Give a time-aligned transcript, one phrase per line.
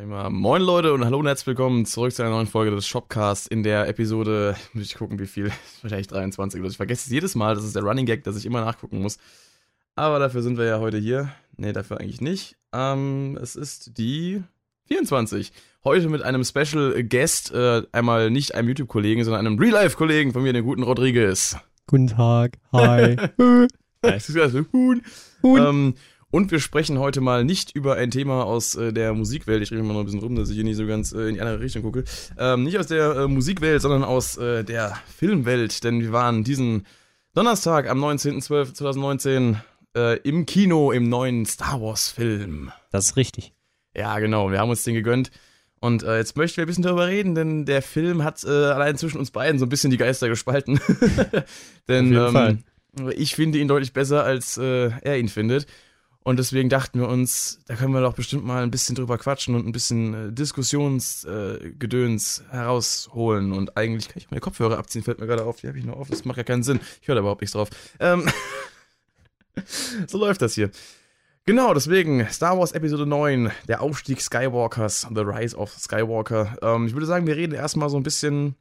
[0.00, 2.70] Sag ich mal, moin Leute und hallo und herzlich willkommen zurück zu einer neuen Folge
[2.70, 7.02] des Shopcasts in der Episode, muss ich gucken, wie viel, wahrscheinlich 23 oder Ich vergesse
[7.04, 9.18] es jedes Mal, das ist der Running Gag, dass ich immer nachgucken muss.
[9.96, 11.28] Aber dafür sind wir ja heute hier.
[11.58, 12.56] Ne, dafür eigentlich nicht.
[12.72, 14.42] Ähm, es ist die
[14.86, 15.52] 24.
[15.84, 20.54] Heute mit einem Special Guest, äh, einmal nicht einem YouTube-Kollegen, sondern einem Real-Life-Kollegen von mir,
[20.54, 21.58] den guten Rodriguez.
[21.86, 23.16] Guten Tag, hi.
[24.02, 25.02] ja, ist also Huhn.
[25.42, 25.60] Huhn.
[25.60, 25.94] Ähm,
[26.30, 29.62] und wir sprechen heute mal nicht über ein Thema aus äh, der Musikwelt.
[29.62, 31.34] Ich rede mal noch ein bisschen rum, dass ich hier nicht so ganz äh, in
[31.34, 32.04] die andere Richtung gucke.
[32.38, 35.82] Ähm, nicht aus der äh, Musikwelt, sondern aus äh, der Filmwelt.
[35.82, 36.86] Denn wir waren diesen
[37.34, 39.56] Donnerstag am 19.12.2019
[39.96, 42.70] äh, im Kino im neuen Star Wars-Film.
[42.90, 43.52] Das ist richtig.
[43.96, 44.50] Ja, genau.
[44.52, 45.30] Wir haben uns den gegönnt.
[45.80, 48.98] Und äh, jetzt möchten wir ein bisschen darüber reden, denn der Film hat äh, allein
[48.98, 50.78] zwischen uns beiden so ein bisschen die Geister gespalten.
[51.88, 52.62] denn ähm,
[53.16, 55.66] ich finde ihn deutlich besser, als äh, er ihn findet.
[56.22, 59.54] Und deswegen dachten wir uns, da können wir doch bestimmt mal ein bisschen drüber quatschen
[59.54, 63.52] und ein bisschen äh, Diskussionsgedöns äh, herausholen.
[63.52, 65.60] Und eigentlich kann ich meine Kopfhörer abziehen, fällt mir gerade auf.
[65.60, 66.10] Die habe ich noch auf.
[66.10, 66.80] Das macht ja keinen Sinn.
[67.00, 67.70] Ich höre da überhaupt nichts drauf.
[68.00, 68.28] Ähm
[70.06, 70.70] so läuft das hier.
[71.46, 76.58] Genau, deswegen Star Wars Episode 9, der Aufstieg Skywalkers, The Rise of Skywalker.
[76.60, 78.56] Ähm, ich würde sagen, wir reden erstmal so ein bisschen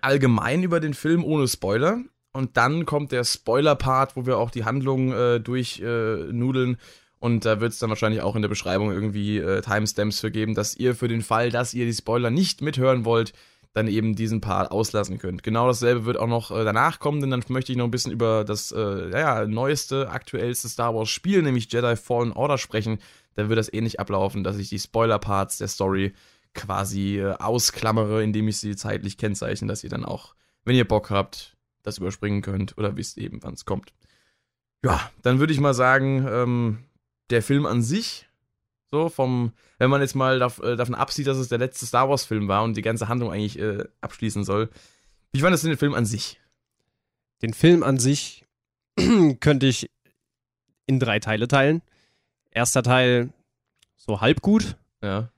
[0.00, 2.02] allgemein über den Film ohne Spoiler.
[2.32, 6.74] Und dann kommt der Spoiler-Part, wo wir auch die Handlung äh, durchnudeln.
[6.74, 6.76] Äh,
[7.20, 10.54] und da wird es dann wahrscheinlich auch in der Beschreibung irgendwie äh, Timestamps für geben,
[10.54, 13.32] dass ihr für den Fall, dass ihr die Spoiler nicht mithören wollt,
[13.72, 15.42] dann eben diesen Part auslassen könnt.
[15.42, 18.12] Genau dasselbe wird auch noch äh, danach kommen, denn dann möchte ich noch ein bisschen
[18.12, 22.98] über das äh, ja, neueste, aktuellste Star Wars Spiel, nämlich Jedi Fallen Order sprechen.
[23.34, 26.12] Da wird das ähnlich ablaufen, dass ich die Spoiler-Parts der Story
[26.54, 30.34] quasi äh, ausklammere, indem ich sie zeitlich kennzeichne, dass ihr dann auch,
[30.64, 33.92] wenn ihr Bock habt, das überspringen könnt oder wisst eben, wann es kommt.
[34.84, 36.78] Ja, dann würde ich mal sagen, ähm,
[37.30, 38.28] der Film an sich,
[38.90, 42.08] so vom, wenn man jetzt mal dav äh, davon absieht, dass es der letzte Star
[42.08, 44.70] Wars-Film war und die ganze Handlung eigentlich äh, abschließen soll.
[45.32, 46.40] Wie fandest du den Film an sich?
[47.42, 48.44] Den Film an sich
[49.40, 49.90] könnte ich
[50.86, 51.82] in drei Teile teilen.
[52.50, 53.32] Erster Teil
[53.96, 54.76] so halb gut.
[55.02, 55.30] Ja.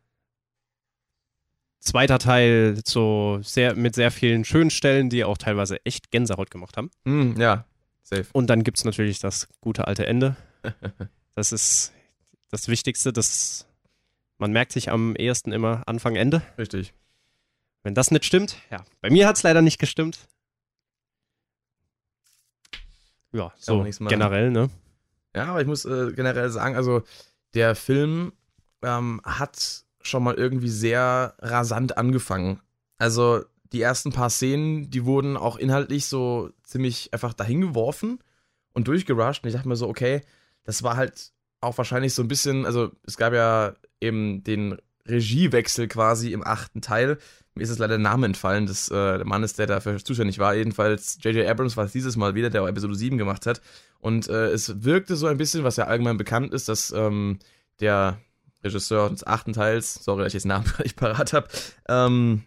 [1.80, 6.76] Zweiter Teil so sehr mit sehr vielen schönen Stellen, die auch teilweise echt Gänsehaut gemacht
[6.76, 6.90] haben.
[7.04, 7.64] Mm, ja,
[8.02, 8.26] safe.
[8.32, 10.36] Und dann gibt es natürlich das gute alte Ende.
[11.34, 11.92] das ist
[12.50, 13.66] das Wichtigste, das
[14.40, 16.42] man merkt sich am ehesten immer Anfang, Ende.
[16.56, 16.94] Richtig.
[17.82, 18.84] Wenn das nicht stimmt, ja.
[19.00, 20.28] Bei mir hat es leider nicht gestimmt.
[23.32, 24.70] Ja, so generell, ne?
[25.34, 27.02] Ja, aber ich muss äh, generell sagen, also
[27.54, 28.32] der Film
[28.82, 32.60] ähm, hat schon mal irgendwie sehr rasant angefangen.
[32.98, 38.18] Also die ersten paar Szenen, die wurden auch inhaltlich so ziemlich einfach dahin geworfen
[38.72, 39.42] und durchgerusht.
[39.42, 40.22] Und ich dachte mir so, okay,
[40.64, 45.88] das war halt auch wahrscheinlich so ein bisschen, also es gab ja eben den Regiewechsel
[45.88, 47.18] quasi im achten Teil.
[47.54, 50.54] Mir ist es leider der Name entfallen des äh, Mannes, der dafür zuständig war.
[50.54, 51.46] Jedenfalls J.J.
[51.48, 53.60] Abrams war es dieses Mal wieder, der auch Episode 7 gemacht hat.
[53.98, 57.38] Und äh, es wirkte so ein bisschen, was ja allgemein bekannt ist, dass ähm,
[57.80, 58.18] der
[58.62, 61.48] Regisseur des achten Teils, sorry, dass ich jetzt Namen nicht parat habe,
[61.88, 62.44] ähm,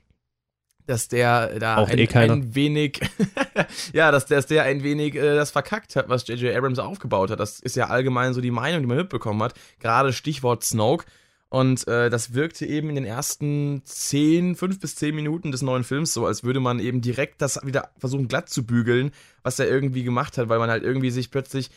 [0.86, 3.00] dass der da ein, eh ein, wenig,
[3.94, 6.56] ja, dass der, dass der ein wenig äh, das verkackt hat, was J.J.
[6.56, 7.40] Abrams aufgebaut hat.
[7.40, 9.54] Das ist ja allgemein so die Meinung, die man mitbekommen hat.
[9.80, 11.06] Gerade Stichwort Snoke.
[11.50, 15.84] Und äh, das wirkte eben in den ersten zehn, fünf bis zehn Minuten des neuen
[15.84, 19.12] Films so, als würde man eben direkt das wieder versuchen glatt zu bügeln,
[19.44, 21.70] was er irgendwie gemacht hat, weil man halt irgendwie sich plötzlich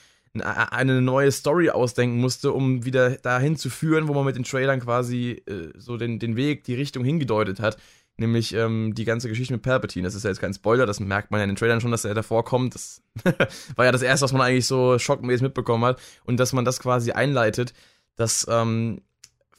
[0.43, 4.81] eine neue Story ausdenken musste, um wieder dahin zu führen, wo man mit den Trailern
[4.81, 7.77] quasi äh, so den, den Weg, die Richtung hingedeutet hat.
[8.19, 10.07] Nämlich ähm, die ganze Geschichte mit Palpatine.
[10.07, 12.07] Das ist ja jetzt kein Spoiler, das merkt man ja in den Trailern schon, dass
[12.07, 12.75] er davor kommt.
[12.75, 13.03] Das
[13.77, 16.01] war ja das erste, was man eigentlich so schockmäßig mitbekommen hat.
[16.25, 17.75] Und dass man das quasi einleitet,
[18.17, 19.03] das ähm,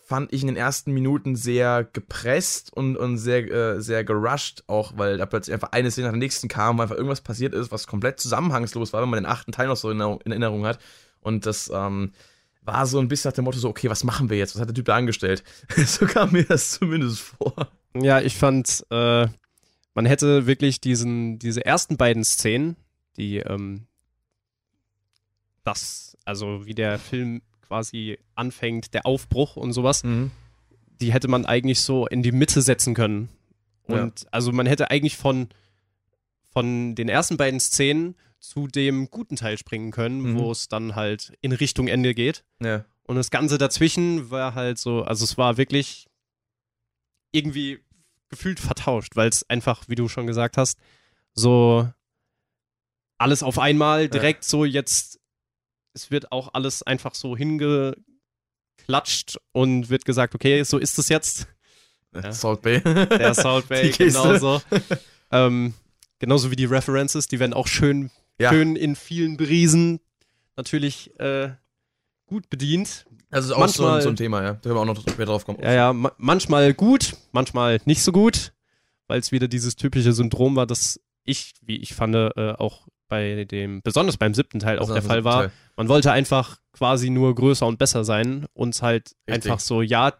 [0.08, 4.94] fand ich in den ersten Minuten sehr gepresst und, und sehr, äh, sehr gerusht, auch
[4.96, 7.74] weil da plötzlich einfach eine Szene nach der nächsten kam, weil einfach irgendwas passiert ist,
[7.74, 10.80] was komplett zusammenhangslos war, wenn man den achten Teil noch so in, in Erinnerung hat.
[11.20, 12.14] Und das ähm,
[12.62, 14.56] war so ein bisschen nach dem Motto so, okay, was machen wir jetzt?
[14.56, 15.44] Was hat der Typ da angestellt?
[15.76, 17.68] so kam mir das zumindest vor.
[17.94, 19.28] Ja, ich fand, äh,
[19.94, 22.78] man hätte wirklich diesen, diese ersten beiden Szenen,
[23.18, 23.88] die ähm,
[25.66, 30.32] das, also wie der Film quasi anfängt, der Aufbruch und sowas, mhm.
[31.02, 33.30] die hätte man eigentlich so in die Mitte setzen können.
[33.84, 34.28] Und ja.
[34.32, 35.50] also man hätte eigentlich von,
[36.50, 40.40] von den ersten beiden Szenen zu dem guten Teil springen können, mhm.
[40.40, 42.44] wo es dann halt in Richtung Ende geht.
[42.62, 42.86] Ja.
[43.04, 46.08] Und das Ganze dazwischen war halt so, also es war wirklich
[47.32, 47.80] irgendwie
[48.30, 50.78] gefühlt vertauscht, weil es einfach, wie du schon gesagt hast,
[51.34, 51.90] so
[53.18, 54.50] alles auf einmal direkt ja.
[54.50, 55.20] so jetzt
[55.98, 57.98] es wird auch alles einfach so hingeknallt
[58.78, 61.48] klatscht und wird gesagt, okay, so ist es jetzt.
[62.14, 62.32] Ja.
[62.32, 62.80] Salt Bay.
[62.82, 64.62] Der Salt Bay, genauso.
[65.32, 65.74] ähm,
[66.20, 68.50] genauso wie die References, die werden auch schön, ja.
[68.50, 70.00] schön in vielen Briesen
[70.56, 71.50] natürlich äh,
[72.28, 73.06] gut bedient.
[73.30, 74.54] Das ist auch manchmal, so, so, ein Thema, ja.
[74.54, 75.60] Da können wir auch noch später drauf kommen.
[75.62, 78.54] Ja, ja, ma manchmal gut, manchmal nicht so gut,
[79.08, 83.46] weil es wieder dieses typische Syndrom war, das ich, wie ich fand, äh, auch bei
[83.46, 85.44] dem, besonders beim siebten Teil auch der Fall war.
[85.44, 85.52] Teil.
[85.76, 89.52] Man wollte einfach quasi nur größer und besser sein und halt Richtig.
[89.52, 90.14] einfach so, ja,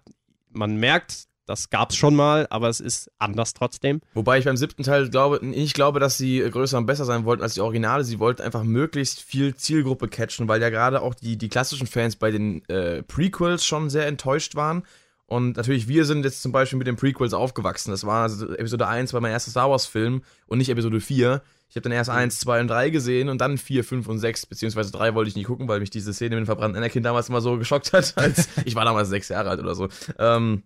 [0.50, 4.02] man merkt, das gab's schon mal, aber es ist anders trotzdem.
[4.14, 7.42] Wobei ich beim siebten Teil glaube, ich glaube, dass sie größer und besser sein wollten
[7.42, 8.04] als die Originale.
[8.04, 12.18] Sie wollten einfach möglichst viel Zielgruppe catchen, weil ja gerade auch die, die klassischen Fans
[12.18, 14.84] bei den äh, Prequels schon sehr enttäuscht waren.
[15.26, 17.92] Und natürlich, wir sind jetzt zum Beispiel mit den Prequels aufgewachsen.
[17.92, 21.42] Das war also Episode 1 war mein erster Star Wars-Film und nicht Episode 4.
[21.70, 24.46] Ich habe dann erst 1, 2 und 3 gesehen und dann 4, 5 und 6,
[24.46, 27.30] beziehungsweise 3 wollte ich nicht gucken, weil mich diese Szene mit dem verbrannten Anakin damals
[27.30, 28.14] immer so geschockt hat.
[28.18, 29.90] Als ich war damals sechs Jahre alt oder so.
[30.18, 30.64] Ähm,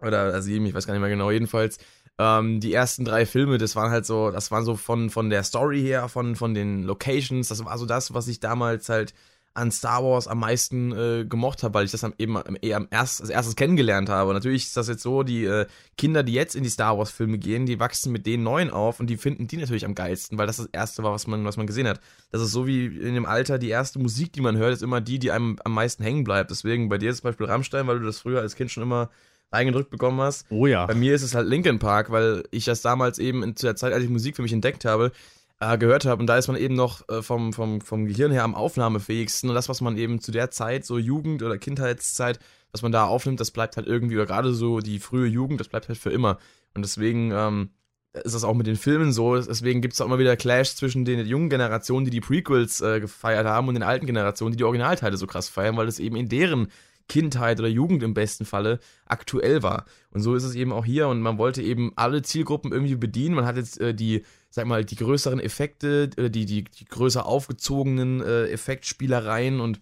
[0.00, 1.78] oder sieben, ich weiß gar nicht mehr genau, jedenfalls.
[2.18, 5.42] Ähm, die ersten drei Filme, das waren halt so, das waren so von, von der
[5.42, 9.14] Story her, von, von den Locations, das war so das, was ich damals halt
[9.56, 12.88] an Star Wars am meisten äh, gemocht habe, weil ich das am, eben eher am
[12.90, 14.30] erst, als erstes kennengelernt habe.
[14.30, 15.66] Und natürlich ist das jetzt so, die äh,
[15.96, 19.00] Kinder, die jetzt in die Star Wars Filme gehen, die wachsen mit den neuen auf
[19.00, 21.56] und die finden die natürlich am geilsten, weil das das erste war, was man, was
[21.56, 22.00] man gesehen hat.
[22.30, 25.00] Das ist so wie in dem Alter, die erste Musik, die man hört, ist immer
[25.00, 26.50] die, die einem am meisten hängen bleibt.
[26.50, 29.10] Deswegen bei dir zum Beispiel Rammstein, weil du das früher als Kind schon immer
[29.50, 30.46] eingedrückt bekommen hast.
[30.50, 30.86] Oh ja.
[30.86, 33.76] Bei mir ist es halt Linkin Park, weil ich das damals eben in, zu der
[33.76, 35.12] Zeit, als ich Musik für mich entdeckt habe,
[35.60, 36.20] äh, gehört habe.
[36.20, 39.48] Und da ist man eben noch äh, vom, vom, vom Gehirn her am aufnahmefähigsten.
[39.50, 42.38] Und das, was man eben zu der Zeit, so Jugend- oder Kindheitszeit,
[42.72, 45.68] was man da aufnimmt, das bleibt halt irgendwie, oder gerade so die frühe Jugend, das
[45.68, 46.38] bleibt halt für immer.
[46.74, 47.70] Und deswegen ähm,
[48.12, 49.36] ist das auch mit den Filmen so.
[49.36, 53.00] Deswegen gibt es auch immer wieder Clash zwischen den jungen Generationen, die die Prequels äh,
[53.00, 56.16] gefeiert haben, und den alten Generationen, die die Originalteile so krass feiern, weil das eben
[56.16, 56.68] in deren
[57.08, 59.84] Kindheit oder Jugend im besten Falle aktuell war.
[60.10, 63.34] Und so ist es eben auch hier und man wollte eben alle Zielgruppen irgendwie bedienen.
[63.34, 67.26] Man hat jetzt äh, die, sag mal, die größeren Effekte, äh, die, die, die größer
[67.26, 69.80] aufgezogenen äh, Effektspielereien und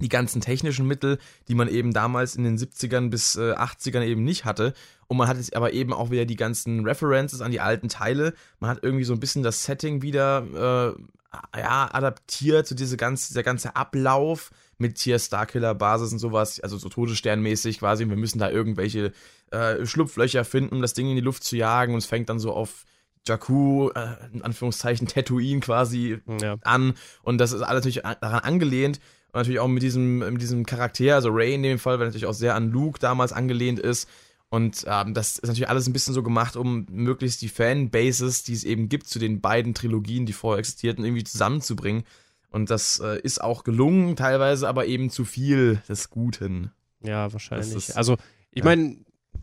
[0.00, 1.18] die ganzen technischen Mittel,
[1.48, 4.72] die man eben damals in den 70ern bis äh, 80ern eben nicht hatte.
[5.06, 8.34] Und man hat jetzt aber eben auch wieder die ganzen References an die alten Teile.
[8.60, 13.28] Man hat irgendwie so ein bisschen das Setting wieder äh, ja, adaptiert, so diese ganze,
[13.28, 18.08] dieser ganze Ablauf mit hier Starkiller-Basis und sowas, also so Todessternmäßig quasi.
[18.08, 19.12] Wir müssen da irgendwelche
[19.50, 21.92] äh, Schlupflöcher finden, um das Ding in die Luft zu jagen.
[21.92, 22.84] Und es fängt dann so auf
[23.26, 26.56] Jakku, äh, in Anführungszeichen Tatooine quasi ja.
[26.62, 26.94] an.
[27.22, 29.00] Und das ist alles natürlich daran angelehnt.
[29.32, 32.26] Und natürlich auch mit diesem, mit diesem Charakter, also Ray in dem Fall, weil natürlich
[32.26, 34.08] auch sehr an Luke damals angelehnt ist.
[34.48, 38.52] Und ähm, das ist natürlich alles ein bisschen so gemacht, um möglichst die Fanbases, die
[38.52, 42.02] es eben gibt zu den beiden Trilogien, die vorher existierten, irgendwie zusammenzubringen.
[42.50, 46.72] Und das äh, ist auch gelungen, teilweise aber eben zu viel des Guten.
[47.00, 47.74] Ja, wahrscheinlich.
[47.74, 48.16] Ist, also,
[48.50, 48.64] ich ja.
[48.64, 48.96] meine,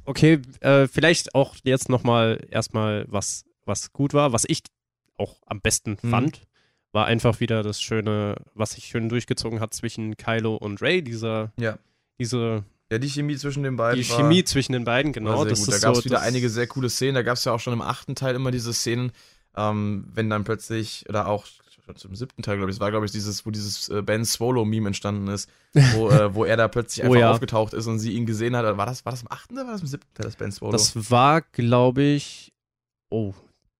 [0.05, 4.61] okay, äh, vielleicht auch jetzt nochmal erstmal was, was gut war, was ich
[5.17, 6.09] auch am besten mhm.
[6.09, 6.41] fand,
[6.91, 11.51] war einfach wieder das Schöne, was sich schön durchgezogen hat zwischen Kylo und Ray, dieser,
[11.57, 11.77] ja.
[12.19, 14.01] diese ja, die Chemie zwischen den beiden.
[14.01, 15.43] Die Chemie zwischen den beiden, genau.
[15.43, 15.73] Das gut.
[15.73, 17.15] Da gab es so, wieder einige sehr coole Szenen.
[17.15, 19.11] Da gab es ja auch schon im achten Teil immer diese Szenen,
[19.57, 21.45] ähm, wenn dann plötzlich, oder auch
[21.95, 24.87] zum siebten Teil, glaube ich, es war, glaube ich, dieses, wo dieses äh, Ben Swallow-Meme
[24.87, 25.49] entstanden ist,
[25.93, 27.31] wo, äh, wo er da plötzlich oh einfach oh, ja.
[27.31, 28.77] aufgetaucht ist und sie ihn gesehen hat.
[28.77, 30.71] War das, war das im achten oder war das im siebten Teil, das Ben Swallow?
[30.71, 32.53] Das war, glaube ich.
[33.09, 33.33] Oh.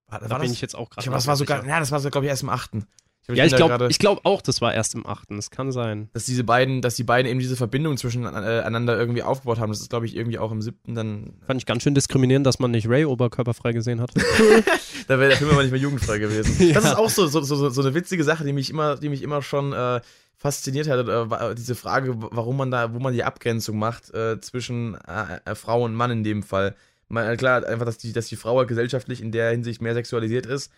[0.07, 1.09] War, da war bin das, ich jetzt auch gerade.
[1.09, 2.87] Das war sogar, ja, das war, glaube ich, erst im achten.
[3.29, 5.35] Ich ja, ich glaube glaub auch, das war erst im achten.
[5.35, 6.09] Das kann sein.
[6.13, 9.69] Dass diese beiden, dass die beiden eben diese Verbindung zwischeneinander äh, irgendwie aufgebaut haben.
[9.69, 11.33] Das ist, glaube ich, irgendwie auch im siebten dann.
[11.45, 14.11] Fand ich ganz schön diskriminierend, dass man nicht Ray oberkörperfrei gesehen hat.
[15.07, 16.55] da wäre der Film aber nicht mehr jugendfrei gewesen.
[16.69, 16.75] ja.
[16.75, 19.21] Das ist auch so, so, so, so eine witzige Sache, die mich immer, die mich
[19.21, 19.99] immer schon äh,
[20.37, 21.05] fasziniert hat.
[21.05, 25.83] Äh, diese Frage, warum man da, wo man die Abgrenzung macht äh, zwischen äh, Frau
[25.83, 26.75] und Mann in dem Fall.
[27.09, 30.71] Man, klar, einfach, dass die, dass die Frau gesellschaftlich in der Hinsicht mehr sexualisiert ist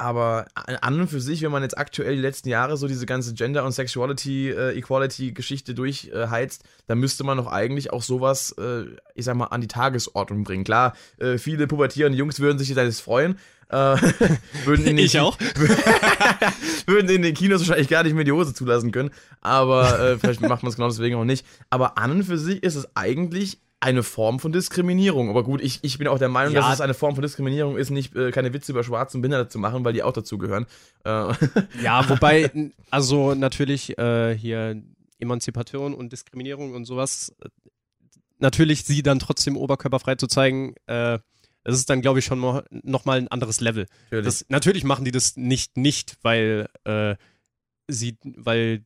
[0.00, 3.34] aber an und für sich, wenn man jetzt aktuell die letzten Jahre so diese ganze
[3.34, 9.36] Gender- und Sexuality-Equality-Geschichte äh, durchheizt, dann müsste man doch eigentlich auch sowas, äh, ich sag
[9.36, 10.64] mal, an die Tagesordnung bringen.
[10.64, 13.38] Klar, äh, viele pubertierende Jungs würden sich jetzt freuen.
[13.68, 13.74] Äh,
[14.64, 15.38] würden in den ich auch.
[16.86, 19.10] würden in den Kinos wahrscheinlich gar nicht mehr die Hose zulassen können.
[19.42, 21.44] Aber äh, vielleicht macht man es genau deswegen auch nicht.
[21.68, 25.30] Aber an und für sich ist es eigentlich eine Form von Diskriminierung.
[25.30, 26.60] Aber gut, ich, ich bin auch der Meinung, ja.
[26.60, 29.48] dass es eine Form von Diskriminierung ist, nicht äh, keine Witze über Schwarze und Behinderte
[29.48, 30.66] zu machen, weil die auch dazugehören.
[31.04, 31.32] Äh.
[31.82, 32.50] Ja, wobei,
[32.90, 34.82] also natürlich äh, hier
[35.18, 37.34] Emanzipation und Diskriminierung und sowas,
[38.38, 41.18] natürlich sie dann trotzdem oberkörperfrei zu zeigen, äh,
[41.64, 43.86] das ist dann, glaube ich, schon noch, noch mal ein anderes Level.
[44.04, 44.24] Natürlich.
[44.24, 47.16] Das, natürlich machen die das nicht, nicht, weil äh,
[47.86, 48.84] sie, weil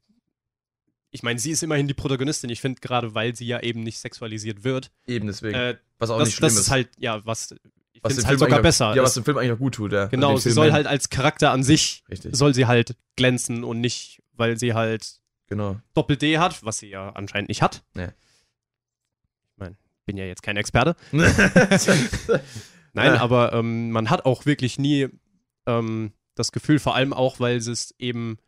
[1.14, 2.50] ich meine, sie ist immerhin die Protagonistin.
[2.50, 4.90] Ich finde gerade, weil sie ja eben nicht sexualisiert wird.
[5.06, 5.54] Eben deswegen.
[5.54, 6.60] Äh, was auch das, nicht schlimm das ist.
[6.62, 7.52] ist halt, ja, was,
[7.92, 8.96] ich was finde es halt sogar besser.
[8.96, 10.06] Ja, was dem Film eigentlich auch gut tut, ja.
[10.06, 10.74] genau, sie Film soll nennen.
[10.74, 15.20] halt als Charakter an sich, Richtig, soll sie halt glänzen und nicht, weil sie halt
[15.46, 15.80] genau.
[15.94, 17.84] Doppel-D hat, was sie ja anscheinend nicht hat.
[17.94, 18.08] Nee.
[19.52, 20.96] Ich meine, bin ja jetzt kein Experte.
[21.12, 21.30] Nein,
[23.14, 23.20] Ja.
[23.20, 25.08] aber ähm, man hat auch wirklich nie
[25.66, 28.38] ähm, das Gefühl, vor allem auch, weil es eben,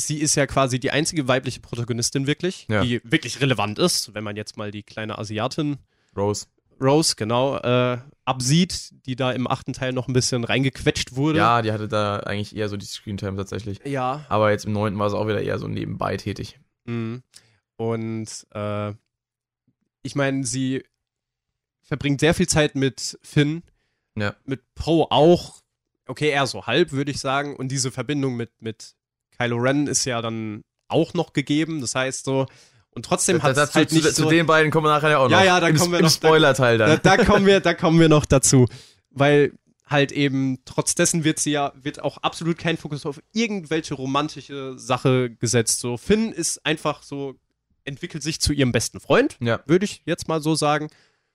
[0.00, 2.82] sie ist ja quasi die einzige weibliche Protagonistin wirklich, Ja.
[2.82, 5.76] die wirklich relevant ist, wenn man jetzt mal die kleine Asiatin
[6.16, 6.46] Rose.
[6.80, 11.38] Rose, genau, äh, absieht, die da im achten Teil noch ein bisschen reingequetscht wurde.
[11.38, 13.80] Ja, die hatte da eigentlich eher so die Screentime tatsächlich.
[13.84, 14.24] Ja.
[14.28, 16.60] Aber jetzt im neunten war sie auch wieder eher so nebenbei tätig.
[16.84, 17.22] Mhm.
[17.76, 18.92] Und äh,
[20.02, 20.84] ich meine, sie
[21.82, 23.62] verbringt sehr viel Zeit mit Finn,
[24.16, 24.36] Ja.
[24.44, 25.60] mit Poe auch.
[26.06, 27.56] Okay, eher so halb, würde ich sagen.
[27.56, 28.94] Und diese Verbindung mit, mit
[29.38, 31.80] Kylo Ren ist ja dann auch noch gegeben.
[31.80, 32.46] Das heißt so,
[32.90, 34.30] und trotzdem hat es halt zu, nicht zu so.
[34.30, 35.44] den beiden kommen wir nachher ja auch Ja, noch.
[35.44, 37.00] ja, da Im, kommen wir im noch- Spoiler-Teil Da, dann.
[37.02, 38.66] da kommen wir, da kommen wir noch dazu.
[39.10, 39.52] Weil
[39.86, 44.78] halt eben, trotz dessen wird sie ja, wird auch absolut kein Fokus auf irgendwelche romantische
[44.78, 45.80] Sache gesetzt.
[45.80, 47.36] So, Finn ist einfach so,
[47.84, 49.60] entwickelt sich zu ihrem besten Freund, Ja.
[49.66, 50.88] würde ich jetzt mal so sagen.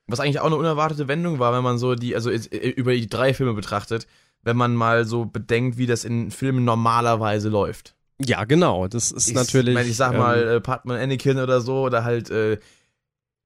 [0.06, 2.36] Was eigentlich auch eine unerwartete Wendung war, wenn man so die, also äh,
[2.70, 4.06] über die drei Filme betrachtet,
[4.44, 7.96] wenn man mal so bedenkt, wie das in Filmen normalerweise läuft.
[8.20, 8.88] Ja, genau.
[8.88, 9.74] Das ist ich, natürlich.
[9.74, 12.60] mein, ich sag ähm, mal, äh, Padman Anakin oder so, oder halt äh,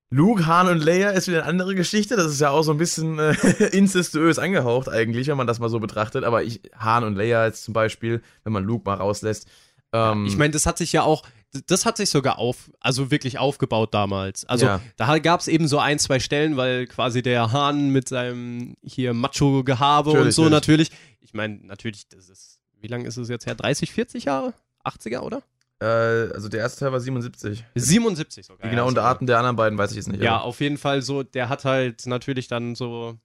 [0.10, 2.16] Luke, Han und Leia ist wieder eine andere Geschichte.
[2.16, 3.34] Das ist ja auch so ein bisschen äh,
[3.72, 6.24] incestuös angehaucht eigentlich, wenn man das mal so betrachtet.
[6.24, 9.48] Aber ich, Han und Leia jetzt zum Beispiel, wenn man Luke mal rauslässt.
[9.94, 11.24] Ähm, ich meine, das hat sich ja auch,
[11.68, 14.46] das hat sich sogar auf, also wirklich aufgebaut damals.
[14.46, 14.82] Also Ja.
[14.98, 19.13] da gab es eben so ein, zwei Stellen, weil quasi der Hahn mit seinem hier
[19.13, 20.89] Macho-Gehabe und so natürlich.
[20.89, 20.92] natürlich.
[21.22, 23.56] Ich meine, natürlich, das ist, wie lange ist es jetzt her?
[23.56, 24.54] 30, 40 Jahre?
[24.84, 25.42] 80er, oder?
[25.80, 25.86] äh,
[26.34, 27.63] also der erste Teil war 77.
[27.75, 28.63] 77 sogar.
[28.63, 29.13] Die genauen ja, sogar.
[29.13, 30.24] Daten der anderen beiden weiß ich jetzt nicht.
[30.24, 33.16] Ja, aber- auf jeden Fall so, der hat halt natürlich dann so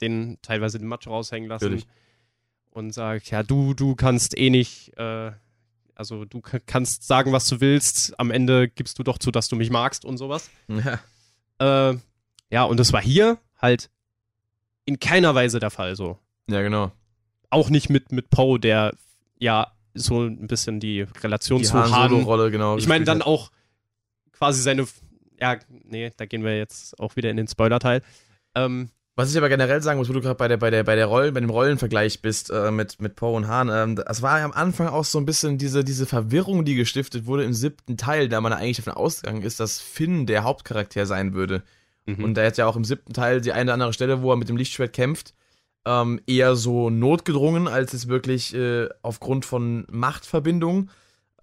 [0.00, 1.64] den, teilweise den Macho raushängen lassen.
[1.66, 1.86] Natürlich.
[2.70, 5.30] Und sagt, ja, du, du kannst eh nicht, äh,
[5.94, 9.56] also du kannst sagen, was du willst, am Ende gibst du doch zu, dass du
[9.56, 10.50] mich magst und sowas.
[10.68, 11.90] ja.
[11.90, 11.98] Äh,
[12.50, 13.90] ja, und das war hier halt
[14.84, 16.18] in keiner Weise der Fall so.
[16.48, 16.92] ja, genau.
[17.50, 18.94] Auch nicht mit, mit Poe, der
[19.38, 22.76] ja so ein bisschen die Relation Die zu Han Han-Solo-Rolle, genau.
[22.76, 23.26] ich meine, dann hat.
[23.26, 23.50] auch
[24.32, 24.86] quasi seine.
[25.40, 28.02] Ja, nee, da gehen wir jetzt auch wieder in den Spoiler-Teil.
[28.54, 30.96] Ähm, Was ich aber generell sagen muss, wo du gerade bei der, bei der, bei
[30.96, 34.40] der Rollen, bei dem Rollenvergleich bist äh, mit, mit Poe und Han, ähm, das war
[34.40, 37.96] ja am Anfang auch so ein bisschen diese, diese Verwirrung, die gestiftet wurde im siebten
[37.96, 41.62] Teil, da man eigentlich davon ausgegangen ist, dass Finn der Hauptcharakter sein würde.
[42.06, 42.24] Mhm.
[42.24, 44.36] Und da jetzt ja auch im siebten Teil die eine oder andere Stelle, wo er
[44.36, 45.34] mit dem Lichtschwert kämpft,
[45.86, 50.90] ähm, eher so notgedrungen, als es wirklich äh, aufgrund von Machtverbindung.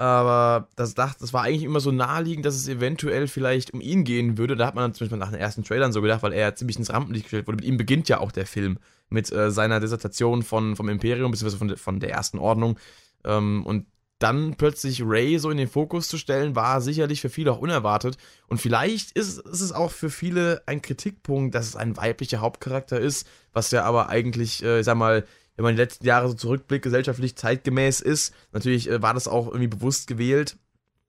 [0.02, 4.36] Aber das, das war eigentlich immer so naheliegend, dass es eventuell vielleicht um ihn gehen
[4.40, 4.56] würde.
[4.56, 6.92] Da hat man zum Beispiel nach den ersten Trailern so gedacht, weil er ziemlich ins
[6.92, 7.58] Rampenlicht gestellt wurde.
[7.58, 8.80] Mit ihm beginnt ja auch der Film.
[9.10, 12.80] Mit äh, seiner Dissertation von, vom Imperium, beziehungsweise von, der- von der ersten Ordnung.
[13.24, 13.86] Ähm, und
[14.18, 18.18] dann plötzlich Ray so in den Fokus zu stellen, war sicherlich für viele auch unerwartet.
[18.48, 23.00] Und vielleicht ist, ist es auch für viele ein Kritikpunkt, dass es ein weiblicher Hauptcharakter
[23.00, 25.26] ist, was ja aber eigentlich, äh, ich sag mal,
[25.62, 28.34] wenn man die letzten Jahre so zurückblickt, gesellschaftlich zeitgemäß ist.
[28.52, 30.58] Natürlich äh, war das auch irgendwie bewusst gewählt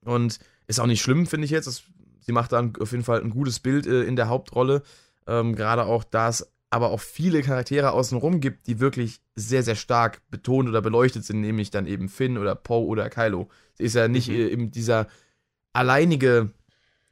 [0.05, 1.67] und ist auch nicht schlimm, finde ich jetzt.
[1.67, 1.85] Das,
[2.21, 4.83] sie macht dann auf jeden Fall ein gutes Bild äh, in der Hauptrolle.
[5.27, 9.75] Ähm, Gerade auch, da es aber auch viele Charaktere außenrum gibt, die wirklich sehr, sehr
[9.75, 13.49] stark betont oder beleuchtet sind, nämlich dann eben Finn oder Poe oder Kylo.
[13.75, 14.35] Sie ist ja nicht Mhm.
[14.35, 15.07] äh, eben dieser
[15.73, 16.51] alleinige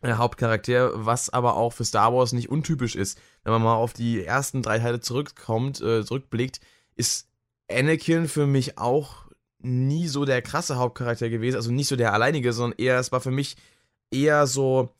[0.02, 3.18] äh, Hauptcharakter, was aber auch für Star Wars nicht untypisch ist.
[3.44, 6.60] Wenn man mal auf die ersten drei Teile zurückkommt, äh, zurückblickt,
[6.96, 7.29] ist
[7.70, 9.26] Anakin für mich auch
[9.62, 13.20] nie so der krasse Hauptcharakter gewesen, also nicht so der alleinige, sondern eher, es war
[13.20, 13.56] für mich
[14.10, 14.90] eher so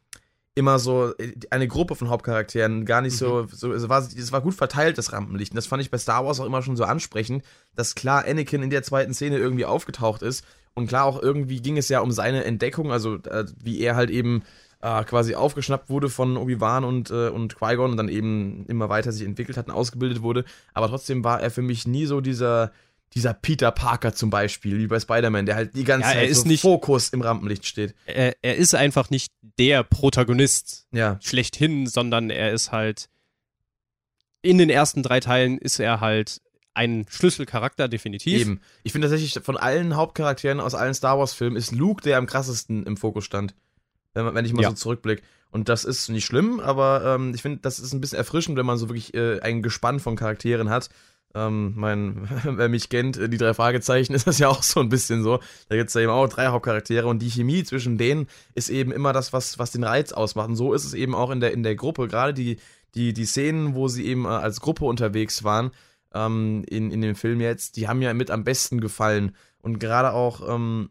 [0.54, 4.40] immer so äh, eine Gruppe von Hauptcharakteren, gar nicht so, so es, war, es war
[4.40, 5.52] gut verteilt, das Rampenlicht.
[5.52, 8.62] Und das fand ich bei Star Wars auch immer schon so ansprechend, dass klar Anakin
[8.62, 12.12] in der zweiten Szene irgendwie aufgetaucht ist und klar auch irgendwie ging es ja um
[12.12, 14.42] seine Entdeckung, also äh, wie er halt eben
[14.82, 19.12] äh, quasi aufgeschnappt wurde von Obi-Wan und, äh, und Qui-Gon und dann eben immer weiter
[19.12, 20.44] sich entwickelt hat und ausgebildet wurde.
[20.74, 22.72] Aber trotzdem war er für mich nie so dieser,
[23.12, 26.48] dieser Peter Parker zum Beispiel, wie bei Spider-Man, der halt die ganze Ja, Zeit so
[26.48, 27.94] nicht- Fokus im Rampenlicht steht.
[28.06, 31.18] er, er ist einfach nicht der Protagonist Ja.
[31.22, 33.08] schlechthin, sondern er ist halt.
[34.42, 36.40] In den ersten drei Teilen ist er halt
[36.72, 38.40] ein Schlüsselcharakter, definitiv.
[38.40, 38.60] Eben.
[38.84, 42.86] Ich finde tatsächlich, von allen Hauptcharakteren aus allen Star Wars-Filmen ist Luke der am krassesten
[42.86, 43.54] im Fokus stand.
[44.14, 44.70] Wenn, ich mal Ja.
[44.70, 45.22] so zurückblicke.
[45.50, 48.66] Und das ist nicht schlimm, aber ähm, ich finde, das ist ein bisschen erfrischend, wenn
[48.66, 50.88] man so wirklich äh, ein Gespann von Charakteren hat.
[51.34, 54.88] Ähm, mein, wer mich kennt, äh, die drei Fragezeichen, ist das ja auch so ein
[54.88, 55.40] bisschen so.
[55.68, 58.92] Da gibt es ja eben auch drei Hauptcharaktere und die Chemie zwischen denen ist eben
[58.92, 60.48] immer das, was, was den Reiz ausmacht.
[60.48, 62.08] Und so ist es eben auch in der, in der Gruppe.
[62.08, 62.58] Gerade die,
[62.94, 65.70] die, die Szenen, wo sie eben äh, als Gruppe unterwegs waren,
[66.14, 69.36] ähm, in, in dem Film jetzt, die haben ja mit am besten gefallen.
[69.60, 70.90] Und gerade auch ähm,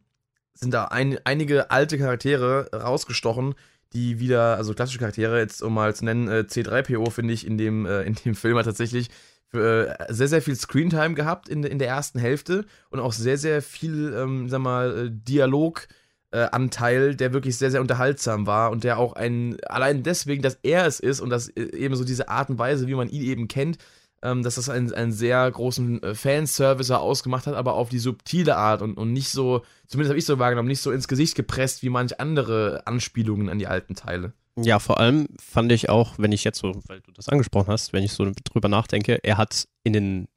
[0.59, 3.55] sind da ein, einige alte Charaktere rausgestochen,
[3.93, 7.57] die wieder, also klassische Charaktere, jetzt um mal zu nennen, äh, C3PO finde ich in
[7.57, 9.09] dem, äh, in dem Film tatsächlich
[9.53, 13.61] äh, sehr, sehr viel Screentime gehabt in, in der ersten Hälfte und auch sehr, sehr
[13.61, 15.87] viel, ähm, sag mal, äh, Dialog.
[16.31, 20.59] Äh, Anteil, der wirklich sehr, sehr unterhaltsam war und der auch ein, allein deswegen, dass
[20.61, 23.23] er es ist und dass äh, eben so diese Art und Weise, wie man ihn
[23.23, 23.79] eben kennt,
[24.21, 28.55] ähm, dass das einen, einen sehr großen äh, Fanservice ausgemacht hat, aber auf die subtile
[28.55, 31.83] Art und, und nicht so, zumindest habe ich so wahrgenommen, nicht so ins Gesicht gepresst
[31.83, 34.33] wie manch andere Anspielungen an die alten Teile.
[34.57, 37.93] Ja, vor allem fand ich auch, wenn ich jetzt so, weil du das angesprochen hast,
[37.93, 40.27] wenn ich so drüber nachdenke, er hat in den,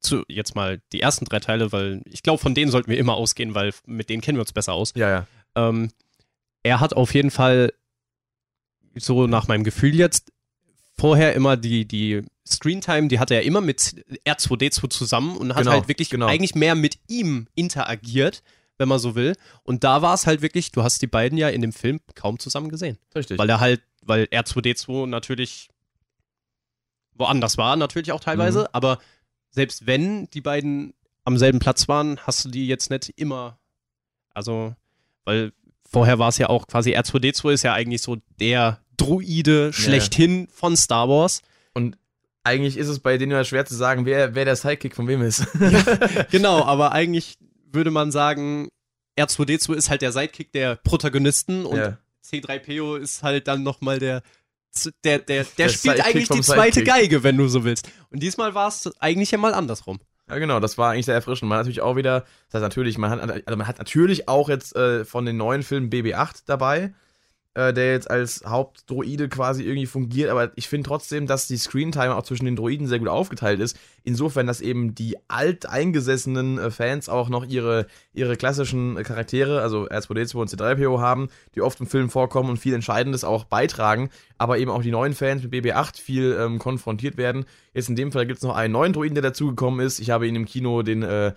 [0.00, 3.14] zu, jetzt mal die ersten drei Teile, weil ich glaube, von denen sollten wir immer
[3.14, 4.92] ausgehen, weil mit denen kennen wir uns besser aus.
[4.96, 5.26] Ja, ja.
[5.54, 5.90] Ähm,
[6.62, 7.72] er hat auf jeden Fall,
[8.96, 10.32] so nach meinem Gefühl jetzt,
[11.00, 15.72] vorher immer die, die Screentime, die hatte er immer mit R2D2 zusammen und hat Genau,
[15.72, 16.26] halt wirklich genau.
[16.26, 18.42] eigentlich mehr mit ihm interagiert,
[18.78, 19.36] wenn man so will.
[19.62, 22.38] Und da war es halt wirklich, du hast die beiden ja in dem Film kaum
[22.38, 22.98] zusammen gesehen.
[23.14, 23.38] Richtig.
[23.38, 25.68] Weil er halt, weil R2D2 natürlich
[27.14, 28.68] woanders war, natürlich auch teilweise, Mhm.
[28.72, 28.98] aber
[29.50, 33.58] selbst wenn die beiden am selben Platz waren, hast du die jetzt nicht immer,
[34.32, 34.74] also,
[35.24, 35.52] weil
[35.88, 40.76] vorher war es ja auch quasi, R2D2 ist ja eigentlich so der Druide schlechthin von
[40.76, 41.42] Star Wars.
[41.74, 41.96] und
[42.42, 45.22] eigentlich ist es bei denen ja schwer zu sagen, wer, wer der Sidekick von wem
[45.22, 45.46] ist.
[46.30, 47.36] genau, aber eigentlich
[47.70, 48.68] würde man sagen,
[49.18, 51.98] R2D2 ist halt der Sidekick der Protagonisten und ja.
[52.24, 54.22] C3PO ist halt dann nochmal der,
[55.04, 56.94] der, der, der, Der spielt Sidekick eigentlich die zweite Sidekick.
[56.94, 57.90] Geige, wenn du so willst.
[58.10, 60.00] Und diesmal war es eigentlich ja mal andersrum.
[60.28, 61.48] Ja, genau, das war eigentlich sehr erfrischend.
[61.48, 64.48] Man hat natürlich auch wieder, das heißt natürlich, man hat, also man hat natürlich auch
[64.48, 66.94] jetzt äh, von den neuen Filmen BB-8 dabei,
[67.54, 72.14] äh, der jetzt als Hauptdroide quasi irgendwie fungiert, aber ich finde trotzdem, dass die Screentime
[72.14, 73.76] auch zwischen den Droiden sehr gut aufgeteilt ist.
[74.04, 79.88] Insofern, dass eben die alteingesessenen äh, Fans auch noch ihre, ihre klassischen äh, Charaktere, also
[79.88, 84.58] R2D2 und C3PO haben, die oft im Film vorkommen und viel Entscheidendes auch beitragen, aber
[84.58, 87.46] eben auch die neuen Fans mit BB-8 viel ähm, konfrontiert werden.
[87.74, 89.98] Jetzt in dem Fall gibt es noch einen neuen Droiden, der dazugekommen ist.
[89.98, 91.32] Ich habe ihn im Kino den, äh,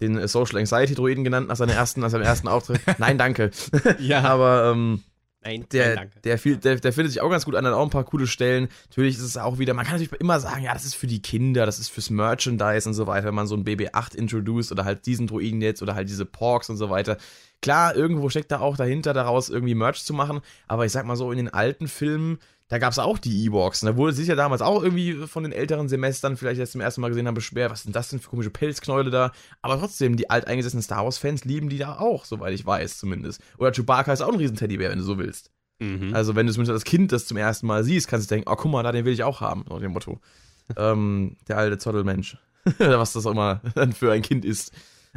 [0.00, 2.80] den äh, Social Anxiety Droiden genannt, nach, seiner ersten, nach seinem ersten Auftritt.
[2.98, 3.50] Nein, danke.
[3.98, 5.02] Ja, aber ähm,
[5.46, 7.82] nein, der, nein, der, viel, der, der findet sich auch ganz gut an, hat auch
[7.82, 8.68] ein paar coole Stellen.
[8.88, 11.22] Natürlich ist es auch wieder, man kann natürlich immer sagen, ja, das ist für die
[11.22, 14.84] Kinder, das ist fürs Merchandise und so weiter, wenn man so ein BB-8 introduced oder
[14.84, 17.16] halt diesen Droiden jetzt oder halt diese Porks und so weiter.
[17.62, 21.16] Klar, irgendwo steckt da auch dahinter, daraus irgendwie Merch zu machen, aber ich sag mal
[21.16, 23.82] so, in den alten Filmen, da gab es auch die E-Box.
[23.82, 26.80] Und da wurde sich ja damals auch irgendwie von den älteren Semestern, vielleicht jetzt zum
[26.80, 29.32] ersten Mal gesehen haben, beschwert, was sind das denn für komische Pelzknäule da?
[29.62, 33.40] Aber trotzdem, die alteingesessenen Star Wars-Fans lieben die da auch, soweit ich weiß zumindest.
[33.58, 35.50] Oder Chewbacca ist auch ein Riesenteddybär, wenn du so willst.
[35.78, 36.14] Mhm.
[36.14, 38.56] Also, wenn du zumindest als Kind das zum ersten Mal siehst, kannst du denken, oh,
[38.56, 40.20] guck mal, da, den will ich auch haben, nach dem Motto.
[40.76, 42.36] ähm, der alte Zottelmensch.
[42.80, 44.72] Oder was das auch immer dann für ein Kind ist.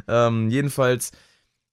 [0.06, 1.10] Ähm, jedenfalls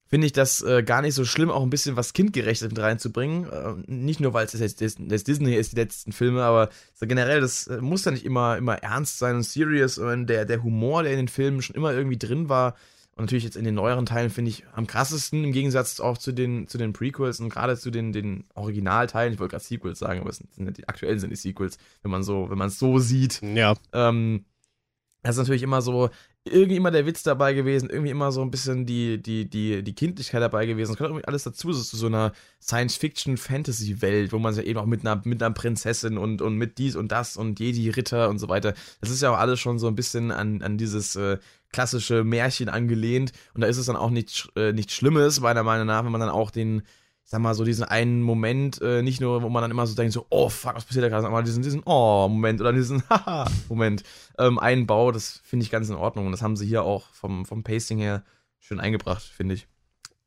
[0.07, 3.49] finde ich das äh, gar nicht so schlimm, auch ein bisschen was Kindgerechtes mit reinzubringen.
[3.49, 6.69] Äh, nicht nur, weil es jetzt, Disney ist, die letzten Filme, aber
[7.01, 9.97] generell, das äh, muss ja nicht immer, immer ernst sein und serious.
[9.97, 12.75] Und der, der Humor, der in den Filmen schon immer irgendwie drin war,
[13.17, 16.31] und natürlich jetzt in den neueren Teilen finde ich am krassesten, im Gegensatz auch zu
[16.31, 19.33] den, zu den Prequels und gerade zu den, den Originalteilen.
[19.33, 22.11] Ich wollte gerade Sequels sagen, aber es sind, sind die aktuellen sind die Sequels, wenn
[22.11, 23.41] man so, wenn man es so sieht.
[23.41, 24.45] Ja, Ähm,
[25.23, 26.11] das ist natürlich immer so,
[26.51, 29.93] irgendwie immer der Witz dabei gewesen, irgendwie immer so ein bisschen die, die, die, die
[29.93, 30.91] Kindlichkeit dabei gewesen.
[30.91, 34.85] Es gehört irgendwie alles dazu, so zu so einer Science-Fiction-Fantasy-Welt, wo man sich eben auch
[34.85, 38.49] mit einer, mit einer Prinzessin und, und mit dies und das und Jedi-Ritter und so
[38.49, 38.73] weiter.
[39.01, 41.37] Das ist ja auch alles schon so ein bisschen an, an dieses äh,
[41.71, 43.31] klassische Märchen angelehnt.
[43.53, 46.21] Und da ist es dann auch nicht, äh, nichts Schlimmes, meiner Meinung nach, wenn man
[46.21, 46.83] dann auch den,
[47.29, 50.13] sag mal, so diesen einen Moment, äh, nicht nur, wo man dann immer so denkt,
[50.13, 54.03] so, oh fuck, was passiert da gerade, sondern diesen, diesen Oh-Moment oder diesen Haha-Moment
[54.37, 56.25] ähm, einbaut, das finde ich ganz in Ordnung.
[56.25, 58.23] Und das haben sie hier auch vom, vom Pacing her
[58.59, 59.67] schön eingebracht, finde ich.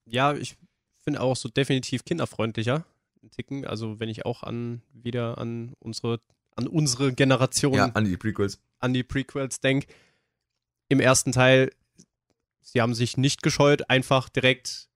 [0.05, 0.59] ja, ich
[1.03, 2.85] finde auch so definitiv kinderfreundlicher.
[3.31, 6.21] Ticken, also wenn ich auch an wieder an unsere
[6.57, 8.61] an unsere Generation Ja, an die Prequels.
[8.79, 9.87] an die Prequels denke.
[10.91, 11.71] Im ersten Teil,
[12.61, 14.90] sie haben sich nicht gescheut, einfach direkt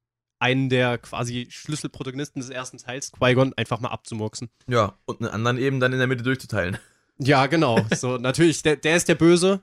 [0.44, 4.50] einen der quasi Schlüsselprotagonisten des ersten Teils, Qui-Gon, einfach mal abzumurksen.
[4.66, 6.76] Ja, und einen anderen eben dann in der Mitte durchzuteilen.
[7.18, 7.80] Ja, genau.
[7.94, 9.62] So, natürlich, der, der ist der Böse.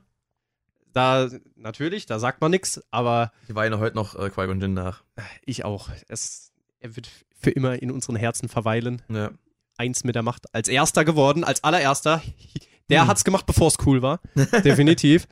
[0.92, 5.04] Da, natürlich, da sagt man nichts, aber Ich weine heute noch äh, Qui-Gon Jinn nach.
[5.46, 5.88] ich auch.
[6.08, 9.02] Es, er wird für immer in unseren Herzen verweilen.
[9.08, 9.30] Ja.
[9.78, 10.52] Eins mit der Macht.
[10.54, 12.20] Als erster geworden, als allererster.
[12.90, 13.08] Der Hm.
[13.08, 14.20] hat's gemacht, bevor es cool war.
[14.64, 15.26] Definitiv.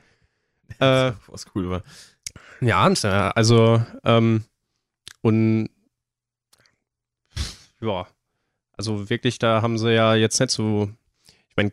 [0.78, 1.82] Äh, was cool war.
[2.60, 2.84] Ja,
[3.34, 4.44] also, ähm,
[5.22, 5.70] und
[7.80, 8.06] ja,
[8.76, 10.90] also wirklich, da haben sie ja jetzt nicht so,
[11.48, 11.72] ich meine,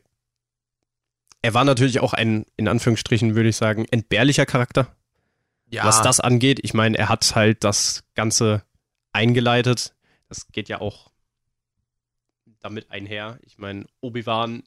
[1.41, 4.95] er war natürlich auch ein, in Anführungsstrichen würde ich sagen, entbehrlicher Charakter,
[5.69, 6.59] Ja, was das angeht.
[6.63, 8.63] Ich meine, er hat halt das Ganze
[9.11, 9.95] eingeleitet.
[10.27, 11.11] Das geht ja auch
[12.59, 13.39] damit einher.
[13.43, 14.63] Ich meine, Obi-Wan,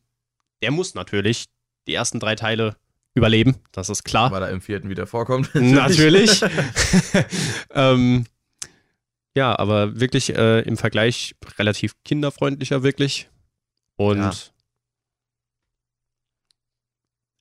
[0.63, 1.47] der muss natürlich
[1.87, 2.77] die ersten drei Teile
[3.15, 4.31] überleben, das ist klar.
[4.31, 5.55] weil er im vierten wieder vorkommt.
[5.55, 6.43] Natürlich.
[7.75, 8.25] ähm,
[9.37, 13.29] ja, aber wirklich äh, im Vergleich relativ kinderfreundlicher, wirklich.
[13.97, 14.33] Und Ja.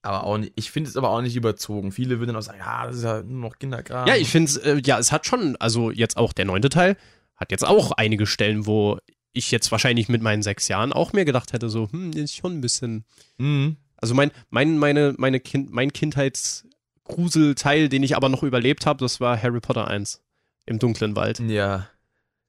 [0.01, 1.91] aber auch nicht, ich finde es aber auch nicht überzogen.
[1.91, 4.07] Viele würden auch sagen, ja, das ist ja nur noch Kinderkram.
[4.07, 6.95] ja, ich finde, äh, ja, es hat schon, also jetzt auch der neunte Teil,
[7.35, 8.97] hat jetzt auch einige Stellen, wo
[9.33, 12.57] ich jetzt wahrscheinlich mit meinen sechs Jahren auch mir gedacht hätte, so, hm, ist schon
[12.57, 13.05] ein bisschen.
[13.37, 13.77] Mhm.
[13.97, 19.19] Also mein, mein, meine, meine kind, mein Kindheitsgruselteil, den ich aber noch überlebt habe, das
[19.19, 20.21] war Harry Potter 1
[20.69, 21.39] im dunklen Wald.
[21.39, 21.89] Ja.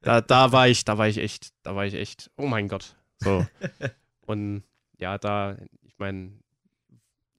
[0.02, 2.96] Da, da war ich, da war ich echt, da war ich echt, oh mein Gott.
[3.18, 3.46] So.
[4.26, 4.62] Und
[4.98, 6.32] ja, da, ich meine,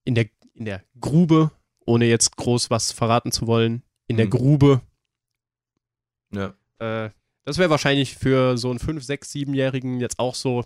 [0.03, 1.51] in der, in der Grube,
[1.85, 4.31] ohne jetzt groß was verraten zu wollen, in der Mhm.
[4.31, 4.81] Grube,
[6.33, 6.53] Ja.
[6.79, 7.09] äh,
[7.45, 10.63] das wäre wahrscheinlich für so einen 5-, 6-, 7-Jährigen jetzt auch so.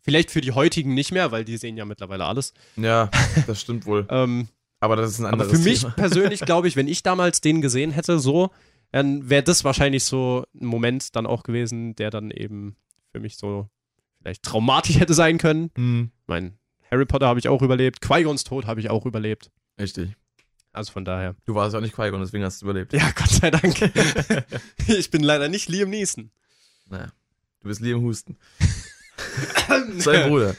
[0.00, 2.54] Vielleicht für die heutigen nicht mehr, weil die sehen ja mittlerweile alles.
[2.76, 3.10] Ja,
[3.46, 4.06] das stimmt wohl.
[4.10, 4.48] Ähm,
[4.80, 5.92] Aber das ist ein aber anderes für mich Thema.
[5.94, 8.50] persönlich glaube ich, wenn ich damals den gesehen hätte, so,
[8.92, 12.76] dann wäre das wahrscheinlich so ein Moment dann auch gewesen, der dann eben
[13.10, 13.68] für mich so
[14.20, 15.70] vielleicht traumatisch hätte sein können.
[15.76, 16.12] Mhm.
[16.20, 16.52] Ich meine,
[16.90, 19.50] Harry Potter habe ich auch überlebt, Qui-Gons Tod habe ich auch überlebt.
[19.80, 20.14] Richtig.
[20.72, 21.34] Also von daher.
[21.44, 22.92] Du warst ja auch nicht Qui-Gon, deswegen hast du überlebt.
[22.92, 23.74] Ja, Gott sei Dank.
[24.86, 26.30] ich bin leider nicht Liam Neeson.
[26.88, 27.12] Naja.
[27.60, 28.36] Du bist Liam Husten.
[29.98, 30.56] Sein Bruder.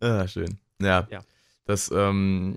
[0.00, 0.58] ah, schön.
[0.80, 1.06] Ja.
[1.10, 1.20] Ja.
[1.66, 2.56] Das ähm,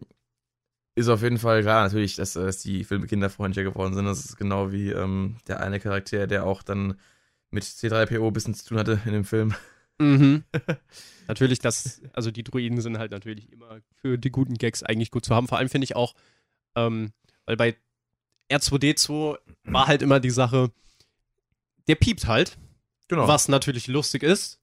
[0.96, 4.06] ist auf jeden Fall klar, natürlich, dass, dass die Filme kinderfreundlicher geworden sind.
[4.06, 7.00] Das ist genau wie ähm, der eine Charakter, der auch dann
[7.50, 9.54] mit C3PO ein bisschen zu tun hatte in dem Film.
[10.00, 10.44] Mhm.
[11.28, 15.26] natürlich, das, also die Druiden sind halt natürlich immer für die guten Gags eigentlich gut
[15.26, 15.48] zu haben.
[15.48, 16.14] Vor allem finde ich auch,
[16.76, 17.12] ähm,
[17.46, 17.76] weil bei
[18.52, 20.72] R2D2 war halt immer die Sache,
[21.88, 22.58] der piept halt,
[23.08, 23.28] Genau.
[23.28, 24.60] was natürlich lustig ist.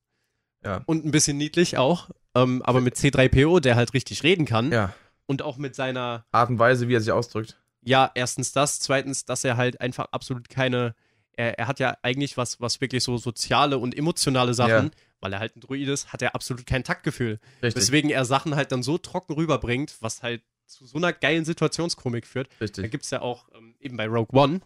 [0.65, 0.83] Ja.
[0.87, 2.11] Und ein bisschen niedlich auch.
[2.35, 4.95] Ähm, aber mit C3PO, der halt richtig reden kann Ja.
[5.29, 7.57] Und auch mit seiner Art und Weise, wie er sich ausdrückt.
[7.83, 10.95] ja, erstens das, zweitens, dass er halt einfach absolut keine,
[11.33, 14.91] er, er hat ja eigentlich was, was wirklich so soziale und emotionale Sachen, Ja.
[15.21, 17.39] weil er halt ein Druid ist, hat er absolut kein Taktgefühl.
[17.63, 17.81] Richtig.
[17.83, 22.27] Weswegen er Sachen halt dann so trocken rüberbringt, was halt zu so einer geilen Situationskomik
[22.27, 22.49] führt.
[22.59, 22.91] Da Richtig.
[22.91, 24.61] gibt es ja auch, ähm, eben bei Rogue One,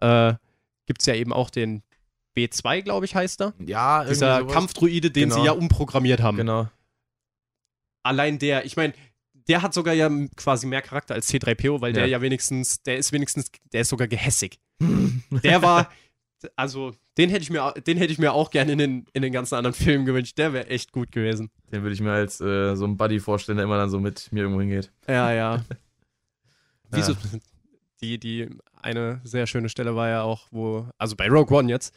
[0.00, 0.34] äh,
[0.86, 1.82] gibt es ja eben auch den
[2.36, 3.54] B2, glaube ich, heißt er.
[3.64, 4.52] Ja, Dieser sowas.
[4.52, 5.40] Kampfdruide, den Genau.
[5.40, 6.36] sie ja umprogrammiert haben.
[6.36, 6.68] Genau.
[8.02, 8.94] Allein der, ich meine,
[9.48, 12.18] der hat sogar ja quasi mehr Charakter als C3PO, weil der Ja.
[12.18, 14.58] ja wenigstens, der ist wenigstens, der ist sogar gehässig.
[15.44, 15.90] Der war,
[16.56, 19.32] also, den hätte ich mir, den hätte ich mir auch gerne in den, in den
[19.32, 20.38] ganzen anderen Filmen gewünscht.
[20.38, 21.50] Der wäre echt gut gewesen.
[21.70, 24.32] Den würde ich mir als äh, so einen Buddy vorstellen, der immer dann so mit
[24.32, 24.90] mir irgendwo hingeht.
[25.06, 25.64] Ja, ja.
[26.90, 27.12] Wieso?
[27.12, 27.18] Ja.
[28.00, 28.48] Die, die
[28.80, 31.94] eine sehr schöne Stelle war ja auch, wo, also bei Rogue One jetzt,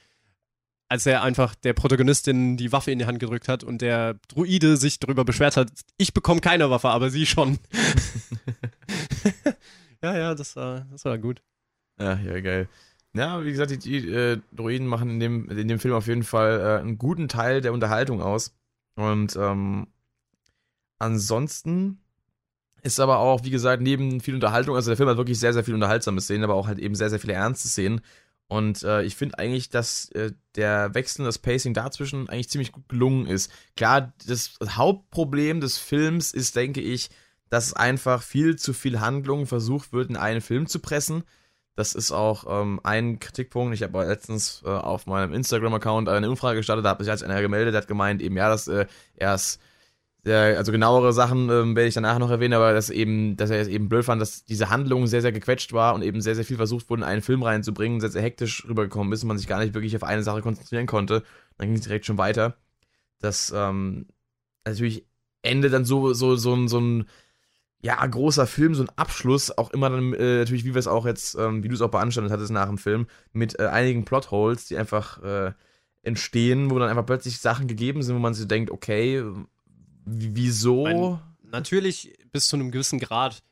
[0.94, 4.78] als er einfach der Protagonistin die Waffe in die Hand gedrückt hat und der Druide
[4.78, 7.58] sich darüber beschwert hat, ich bekomme keine Waffe, aber sie schon.
[10.04, 11.42] ja, ja, das war, das war gut.
[12.00, 12.70] Ja, ja, geil.
[13.16, 16.22] Ja, wie gesagt, die, die äh, Droiden machen in dem, in dem Film auf jeden
[16.22, 18.56] Fall äh, einen guten Teil der Unterhaltung aus.
[18.94, 19.88] Und ähm,
[21.00, 22.04] ansonsten
[22.84, 25.64] ist aber auch, wie gesagt, neben viel Unterhaltung, also der Film hat wirklich sehr, sehr
[25.64, 28.02] viel unterhaltsame Szenen, aber auch halt eben sehr, sehr viele ernste Szenen.
[28.54, 32.88] Und äh, ich finde eigentlich, dass äh, der Wechsel, das Pacing dazwischen eigentlich ziemlich gut
[32.88, 33.52] gelungen ist.
[33.76, 37.10] Klar, das Hauptproblem des Films ist, denke ich,
[37.50, 41.24] dass einfach viel zu viel Handlung versucht wird, in einen Film zu pressen.
[41.76, 43.74] Das ist auch ähm, ein Kritikpunkt.
[43.74, 47.42] Ich habe letztens äh, auf meinem Instagram-Account eine Umfrage gestartet, da hat sich als einer
[47.42, 48.86] gemeldet, der hat gemeint, eben ja, dass äh,
[49.16, 49.58] er es
[50.24, 53.60] sehr, also genauere Sachen ähm, werde ich danach noch erwähnen, aber dass eben, dass er
[53.62, 56.46] es eben blöd fand, dass diese Handlung sehr, sehr gequetscht war und eben sehr, sehr
[56.46, 59.48] viel versucht wurde, in einen Film reinzubringen, sehr, sehr hektisch rübergekommen ist und man sich
[59.48, 61.24] gar nicht wirklich auf eine Sache konzentrieren konnte.
[61.58, 62.56] Dann ging es direkt schon weiter.
[63.20, 64.08] Das ähm,
[64.66, 65.06] natürlich
[65.44, 67.06] Ende dann so, so, so, ein- so ein
[67.82, 71.06] ja, großer Film, so ein Abschluss, auch immer dann äh, natürlich, wie wir es auch
[71.06, 74.68] jetzt, ähm, wie du es auch beanstandet hattest nach dem Film, mit äh, einigen Plotholes,
[74.68, 75.52] die einfach äh,
[76.02, 79.24] entstehen, wo dann einfach plötzlich Sachen gegeben sind, wo man sich denkt, okay,
[80.06, 80.84] wieso?
[80.84, 83.44] Mein- Natürlich bis zu einem gewissen Grad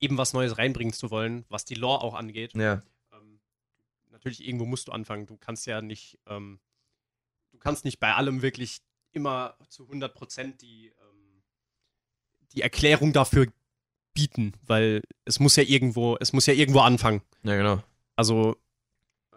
[0.00, 2.54] eben was Neues reinbringen zu wollen, was die Lore auch angeht.
[2.54, 3.38] ja, ähm,
[4.10, 5.26] natürlich irgendwo musst du anfangen.
[5.26, 6.58] Du kannst ja nicht, ähm,
[7.52, 8.78] du kannst nicht bei allem wirklich
[9.12, 11.42] immer zu 100 Prozent die, ähm,
[12.52, 13.46] die Erklärung dafür
[14.14, 17.20] bieten, weil es muss ja irgendwo, es muss ja irgendwo anfangen.
[17.42, 17.82] Ja, genau.
[18.16, 18.56] Also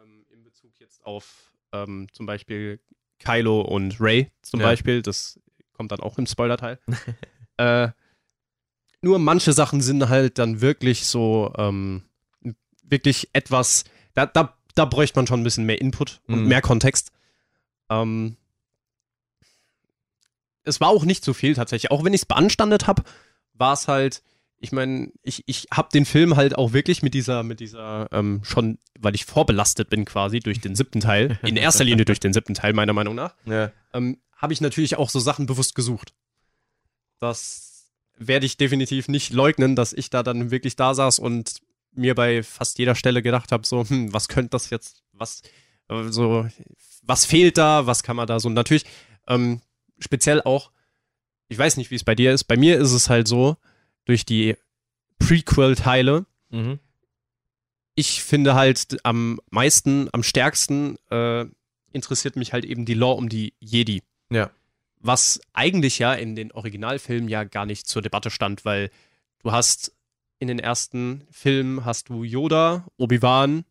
[0.01, 2.79] ähm, in Bezug jetzt auf ähm, zum Beispiel
[3.23, 4.67] Kylo und Ray zum Ja.
[4.67, 5.39] Beispiel, das
[5.73, 6.79] kommt dann auch im Spoiler-Teil.
[7.57, 7.89] äh,
[9.01, 12.03] nur manche Sachen sind halt dann wirklich so, ähm,
[12.83, 13.83] wirklich etwas,
[14.13, 16.47] da, da, da bräuchte man schon ein bisschen mehr Input und Mhm.
[16.47, 17.11] mehr Kontext.
[17.89, 18.37] Ähm,
[20.63, 21.91] es war auch nicht so viel tatsächlich.
[21.91, 23.03] Auch wenn ich es beanstandet habe,
[23.53, 24.23] war es halt,
[24.63, 28.41] ich meine, ich, ich habe den Film halt auch wirklich mit dieser, mit dieser, ähm,
[28.43, 32.31] schon, weil ich vorbelastet bin quasi durch den siebten Teil, in erster Linie durch den
[32.33, 33.71] siebten Teil, meiner Meinung nach, Ja.
[33.93, 36.13] ähm, habe ich natürlich auch so Sachen bewusst gesucht.
[37.19, 41.59] Das werde ich definitiv nicht leugnen, dass ich da dann wirklich da saß und
[41.93, 45.41] mir bei fast jeder Stelle gedacht habe, so, hm, was könnte das jetzt, was,
[45.89, 46.47] äh, so,
[47.03, 48.85] was fehlt da, was kann man da so, und natürlich,
[49.27, 49.61] ähm,
[49.99, 50.71] speziell auch,
[51.49, 53.57] ich weiß nicht, wie es bei dir ist, bei mir ist es halt so,
[54.05, 54.55] durch die
[55.19, 56.79] Prequel-Teile, Mhm.
[57.95, 61.45] ich finde halt am meisten, am stärksten äh,
[61.91, 64.03] interessiert mich halt eben die Lore um die Jedi.
[64.29, 64.49] Ja.
[64.99, 68.89] Was eigentlich ja in den Originalfilmen ja gar nicht zur Debatte stand, weil
[69.39, 69.93] du hast
[70.39, 73.65] in den ersten Filmen hast du Yoda, Obi-Wan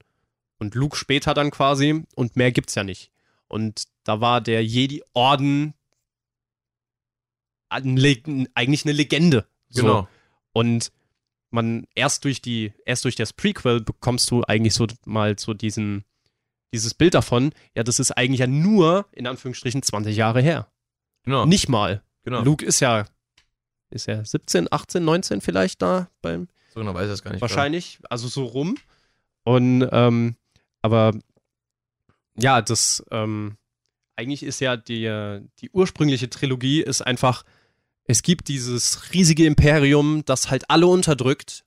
[0.59, 3.11] und Luke später dann quasi und mehr gibt's ja nicht.
[3.49, 5.75] Und da war der Jedi-Orden
[7.69, 9.47] eigentlich eine Legende.
[9.69, 9.83] So.
[9.83, 10.09] Genau.
[10.53, 10.93] Und
[11.51, 16.05] man erst durch die, erst durch das Prequel bekommst du eigentlich so mal so diesen,
[16.73, 20.69] dieses Bild davon, ja, das ist eigentlich ja nur, in Anführungsstrichen, 20 Jahre her.
[21.25, 21.45] Genau.
[21.47, 22.03] Nicht mal.
[22.25, 22.43] genau.
[22.43, 23.05] Luke ist ja,
[23.91, 27.43] ist ja 17, 18, 19 vielleicht da beim, So genau weiß ich das gar nicht.
[27.43, 28.77] wahrscheinlich, also so rum.
[29.45, 30.37] Und, ähm,
[30.81, 31.13] aber,
[32.37, 33.57] ja, das, ähm,
[34.17, 37.45] eigentlich ist ja die, die ursprüngliche Trilogie ist einfach,
[38.05, 41.65] es gibt dieses riesige Imperium, das halt alle unterdrückt.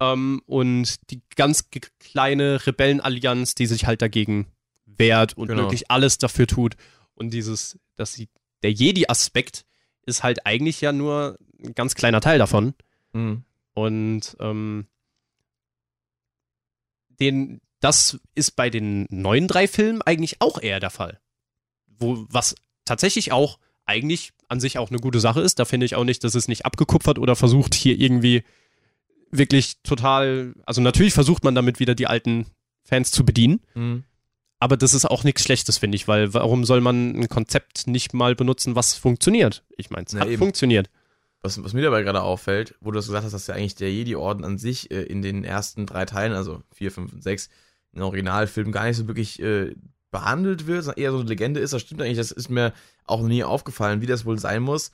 [0.00, 4.46] Ähm, und die ganz kleine Rebellenallianz, die sich halt dagegen
[4.86, 5.62] wehrt und Genau.
[5.62, 6.76] wirklich alles dafür tut.
[7.14, 8.28] Und dieses, dass sie,
[8.62, 9.64] der Jedi-Aspekt
[10.04, 12.74] ist halt eigentlich ja nur ein ganz kleiner Teil davon.
[13.12, 13.44] Mhm.
[13.74, 14.86] Und ähm,
[17.08, 21.20] den, das ist bei den neuen drei Filmen eigentlich auch eher der Fall.
[21.86, 23.58] Wo, was tatsächlich auch
[23.92, 25.58] eigentlich an sich auch eine gute Sache ist.
[25.58, 28.42] Da finde ich auch nicht, dass es nicht abgekupfert oder versucht, hier irgendwie
[29.30, 30.54] wirklich total.
[30.66, 32.46] Also natürlich versucht man damit wieder die alten
[32.82, 33.60] Fans zu bedienen.
[33.74, 34.04] Mhm.
[34.58, 38.14] Aber das ist auch nichts Schlechtes, finde ich, weil warum soll man ein Konzept nicht
[38.14, 39.64] mal benutzen, was funktioniert?
[39.76, 40.38] Ich meine, es hat eben.
[40.38, 40.88] funktioniert.
[41.40, 43.92] Was, was mir dabei gerade auffällt, wo du das gesagt hast, dass ja eigentlich der
[43.92, 47.48] Jedi-Orden an sich äh, in den ersten drei Teilen, also vier, fünf und sechs,
[47.92, 49.74] in den Originalfilmen gar nicht so wirklich äh,
[50.12, 51.72] behandelt wird, sondern eher so eine Legende ist.
[51.72, 52.72] Das stimmt eigentlich, das ist mir
[53.04, 54.92] auch noch nie aufgefallen, wie das wohl sein muss.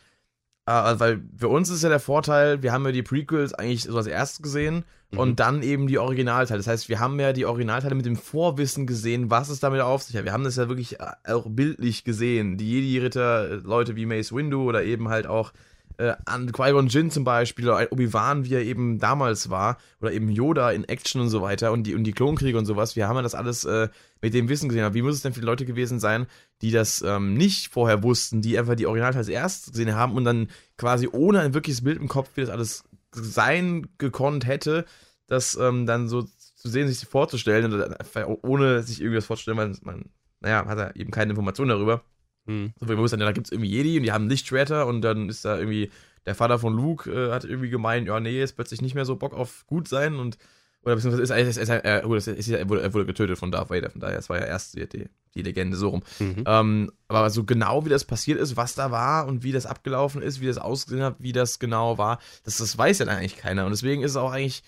[0.66, 3.96] Äh, weil für uns ist ja der Vorteil, wir haben ja die Prequels eigentlich so
[3.96, 5.18] als erstes gesehen Mhm.
[5.18, 6.58] und dann eben die Originalteile.
[6.58, 10.02] Das heißt, wir haben ja die Originalteile mit dem Vorwissen gesehen, was es damit auf
[10.02, 10.24] sich hat.
[10.24, 12.58] Wir haben das ja wirklich äh, auch bildlich gesehen.
[12.58, 15.52] Die Jedi-Ritter, äh, Leute wie Mace Windu oder eben halt auch
[15.98, 20.30] äh, an Qui-Gon Jinn zum Beispiel, oder Obi-Wan, wie er eben damals war, oder eben
[20.30, 22.96] Yoda in Action und so weiter und die, und die Klonkriege und sowas.
[22.96, 23.88] Wir haben ja das alles äh,
[24.22, 24.84] mit dem Wissen gesehen.
[24.84, 26.26] Aber wie muss es denn für die Leute gewesen sein,
[26.62, 30.24] die das ähm, nicht vorher wussten, die einfach die Originalteile als erstes gesehen haben und
[30.24, 34.84] dann quasi ohne ein wirkliches Bild im Kopf, wie das alles sein gekonnt hätte,
[35.26, 39.58] das ähm, dann so zu sehen, sich vorzustellen, oder einfach ohne sich irgendwie das vorzustellen,
[39.58, 40.04] weil man,
[40.40, 42.02] naja, hat er eben keine Informationen darüber.
[42.48, 42.72] Mhm.
[42.80, 45.28] So, wir wussten, ja, da gibt es irgendwie Jedi und die haben Lichtschwerter und dann
[45.28, 45.90] ist da irgendwie
[46.26, 49.16] der Vater von Luke äh, hat irgendwie gemeint, ja, nee, ist plötzlich nicht mehr so
[49.16, 50.38] Bock auf gut sein und
[50.84, 53.68] oder beziehungsweise ist, ist, ist, er, wurde, ist, er, wurde, er wurde getötet von Darth
[53.68, 56.02] Vader, von daher, das war ja erst die, die, die Legende so rum.
[56.18, 56.44] Mhm.
[56.46, 60.22] Ähm, aber so genau wie das passiert ist, was da war und wie das abgelaufen
[60.22, 63.36] ist, wie das ausgesehen hat, wie das genau war, das, das weiß ja dann eigentlich
[63.36, 63.64] keiner.
[63.64, 64.62] Und deswegen ist es auch eigentlich,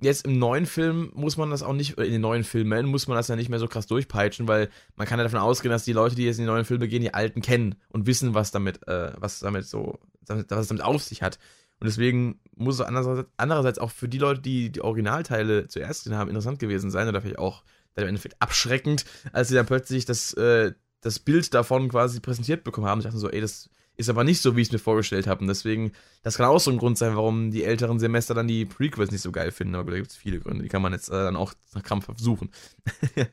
[0.00, 3.16] jetzt im neuen Film muss man das auch nicht, in den neuen Filmen muss man
[3.16, 5.92] das ja nicht mehr so krass durchpeitschen, weil man kann ja davon ausgehen, dass die
[5.92, 8.86] Leute, die jetzt in die neuen Filme gehen, die alten kennen und wissen, was damit,
[8.86, 11.38] äh, was damit so, was es damit auf sich hat.
[11.80, 16.18] Und deswegen muss es andererseits, andererseits auch für die Leute, die die Originalteile zuerst gesehen
[16.18, 17.62] haben, interessant gewesen sein oder vielleicht auch
[17.94, 22.86] im Endeffekt abschreckend, als sie dann plötzlich das, äh, das Bild davon quasi präsentiert bekommen
[22.86, 23.00] haben.
[23.00, 25.42] Ich dachte so, ey, das ist aber nicht so, wie ich es mir vorgestellt habe.
[25.42, 28.64] Und deswegen, das kann auch so ein Grund sein, warum die älteren Semester dann die
[28.64, 29.74] Prequels nicht so geil finden.
[29.74, 32.20] Aber da gibt es viele Gründe, die kann man jetzt äh, dann auch nach krampfhaft
[32.20, 32.50] suchen.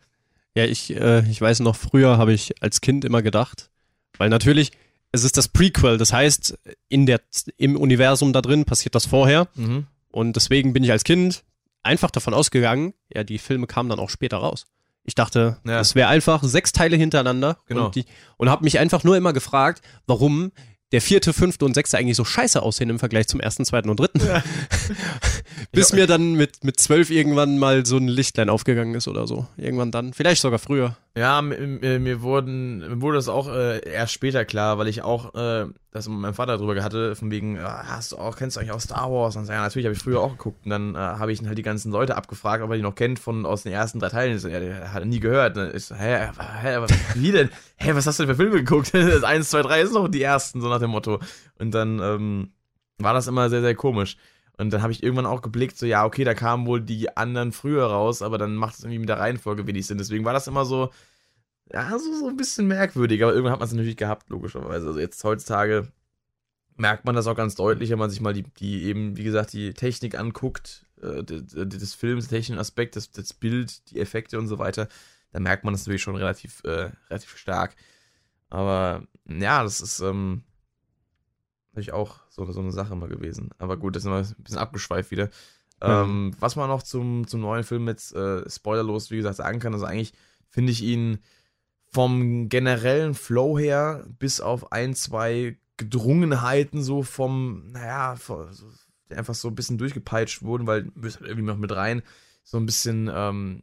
[0.58, 3.70] Ja, ich, äh, ich weiß noch, früher habe ich als Kind immer gedacht,
[4.18, 4.72] weil natürlich,
[5.12, 7.20] es ist das Prequel, das heißt, in der,
[7.58, 9.88] im Universum da drin passiert das vorher Mhm.
[10.12, 11.44] und deswegen bin ich als Kind
[11.84, 14.66] einfach davon ausgegangen, ja, die Filme kamen dann auch später raus.
[15.06, 15.80] Ich dachte, Ja.
[15.80, 17.86] es wäre einfach sechs Teile hintereinander Genau.
[17.86, 18.06] und, die-
[18.38, 20.52] und habe mich einfach nur immer gefragt, warum
[20.92, 24.00] der vierte, fünfte und sechste eigentlich so scheiße aussehen im Vergleich zum ersten, zweiten und
[24.00, 24.20] dritten.
[24.26, 24.44] Ja.
[25.72, 25.96] Bis ja.
[25.96, 29.48] mir dann mit, mit zwölf irgendwann mal so ein Lichtlein aufgegangen ist oder so.
[29.58, 30.14] Irgendwann dann.
[30.14, 30.96] Vielleicht sogar früher.
[31.18, 31.58] Ja, mir,
[32.00, 36.10] mir, wurden, mir wurde das auch äh, erst später klar, weil ich auch äh, das
[36.10, 38.82] mit meinem Vater drüber hatte, von wegen, äh, hast du auch, kennst du eigentlich auch
[38.82, 39.38] Star Wars?
[39.38, 40.66] Und so, ja, natürlich habe ich früher auch geguckt.
[40.66, 43.20] Und dann äh, habe ich halt die ganzen Leute abgefragt, ob er die noch kennt
[43.20, 44.38] von aus den ersten drei Teilen.
[44.40, 45.58] Ja, der hat nie gehört.
[45.58, 47.50] Und ich so, hä, hä, wie denn?
[47.78, 48.90] Hä, was hast du denn für Filme geguckt?
[48.94, 51.20] das 1, 2, 3 ist noch die ersten, so nach dem Motto.
[51.60, 52.52] Und dann ähm,
[52.98, 54.18] war das immer sehr, sehr komisch.
[54.58, 57.52] Und dann habe ich irgendwann auch geblickt, so, ja, okay, da kamen wohl die anderen
[57.52, 59.98] früher raus, aber dann macht es irgendwie mit der Reihenfolge wenig Sinn.
[59.98, 60.92] Deswegen war das immer so,
[61.72, 64.88] ja, so, so ein bisschen merkwürdig, aber irgendwann hat man es natürlich gehabt, logischerweise.
[64.88, 65.92] Also jetzt heutzutage
[66.78, 69.54] merkt man das auch ganz deutlich, wenn man sich mal die, die eben, wie gesagt,
[69.54, 74.48] die Technik anguckt, äh, des Films, den technischen Aspekt, das, das Bild, die Effekte und
[74.48, 74.88] so weiter,
[75.32, 77.76] da merkt man das natürlich schon relativ, äh, relativ stark.
[78.50, 80.44] Aber ja, das ist ähm,
[81.76, 83.50] natürlich auch so, so eine Sache mal gewesen.
[83.58, 85.26] Aber gut, das ist immer ein bisschen abgeschweift wieder.
[85.82, 85.90] Mhm.
[85.90, 89.74] Ähm, was man noch zum, zum neuen Film jetzt äh, spoilerlos, wie gesagt, sagen kann,
[89.74, 90.14] also eigentlich
[90.50, 91.20] finde ich ihn
[91.92, 98.48] vom generellen Flow her, bis auf ein, zwei Gedrungenheiten so vom, naja, so,
[99.10, 102.02] einfach so ein bisschen durchgepeitscht wurden, weil müsst halt irgendwie noch mit rein,
[102.44, 103.62] so ein bisschen, ähm,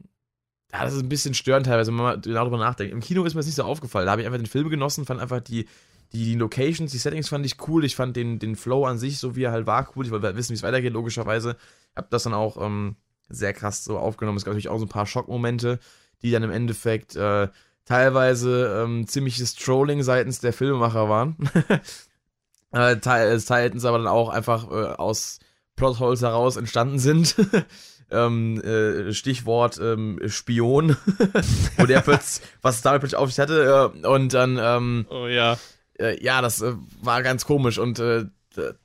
[0.72, 2.92] ja, das ist ein bisschen störend teilweise, wenn man mal genau darüber nachdenkt.
[2.92, 4.07] Im Kino ist mir das nicht so aufgefallen.
[4.07, 5.66] Da habe ich einfach den Film genossen, fand einfach die,
[6.12, 7.85] die, die, Locations, die Settings fand ich cool.
[7.85, 10.05] Ich fand den, den Flow an sich, so wie er halt war, cool.
[10.05, 11.57] Ich wollte wissen, wie es weitergeht, logischerweise.
[11.96, 12.96] Hab das dann auch ähm,
[13.29, 14.38] sehr krass so aufgenommen.
[14.38, 15.79] Es gab natürlich auch so ein paar Schockmomente,
[16.22, 17.48] die dann im Endeffekt äh,
[17.85, 21.37] teilweise ähm, ziemliches Trolling seitens der Filmemacher waren.
[22.72, 25.40] äh, teilten aber dann auch einfach äh, aus
[25.77, 27.37] Plotholes heraus entstanden sind.
[28.11, 30.96] ähm, äh, Stichwort ähm, Spion,
[31.77, 33.92] wo der plötzlich, was damit plötzlich auf sich hatte.
[33.94, 35.59] Äh, und dann, ähm, oh ja.
[36.03, 38.27] Äh, ja, das äh, war ganz komisch und äh,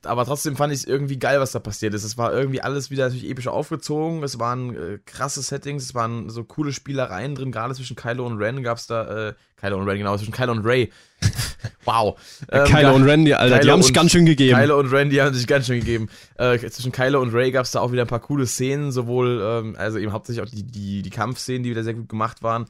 [0.04, 2.04] aber trotzdem fand ich es irgendwie geil, was da passiert ist.
[2.04, 4.22] Es war irgendwie alles wieder natürlich episch aufgezogen.
[4.22, 7.52] Es waren äh, krasse Settings, es waren so coole Spielereien drin.
[7.52, 10.52] Gerade zwischen Kylo und Ren gab es da, äh, Kylo und Ren, genau, zwischen Kylo
[10.52, 10.90] und Ray.
[11.84, 12.18] wow.
[12.50, 14.58] Ähm, Kylo und Ren, die, Alter, Kylo die haben sich ganz schön gegeben.
[14.58, 16.08] Kylo und Ren, die haben sich ganz schön gegeben.
[16.36, 19.42] Äh, zwischen Kylo und Ray gab es da auch wieder ein paar coole Szenen, sowohl,
[19.42, 22.66] ähm, also eben hauptsächlich auch die, die, die Kampfszenen, die wieder sehr gut gemacht waren.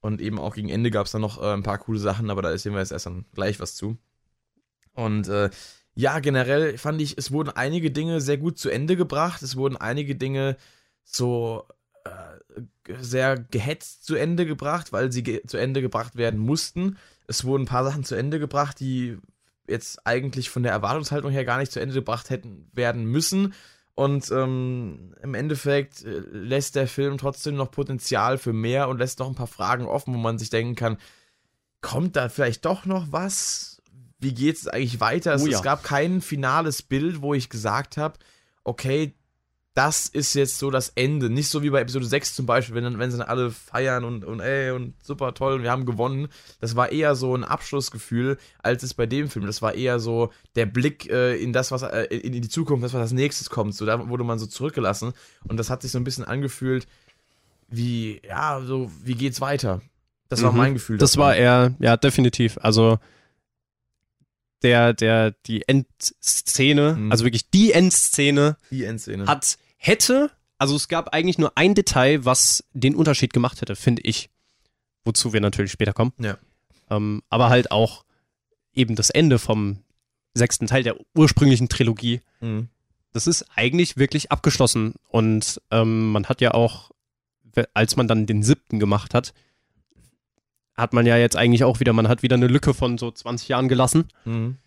[0.00, 2.42] Und eben auch gegen Ende gab es da noch äh, ein paar coole Sachen, aber
[2.42, 3.96] da erzählen wir jetzt erst dann gleich was zu.
[4.92, 5.50] Und äh,
[5.94, 9.42] ja, generell fand ich, es wurden einige Dinge sehr gut zu Ende gebracht.
[9.42, 10.56] Es wurden einige Dinge
[11.04, 11.66] so
[12.04, 12.62] äh,
[13.00, 16.98] sehr gehetzt zu Ende gebracht, weil sie ge zu Ende gebracht werden mussten.
[17.26, 19.18] Es wurden ein paar Sachen zu Ende gebracht, die
[19.68, 23.54] jetzt eigentlich von der Erwartungshaltung her gar nicht zu Ende gebracht hätten werden müssen.
[23.96, 29.18] Und ähm, im Endeffekt äh, lässt der Film trotzdem noch Potenzial für mehr und lässt
[29.18, 30.98] noch ein paar Fragen offen, wo man sich denken kann,
[31.80, 33.76] kommt da vielleicht doch noch was?
[34.18, 35.34] wie geht es eigentlich weiter?
[35.34, 35.58] Es, oh ja.
[35.58, 38.18] es, gab kein finales Bild, wo ich gesagt habe,
[38.64, 39.14] okay,
[39.76, 41.28] das ist jetzt so das Ende.
[41.28, 44.04] Nicht so wie bei Episode 6 zum Beispiel, wenn, dann, wenn sie dann alle feiern
[44.04, 46.28] und, und ey, und super toll und wir haben gewonnen.
[46.60, 49.44] Das war eher so ein Abschlussgefühl, als es bei dem Film.
[49.44, 52.84] Das war eher so der Blick äh, in das, was äh, in, in die Zukunft,
[52.84, 53.74] das, was als nächstes kommt.
[53.74, 55.12] So, da wurde man so zurückgelassen.
[55.46, 56.86] Und das hat sich so ein bisschen angefühlt,
[57.68, 59.82] wie, ja, so, wie geht's weiter?
[60.30, 60.58] Das war mhm.
[60.58, 60.96] mein Gefühl.
[60.96, 62.56] Das war eher, ja, definitiv.
[62.62, 62.98] Also
[64.62, 67.12] der, der, die Endszene, mhm.
[67.12, 72.24] also wirklich die Endszene, die Endszene, hat, hätte, also es gab eigentlich nur ein Detail,
[72.24, 74.30] was den Unterschied gemacht hätte, finde ich.
[75.04, 76.12] Wozu wir natürlich später kommen.
[76.18, 76.36] Ja.
[76.90, 78.04] Ähm, aber halt auch
[78.74, 79.78] eben das Ende vom
[80.34, 82.20] sechsten Teil der ursprünglichen Trilogie.
[82.40, 82.68] Mhm.
[83.12, 84.94] Das ist eigentlich wirklich abgeschlossen.
[85.08, 86.90] Und ähm, man hat ja auch,
[87.72, 89.32] als man dann den siebten gemacht hat,
[90.76, 93.48] hat man ja jetzt eigentlich auch wieder, man hat wieder eine Lücke von so 20
[93.48, 94.08] Jahren gelassen.
[94.24, 94.58] Mhm.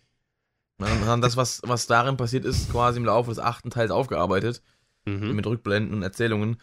[0.80, 4.62] Man das, was, was darin passiert ist, quasi im Laufe des achten Teils aufgearbeitet.
[5.10, 5.36] Mhm.
[5.36, 6.58] Mit Rückblenden und Erzählungen.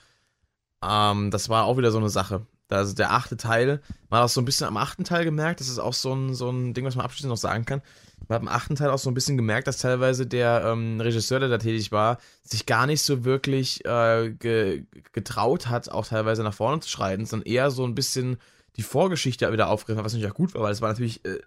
[0.82, 2.46] Ähm, das war auch wieder so eine Sache.
[2.68, 3.80] Also der achte Teil,
[4.11, 6.35] man hat auch so ein bisschen am achten Teil gemerkt, das ist auch so ein,
[6.35, 7.80] so ein Ding, was man abschließend noch sagen kann.
[8.26, 11.38] Man hat am achten Teil auch so ein bisschen gemerkt, dass teilweise der ähm, Regisseur,
[11.38, 16.42] der da tätig war, sich gar nicht so wirklich äh, ge getraut hat, auch teilweise
[16.42, 18.38] nach vorne zu schreiten, sondern eher so ein bisschen
[18.76, 21.38] die Vorgeschichte wieder aufgegriffen hat, was natürlich auch gut war, weil es war natürlich äh,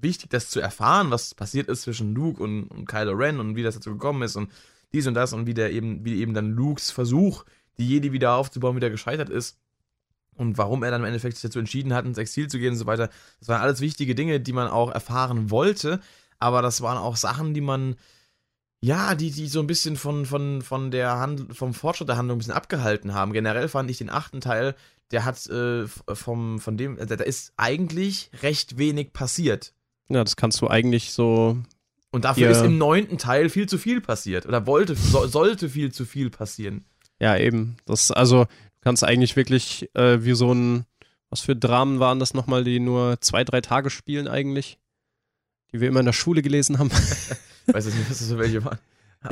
[0.00, 3.62] wichtig, das zu erfahren, was passiert ist zwischen Luke und, und Kylo Ren und wie
[3.62, 4.50] das dazu gekommen ist und
[4.92, 7.44] dies und das und wie der eben, wie eben dann Lukes Versuch,
[7.78, 9.58] die Jedi wieder aufzubauen, wieder gescheitert ist
[10.34, 12.78] und warum er dann im Endeffekt sich dazu entschieden hat, ins Exil zu gehen und
[12.78, 13.10] so weiter.
[13.40, 16.00] Das waren alles wichtige Dinge, die man auch erfahren wollte,
[16.38, 17.96] aber das waren auch Sachen, die man
[18.80, 22.36] ja, die, die so ein bisschen von, von, von der Hand, vom Fortschritt der Handlung
[22.36, 23.32] ein bisschen abgehalten haben.
[23.32, 24.76] Generell fand ich den achten Teil
[25.10, 29.72] der hat äh, vom, von dem, da ist eigentlich recht wenig passiert.
[30.08, 31.58] Ja, das kannst du eigentlich so
[32.16, 32.50] Und dafür Ja.
[32.52, 34.46] ist im neunten Teil viel zu viel passiert.
[34.46, 36.84] Oder wollte, so, sollte viel zu viel passieren.
[37.20, 37.76] Ja, eben.
[37.84, 40.86] Das, also, du kannst eigentlich wirklich äh, wie so ein,
[41.28, 44.78] was für Dramen waren das nochmal, die nur zwei, drei Tage spielen eigentlich?
[45.72, 46.90] Die wir immer in der Schule gelesen haben.
[47.68, 48.78] Ich weiß jetzt nicht, was das für welche waren.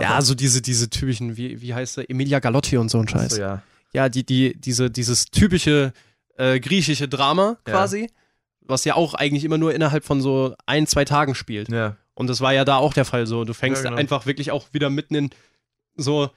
[0.01, 2.11] ja, so diese, diese typischen, wie, wie heißt der?
[2.11, 3.37] Emilia Galotti und so ein Scheiß.
[3.37, 3.63] so, ja.
[3.93, 5.93] Ja, die, die, diese, dieses typische
[6.37, 7.73] äh, griechische Drama Ja.
[7.73, 8.11] quasi,
[8.61, 11.69] was ja auch eigentlich immer nur innerhalb von so ein, zwei Tagen spielt.
[11.69, 11.97] Ja.
[12.15, 13.45] Und das war ja da auch der Fall so.
[13.45, 14.01] Du fängst Ja, genau.
[14.01, 15.31] einfach wirklich auch wieder mitten in
[15.97, 16.31] so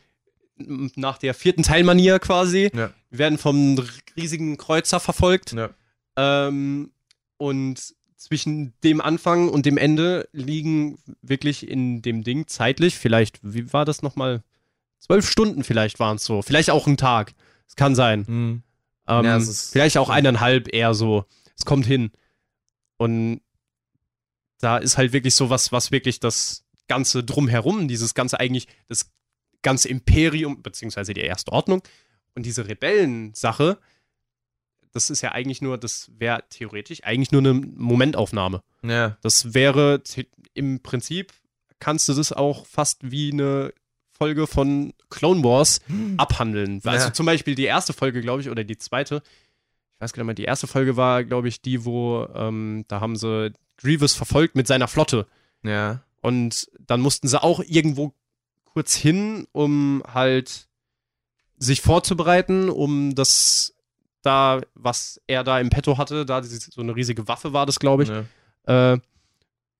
[0.58, 2.72] nach der vierten Teilmanier quasi.
[2.74, 2.92] Ja.
[3.10, 3.80] Wir werden vom
[4.16, 5.54] riesigen Kreuzer verfolgt.
[5.54, 5.70] Ja.
[6.16, 6.92] Ähm,
[7.38, 13.72] und zwischen dem Anfang und dem Ende liegen wirklich in dem Ding zeitlich, vielleicht, wie
[13.72, 14.42] war das nochmal?
[15.00, 16.42] Zwölf Stunden vielleicht waren es so.
[16.42, 17.34] Vielleicht auch ein Tag.
[17.68, 18.26] Es kann sein.
[18.26, 18.64] Hm.
[19.08, 21.26] Ähm, Ja, vielleicht auch eineinhalb eher so.
[21.56, 22.12] Es kommt hin.
[22.98, 23.42] Und
[24.60, 29.12] da ist halt wirklich so was, was wirklich das Ganze drumherum, dieses ganze eigentlich, das
[29.62, 31.82] ganze Imperium, beziehungsweise die erste Ordnung
[32.36, 33.78] und diese Rebellensache,
[34.94, 38.64] das ist ja eigentlich nur, das wäre theoretisch eigentlich nur eine Momentaufnahme.
[38.84, 39.18] Ja.
[39.22, 40.02] Das wäre
[40.54, 41.34] im Prinzip,
[41.80, 43.74] kannst du das auch fast wie eine
[44.18, 45.82] Folge von Clone Wars
[46.18, 46.82] abhandeln.
[46.84, 47.14] Also Ja.
[47.14, 49.22] zum Beispiel die erste Folge, glaube ich, oder die zweite.
[49.96, 53.00] Ich weiß gar nicht mehr, die erste Folge war, glaube ich, die, wo ähm, da
[53.00, 55.28] haben sie Grievous verfolgt mit seiner Flotte.
[55.64, 56.02] Ja.
[56.22, 58.14] Und dann mussten sie auch irgendwo
[58.66, 60.68] kurz hin, um halt
[61.58, 63.74] sich vorzubereiten, um das
[64.22, 68.04] da, was er da im Petto hatte, da so eine riesige Waffe war das, glaube
[68.04, 68.10] ich,
[68.68, 68.94] Ja.
[68.94, 69.00] äh,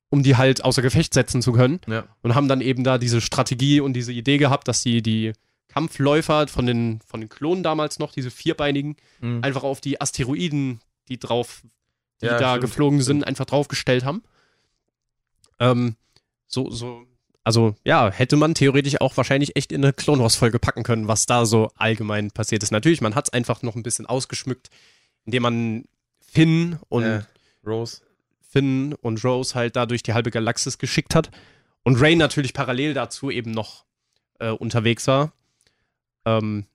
[0.10, 1.82] um die halt außer Gefecht setzen zu können.
[1.88, 2.06] Ja.
[2.22, 5.34] Und haben dann eben da diese Strategie und diese Idee gehabt, dass sie die
[5.68, 9.44] Kampfläufer von den, von den Klonen damals noch, diese vierbeinigen, Hm.
[9.44, 10.80] einfach auf die Asteroiden,
[11.10, 11.62] die drauf,
[12.22, 13.28] die Ja, da stimmt, geflogen sind, stimmt.
[13.28, 14.24] einfach draufgestellt haben.
[15.60, 15.96] Ähm,
[16.48, 17.04] so, so,
[17.44, 21.08] also ja, hätte man theoretisch auch wahrscheinlich echt in eine Clone Wars Folge packen können,
[21.08, 22.72] was da so allgemein passiert ist.
[22.72, 24.70] Natürlich, man hat es einfach noch ein bisschen ausgeschmückt,
[25.26, 25.86] indem man
[26.20, 27.26] Finn und ja.
[27.66, 28.02] Rose.
[28.50, 31.32] Finn und Rose halt da durch die halbe Galaxis geschickt hat.
[31.84, 33.86] Und Ray natürlich parallel dazu eben noch
[34.40, 35.32] äh, unterwegs war.
[36.26, 36.66] Ähm,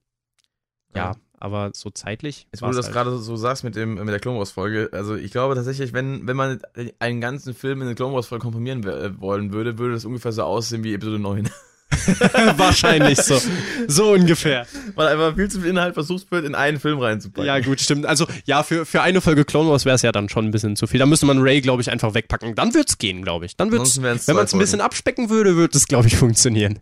[0.95, 1.17] ja, Ja.
[1.43, 2.47] Aber so zeitlich.
[2.53, 2.95] Jetzt, wo du das halt.
[2.95, 6.37] gerade so sagst mit, dem, mit der Clone Wars-Folge, also ich glaube tatsächlich, wenn, wenn
[6.37, 6.61] man
[7.01, 10.45] einen ganzen Film in eine Clone Wars-Folge komprimieren äh, wollen würde, würde das ungefähr so
[10.45, 11.51] aussehen wie Episode 9.
[12.57, 13.39] Wahrscheinlich so.
[13.87, 14.67] So ungefähr.
[14.95, 17.45] Weil einfach viel zu viel Inhalt versucht wird, in einen Film reinzupacken.
[17.45, 18.07] Ja, gut, stimmt.
[18.07, 20.77] Also, ja, für, für eine Folge Clone Wars wäre es ja dann schon ein bisschen
[20.77, 21.01] zu viel.
[21.01, 22.55] Da müsste man Ray, glaube ich, einfach wegpacken.
[22.55, 23.57] Dann wird's gehen, glaube ich.
[23.57, 26.17] Dann wird's, Ansonsten wären's wenn man es ein bisschen abspecken würde, würde es, glaube ich,
[26.17, 26.79] funktionieren.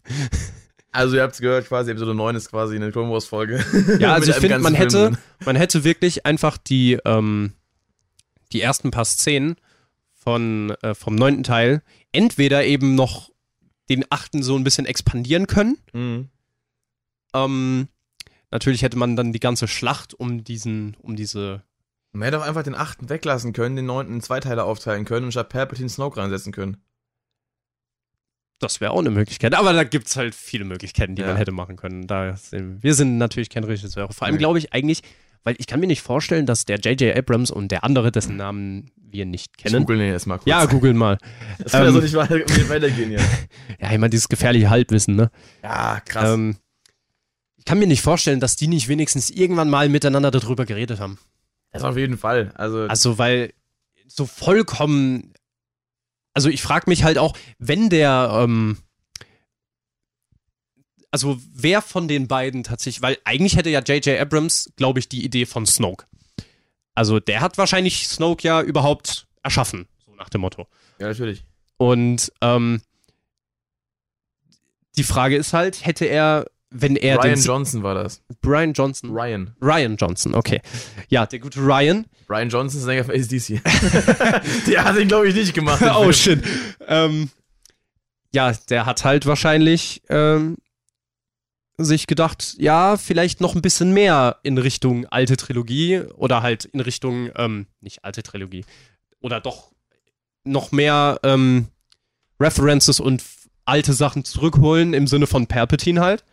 [0.92, 3.56] Also ihr habt es gehört, quasi Episode 9 ist quasi eine Clone Wars-Folge.
[3.58, 3.62] Ja,
[3.98, 5.18] Mit also ich finde, man Film hätte, drin.
[5.44, 7.52] man hätte wirklich einfach die, ähm,
[8.52, 9.56] die ersten paar Szenen
[10.14, 11.82] von, äh, vom neunten Teil
[12.12, 13.30] entweder eben noch
[13.88, 15.78] den achten so ein bisschen expandieren können.
[15.92, 16.28] Mhm.
[17.34, 17.88] Ähm,
[18.50, 21.62] natürlich hätte man dann die ganze Schlacht um diesen, um diese
[22.12, 25.26] Man hätte auch einfach den achten weglassen können, den neunten in zwei Teile aufteilen können
[25.26, 26.78] und statt Palpatine Snoke reinsetzen können.
[28.60, 29.54] Das wäre auch eine Möglichkeit.
[29.54, 31.28] Aber da gibt es halt viele Möglichkeiten, die Ja.
[31.28, 32.06] man hätte machen können.
[32.06, 34.12] Da sind, wir sind natürlich kein Regisseur.
[34.12, 35.02] Vor allem glaube ich eigentlich,
[35.44, 37.16] weil ich kann mir nicht vorstellen, dass der J.J.
[37.16, 39.80] Abrams und der andere, dessen Namen wir nicht Ich kennen.
[39.80, 40.46] google den jetzt mal kurz.
[40.46, 41.18] Ja, googeln mal.
[41.58, 43.20] Das kann ja ähm, so nicht weiter- nicht weitergehen hier.
[43.80, 45.30] Ja, immer dieses gefährliche Halbwissen, ne?
[45.62, 46.34] Ja, krass.
[46.34, 46.56] Ähm,
[47.56, 51.18] ich kann mir nicht vorstellen, dass die nicht wenigstens irgendwann mal miteinander darüber geredet haben.
[51.72, 52.52] das auf jeden Fall.
[52.56, 53.52] Also, Also, weil
[54.06, 55.32] so vollkommen.
[56.34, 58.30] Also, ich frage mich halt auch, wenn der.
[58.32, 58.78] Ähm,
[61.10, 63.02] also, wer von den beiden tatsächlich.
[63.02, 64.20] Weil eigentlich hätte ja J.J.
[64.20, 66.06] Abrams, glaube ich, die Idee von Snoke.
[66.94, 69.88] Also, der hat wahrscheinlich Snoke ja überhaupt erschaffen.
[70.06, 70.68] So nach dem Motto.
[70.98, 71.44] ja, natürlich.
[71.76, 72.82] Und ähm,
[74.96, 78.22] die Frage ist halt, hätte er, wenn er Ryan den Johnson war das.
[78.40, 79.54] Brian Johnson, Ryan.
[79.60, 80.60] Ryan Johnson, okay,
[81.08, 82.06] ja, der gute Ryan.
[82.28, 83.62] Ryan Johnson ist Sänger von ACDC.
[84.68, 85.82] Der hat ihn, glaube ich, nicht gemacht.
[85.96, 86.40] oh shit.
[86.86, 87.30] Ähm,
[88.32, 90.56] ja, der hat halt wahrscheinlich ähm,
[91.76, 96.80] sich gedacht, ja, vielleicht noch ein bisschen mehr in Richtung alte Trilogie oder halt in
[96.80, 98.64] Richtung, ähm, nicht alte Trilogie,
[99.20, 99.72] oder doch
[100.44, 101.68] noch mehr ähm,
[102.38, 103.24] References und
[103.64, 106.24] alte Sachen zurückholen im Sinne von Palpatine halt.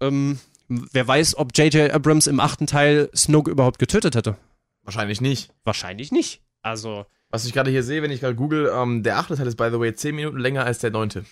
[0.00, 0.38] Ähm,
[0.68, 1.90] wer weiß, ob J.J.
[1.92, 4.36] Abrams im achten Teil Snoke überhaupt getötet hätte.
[4.82, 5.50] Wahrscheinlich nicht.
[5.64, 6.42] Wahrscheinlich nicht.
[6.62, 9.56] Also, Was ich gerade hier sehe, wenn ich gerade google, ähm, der achte Teil ist,
[9.56, 11.24] by the way, 10 Minuten länger als der neunte.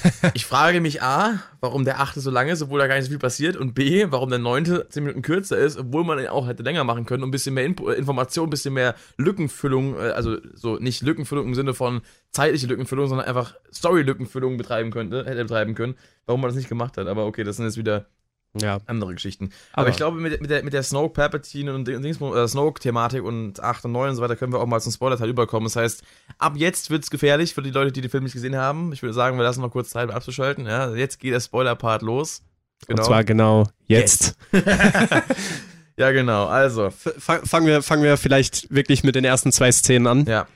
[0.34, 3.10] ich frage mich A, warum der achte so lang ist, obwohl da gar nicht so
[3.10, 6.46] viel passiert, und B, warum der neunte zehn Minuten kürzer ist, obwohl man ihn auch
[6.46, 9.96] hätte länger machen können, um ein bisschen mehr Info äh, Information, ein bisschen mehr Lückenfüllung,
[9.96, 15.24] äh, also so nicht Lückenfüllung im Sinne von zeitliche Lückenfüllung, sondern einfach Story-Lückenfüllung betreiben könnte,
[15.24, 15.94] hätte betreiben können,
[16.26, 17.06] warum man das nicht gemacht hat.
[17.06, 18.06] Aber okay, das sind jetzt wieder
[18.54, 18.80] ja.
[18.86, 19.50] andere Geschichten.
[19.72, 23.22] Aber, Aber, ich glaube, mit, mit der, mit der Snoke, Palpatine und Dings, äh, Snoke-Thematik
[23.22, 25.64] und 8 und 9 und so weiter können wir auch mal zum Spoiler-Teil überkommen.
[25.64, 26.02] Das heißt,
[26.38, 28.92] ab jetzt wird es gefährlich für die Leute, die den Film nicht gesehen haben.
[28.92, 30.66] Ich würde sagen, wir lassen noch kurz Zeit, um abzuschalten.
[30.66, 32.42] Ja, jetzt geht der Spoiler-Part los.
[32.86, 33.00] Genau.
[33.00, 34.36] Und zwar genau jetzt.
[34.52, 34.66] jetzt.
[35.96, 36.46] ja, genau.
[36.46, 36.90] Also.
[36.90, 40.26] fangen, wir, fangen wir vielleicht wirklich mit den ersten zwei Szenen an.
[40.26, 40.46] Ja.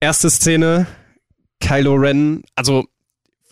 [0.00, 0.86] Erste Szene,
[1.60, 2.84] Kylo Ren, also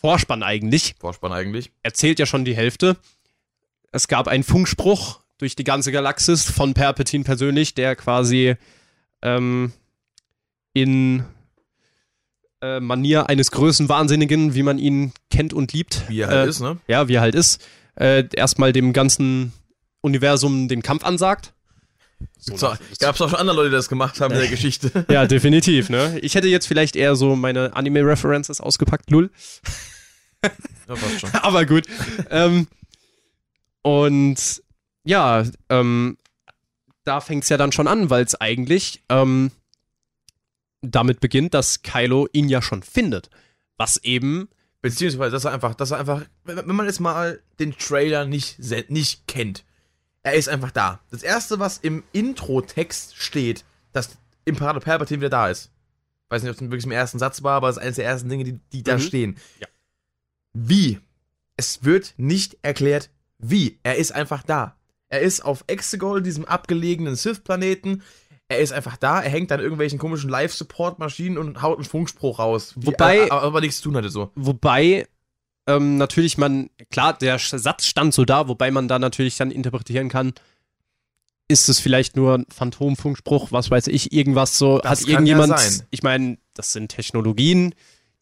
[0.00, 0.94] Vorspann eigentlich.
[0.98, 1.72] Vorspann eigentlich.
[1.82, 2.96] Erzählt ja schon die Hälfte
[3.92, 8.56] es gab einen Funkspruch durch die ganze Galaxis von Perpetin persönlich, der quasi
[9.22, 9.72] ähm,
[10.72, 11.24] in
[12.62, 16.02] äh, Manier eines Größenwahnsinnigen, wie man ihn kennt und liebt.
[16.08, 16.78] Wie er halt äh, ist, ne?
[16.88, 17.66] Ja, wie er halt ist.
[17.96, 19.52] Äh, erstmal dem ganzen
[20.02, 21.54] Universum den Kampf ansagt.
[22.38, 22.54] So,
[22.98, 25.06] Gab es auch schon andere Leute, die das gemacht haben in der Geschichte.
[25.10, 26.18] ja, definitiv, ne?
[26.20, 29.30] Ich hätte jetzt vielleicht eher so meine Anime-References ausgepackt, lull.
[30.42, 30.50] Ja.
[31.42, 31.86] Aber gut.
[32.30, 32.66] ähm,
[33.82, 34.62] und
[35.04, 36.18] ja, ähm,
[37.04, 39.50] da fängt es ja dann schon an, weil es eigentlich ähm,
[40.82, 43.30] damit beginnt, dass Kylo ihn ja schon findet.
[43.76, 44.48] Was eben.
[44.82, 48.58] Beziehungsweise, dass er einfach, dass er einfach, wenn man jetzt mal den Trailer nicht,
[48.88, 49.64] nicht kennt,
[50.22, 51.00] er ist einfach da.
[51.10, 55.70] Das erste, was im Intro-Text steht, dass Imperator Palpatine wieder da ist.
[56.28, 58.28] Weiß nicht, ob es wirklich im ersten Satz war, aber es ist eines der ersten
[58.28, 59.00] Dinge, die, die da mhm.
[59.00, 59.36] stehen.
[59.58, 59.66] Ja.
[60.52, 61.00] Wie?
[61.56, 63.10] Es wird nicht erklärt,
[63.40, 63.78] wie?
[63.82, 64.76] Er ist einfach da.
[65.08, 68.02] Er ist auf Exegol, diesem abgelegenen Sith-Planeten.
[68.48, 72.74] Er ist einfach da, er hängt an irgendwelchen komischen Live-Support-Maschinen und haut einen Funkspruch raus.
[72.76, 73.28] Wobei.
[73.28, 74.30] Er, aber nichts zu tun hatte so.
[74.34, 75.06] Wobei,
[75.66, 80.08] ähm, natürlich man, klar, der Satz stand so da, wobei man da natürlich dann interpretieren
[80.08, 80.32] kann,
[81.46, 85.84] ist es vielleicht nur ein Phantomfunkspruch, was weiß ich, irgendwas so, das hat irgendjemand, ja
[85.90, 87.74] ich meine, das sind Technologien,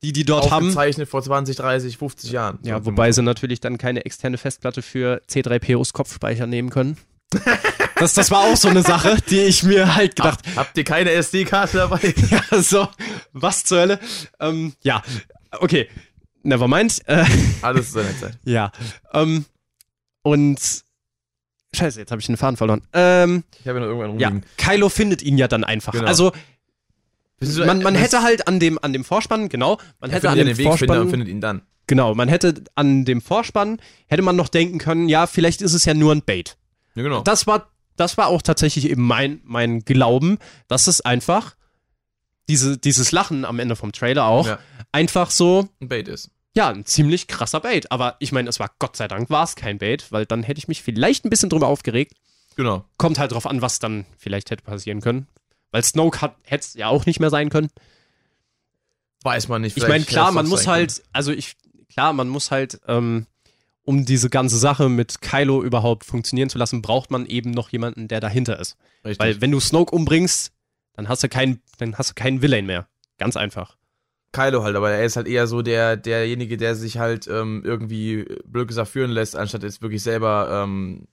[0.02, 0.66] die die dort haben.
[0.66, 2.58] Aufgezeichnet vor 20, 30, 50 Jahren.
[2.62, 6.96] Ja, wobei sie natürlich dann keine externe Festplatte für C3POs Kopfspeicher nehmen können.
[7.96, 10.40] das, das war auch so eine Sache, die ich mir halt gedacht.
[10.48, 12.14] Hab, habt ihr keine SD-Karte dabei?
[12.30, 12.88] ja, so,
[13.32, 14.00] was zur Hölle?
[14.40, 15.02] Ähm, ja,
[15.60, 15.88] okay.
[16.42, 17.00] Nevermind.
[17.06, 17.24] Äh,
[17.60, 18.38] Alles zu seiner Zeit.
[18.44, 18.72] Ja.
[19.12, 19.44] Ähm,
[20.22, 20.58] und
[21.74, 22.82] Scheiße, jetzt habe ich den Faden verloren.
[22.94, 24.42] Ähm, ich habe ihn noch irgendwann rumliegen.
[24.42, 25.92] Ja, Kylo findet ihn ja dann einfach.
[25.92, 26.06] Genau.
[26.06, 26.32] Also
[27.40, 30.56] man, man hätte halt an dem, an dem Vorspann, genau, man hätte an dem den
[30.56, 31.62] Vorspann, und findet ihn dann.
[31.86, 35.84] Genau, man hätte an dem Vorspann, hätte man noch denken können, ja, vielleicht ist es
[35.84, 36.56] ja nur ein Bait.
[36.94, 37.22] Ja, genau.
[37.22, 41.56] Das war, das war auch tatsächlich eben mein, mein Glauben, dass es einfach,
[42.48, 44.58] diese, dieses Lachen am Ende vom Trailer auch, ja.
[44.92, 45.68] einfach so.
[45.80, 46.30] Ein Bait ist.
[46.54, 47.92] Ja, ein ziemlich krasser Bait.
[47.92, 50.58] Aber ich meine, es war Gott sei Dank war es kein Bait, weil dann hätte
[50.58, 52.14] ich mich vielleicht ein bisschen drüber aufgeregt.
[52.56, 52.84] Genau.
[52.96, 55.28] Kommt halt drauf an, was dann vielleicht hätte passieren können.
[55.70, 57.68] Weil Snoke hätte es ja auch nicht mehr sein können.
[59.22, 59.76] Weiß man nicht.
[59.76, 61.56] Ich meine, klar, man muss halt, also ich,
[61.90, 63.26] klar, man muss halt, ähm,
[63.82, 68.06] um diese ganze Sache mit Kylo überhaupt funktionieren zu lassen, braucht man eben noch jemanden,
[68.06, 68.76] der dahinter ist.
[69.04, 69.18] Richtig.
[69.18, 70.52] Weil wenn du Snoke umbringst,
[70.94, 72.86] dann hast du keinen, dann hast du keinen Villain mehr.
[73.18, 73.76] Ganz einfach.
[74.32, 78.26] Kylo halt, aber er ist halt eher so der, derjenige, der sich halt ähm, irgendwie
[78.44, 81.08] blöd gesagt führen lässt, anstatt jetzt wirklich selber ähm,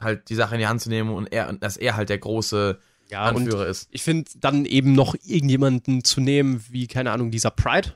[0.00, 2.78] halt die Sache in die Hand zu nehmen und er, dass er halt der große
[3.10, 3.88] ja, Anführer ist.
[3.90, 7.94] Ich finde dann eben noch irgendjemanden zu nehmen, wie, keine Ahnung, dieser Pride,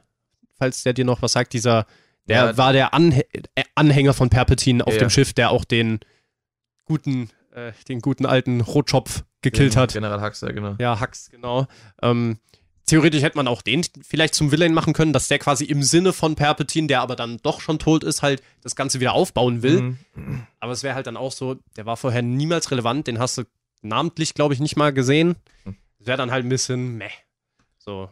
[0.59, 1.87] falls der dir noch was sagt, dieser,
[2.29, 5.65] der ja, war der Anh äh, Anhänger von Palpatine auf ja, dem Schiff, der auch
[5.65, 6.01] den
[6.85, 9.93] guten, äh, den guten alten Rotschopf gekillt hat.
[9.93, 10.77] General Hux, ja, genau.
[10.79, 11.67] Ja, Hux, genau.
[12.01, 12.39] Ähm,
[12.87, 16.13] theoretisch hätte man auch den vielleicht zum Villain machen können, dass der quasi im Sinne
[16.13, 19.97] von Palpatine, der aber dann doch schon tot ist, halt das Ganze wieder aufbauen will.
[20.15, 20.47] Mhm.
[20.61, 23.45] Aber es wäre halt dann auch so, der war vorher niemals relevant, den hast du
[23.83, 25.37] namentlich, glaube ich, nicht mal gesehen.
[25.65, 25.77] Hm.
[25.99, 27.11] Wäre dann halt ein bisschen meh.
[27.79, 28.09] So.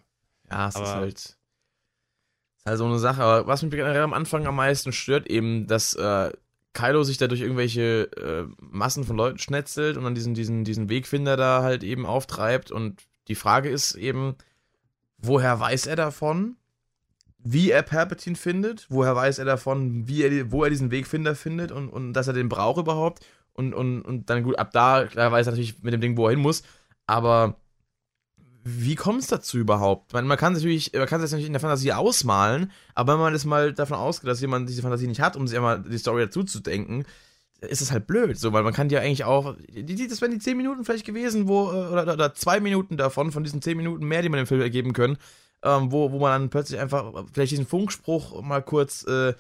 [0.51, 1.16] Ja, es aber ist halt.
[1.16, 3.23] Ist halt so eine Sache.
[3.23, 6.31] Aber was mich generell am Anfang am meisten stört, eben, dass äh,
[6.73, 10.89] Kylo sich da durch irgendwelche äh, Massen von Leuten schnetzelt und dann diesen, diesen, diesen
[10.89, 12.71] Wegfinder da halt eben auftreibt.
[12.71, 14.37] Und die Frage ist eben,
[15.18, 16.57] woher weiß er davon?
[17.39, 18.87] Wie er Palpatine findet?
[18.91, 22.35] Woher weiß er davon, wie er, wo er diesen Wegfinder findet und, und dass er
[22.35, 23.25] den braucht überhaupt?
[23.55, 26.26] Und, und, und dann gut, ab da, klar weiß er natürlich mit dem Ding, wo
[26.26, 26.62] er hin muss,
[27.07, 27.57] aber
[28.62, 30.12] wie kommt es dazu überhaupt?
[30.12, 33.20] Man, man kann es natürlich, man kann es natürlich in der Fantasie ausmalen, aber wenn
[33.20, 35.98] man jetzt mal davon ausgeht, dass jemand diese Fantasie nicht hat, um sich einmal die
[35.98, 37.05] Story dazu zu denken,
[37.61, 40.38] ist es halt blöd, so, weil man kann ja eigentlich auch, die, das wären die
[40.38, 44.07] 10 Minuten vielleicht gewesen, wo, äh, oder, oder, zwei Minuten davon, von diesen 10 Minuten
[44.07, 45.18] mehr, die man im Film ergeben können,
[45.62, 49.34] ähm, wo, wo man dann plötzlich einfach vielleicht diesen Funkspruch mal kurz äh,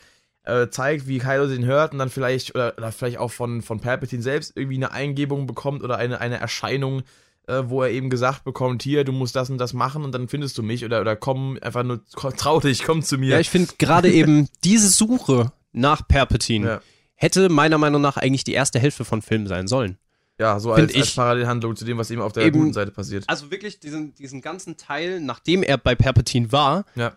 [0.44, 3.80] äh, zeigt, wie Kylo den hört und dann vielleicht, oder, oder vielleicht auch von, von
[3.80, 7.02] Palpatine selbst irgendwie eine Eingebung bekommt oder eine, eine Erscheinung,
[7.46, 10.28] äh, wo er eben gesagt bekommt, hier, du musst das und das machen und dann
[10.28, 12.04] findest du mich oder, oder komm, einfach nur,
[12.36, 13.30] trau dich, komm zu mir.
[13.34, 16.80] Ja, ich finde gerade eben diese Suche nach Palpatine ja.
[17.14, 19.98] hätte meiner Meinung nach eigentlich die erste Hälfte von Film sein sollen.
[20.38, 23.24] Ja, so als, als, Parallelhandlung zu dem, was eben auf der eben, guten Seite passiert.
[23.26, 27.12] Also wirklich diesen, diesen ganzen Teil, nachdem er bei Palpatine war, ja.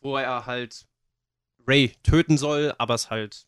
[0.00, 0.86] wo er halt
[1.66, 3.46] Ray töten soll, aber es halt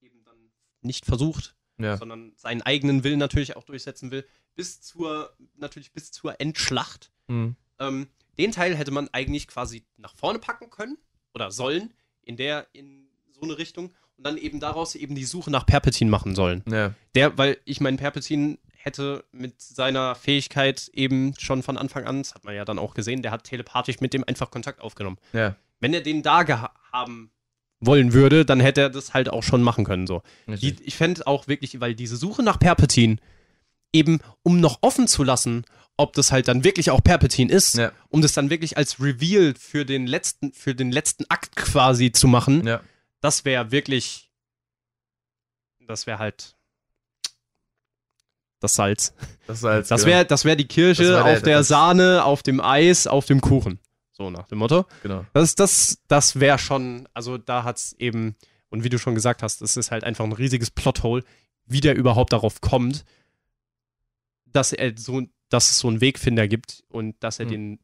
[0.00, 0.50] eben dann
[0.82, 1.96] nicht versucht, ja.
[1.96, 7.10] sondern seinen eigenen Willen natürlich auch durchsetzen will, bis zur, natürlich bis zur Endschlacht.
[7.28, 7.56] Mhm.
[7.78, 8.08] Ähm,
[8.38, 10.98] den Teil hätte man eigentlich quasi nach vorne packen können
[11.34, 11.92] oder sollen,
[12.22, 16.10] in der, in so eine Richtung und dann eben daraus eben die Suche nach Perpetin
[16.10, 16.62] machen sollen.
[16.70, 16.94] Ja.
[17.14, 22.34] Der, weil ich meine, Perpetin hätte mit seiner Fähigkeit eben schon von Anfang an, das
[22.34, 25.18] hat man ja dann auch gesehen, der hat telepathisch mit dem einfach Kontakt aufgenommen.
[25.32, 25.56] Ja.
[25.80, 27.30] Wenn er den da haben
[27.80, 30.06] wollen würde, dann hätte er das halt auch schon machen können.
[30.06, 30.22] So.
[30.46, 33.20] Die, ich fände auch wirklich, weil diese Suche nach Perpetin
[33.92, 35.64] eben, um noch offen zu lassen,
[35.96, 37.92] ob das halt dann wirklich auch Perpetin ist, ja.
[38.08, 42.28] um das dann wirklich als Reveal für den letzten, für den letzten Akt quasi zu
[42.28, 42.80] machen, ja.
[43.20, 44.30] das wäre wirklich,
[45.86, 46.54] das wäre halt
[48.60, 49.14] das Salz.
[49.46, 49.88] Das Salz.
[49.88, 53.24] Das wäre, das wäre die Kirsche wär der, auf der Sahne, auf dem Eis, auf
[53.24, 53.78] dem Kuchen.
[54.20, 54.84] So nach dem Motto.
[55.02, 55.24] Genau.
[55.32, 58.36] Das, das, das wäre schon, also da hat es eben,
[58.68, 61.24] und wie du schon gesagt hast, es ist halt einfach ein riesiges Plothole,
[61.64, 63.06] wie der überhaupt darauf kommt,
[64.44, 67.50] dass er so, dass es so einen Wegfinder gibt und dass er hm.
[67.50, 67.78] den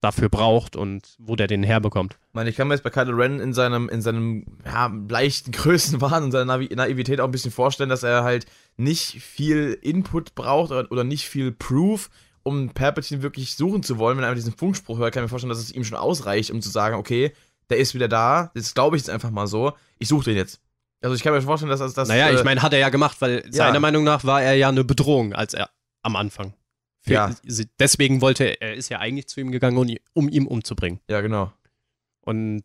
[0.00, 2.18] dafür braucht und wo der den herbekommt.
[2.28, 5.52] Ich meine, ich kann mir jetzt bei Kylo Ren in seinem, in seinem ja, leichten
[5.52, 8.46] Größenwahn und seiner Navi Naivität auch ein bisschen vorstellen, dass er halt
[8.78, 12.08] nicht viel Input braucht oder, oder nicht viel Proof,
[12.50, 15.50] um Palpatine wirklich suchen zu wollen, wenn er diesen Funkspruch hört, kann ich mir vorstellen,
[15.50, 17.32] dass es ihm schon ausreicht, um zu sagen, okay,
[17.70, 20.60] der ist wieder da, das glaube ich jetzt einfach mal so, ich suche den jetzt.
[21.00, 22.08] Also ich kann mir vorstellen, dass das...
[22.08, 23.52] Naja, äh, ich meine, hat er ja gemacht, weil ja.
[23.52, 25.70] seiner Meinung nach war er ja eine Bedrohung, als er
[26.02, 26.52] am Anfang.
[26.98, 27.36] Für, ja.
[27.78, 31.00] Deswegen wollte er, er ist ja eigentlich zu ihm gegangen, um, um ihn umzubringen.
[31.08, 31.52] Ja, genau.
[32.20, 32.64] Und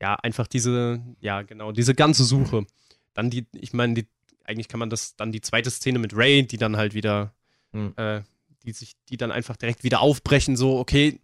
[0.00, 2.66] ja, einfach diese, ja, genau, diese ganze Suche.
[3.14, 4.06] Dann die, ich meine, die,
[4.44, 7.34] eigentlich kann man das, dann die zweite Szene mit Ray, die dann halt wieder
[7.72, 7.94] hm.
[7.96, 8.22] äh,
[8.62, 11.20] die sich, die dann einfach direkt wieder aufbrechen, so, okay,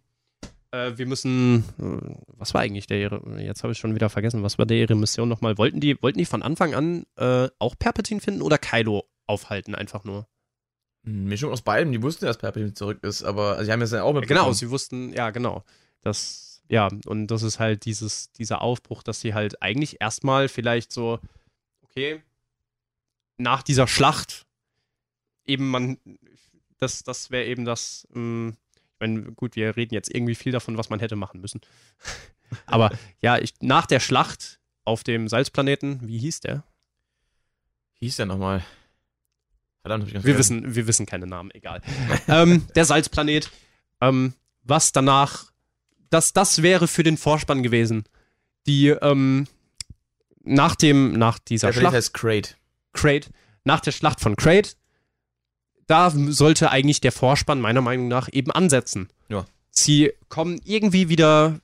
[0.71, 4.43] äh, wir müssen, äh, was war eigentlich der ihre, jetzt habe ich schon wieder vergessen,
[4.43, 5.57] was war der ihre Mission nochmal?
[5.57, 10.03] Wollten die, wollten die von Anfang an äh, auch Perpetin finden oder Kylo aufhalten, einfach
[10.03, 10.27] nur?
[11.03, 14.03] Mischung aus beiden, die wussten, dass Perpetin zurück ist, aber also, sie haben es ja
[14.03, 14.27] auch mit.
[14.27, 15.63] Genau, sie wussten, ja, genau.
[16.01, 20.91] Das, ja, und das ist halt dieses, dieser Aufbruch, dass sie halt eigentlich erstmal vielleicht
[20.91, 21.19] so,
[21.81, 22.21] okay,
[23.37, 24.45] nach dieser Schlacht
[25.45, 25.97] eben man
[26.79, 30.77] das, das wäre eben das, ähm, ich meine, gut, wir reden jetzt irgendwie viel davon,
[30.77, 31.61] was man hätte machen müssen.
[32.65, 36.63] Aber ja, ich, nach der Schlacht auf dem Salzplaneten, wie hieß der?
[37.99, 38.65] Hieß der nochmal?
[39.81, 41.81] Verdammt, wir wissen, wir wissen keine Namen, egal.
[42.27, 43.49] ähm, der Salzplanet,
[44.01, 45.51] ähm, was danach,
[46.09, 48.05] das, das wäre für den Vorspann gewesen.
[48.67, 49.47] Die, ähm,
[50.41, 51.95] nach dem, nach dieser der Schlacht.
[51.95, 52.55] heißt Crate.
[52.93, 53.29] Crate.
[53.63, 54.75] Nach der Schlacht von Crate
[55.89, 59.09] da sollte eigentlich der Vorspann meiner Meinung nach eben ansetzen.
[59.27, 59.45] Ja.
[59.71, 61.61] Sie kommen irgendwie wieder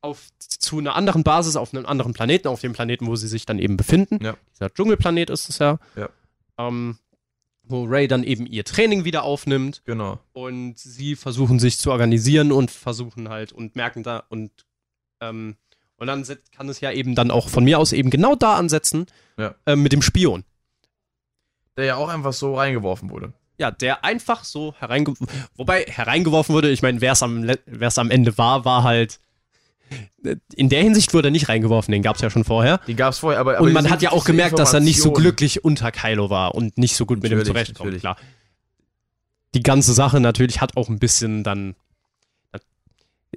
[0.00, 3.46] auf, zu einer anderen Basis, auf einem anderen Planeten, auf dem Planeten, wo sie sich
[3.46, 4.18] dann eben befinden.
[4.20, 4.36] Ja.
[4.54, 5.78] Dieser Dschungelplanet ist es ja.
[5.94, 6.08] Ja.
[6.58, 6.98] Ähm,
[7.62, 9.82] wo Ray dann eben ihr Training wieder aufnimmt.
[9.84, 10.18] Genau.
[10.32, 14.50] Und sie versuchen sich zu organisieren und versuchen halt und merken da und
[15.20, 15.56] ähm,
[15.98, 19.06] und dann kann es ja eben dann auch von mir aus eben genau da ansetzen
[19.38, 19.54] ja.
[19.66, 20.42] äh, mit dem Spion.
[21.76, 23.32] Der ja auch einfach so reingeworfen wurde
[23.62, 28.36] ja, der einfach so hereingeworfen, wobei hereingeworfen wurde, ich meine, wer es am, am Ende
[28.36, 29.20] war, war halt,
[30.54, 32.78] in der Hinsicht wurde er nicht reingeworfen, den gab es ja schon vorher.
[32.88, 35.00] Den gab es vorher, aber, aber Und man hat ja auch gemerkt, dass er nicht
[35.00, 38.16] so glücklich unter Kylo war und nicht so gut natürlich, mit ihm zurechtkommt, klar.
[39.54, 41.76] Die ganze Sache natürlich hat auch ein bisschen dann,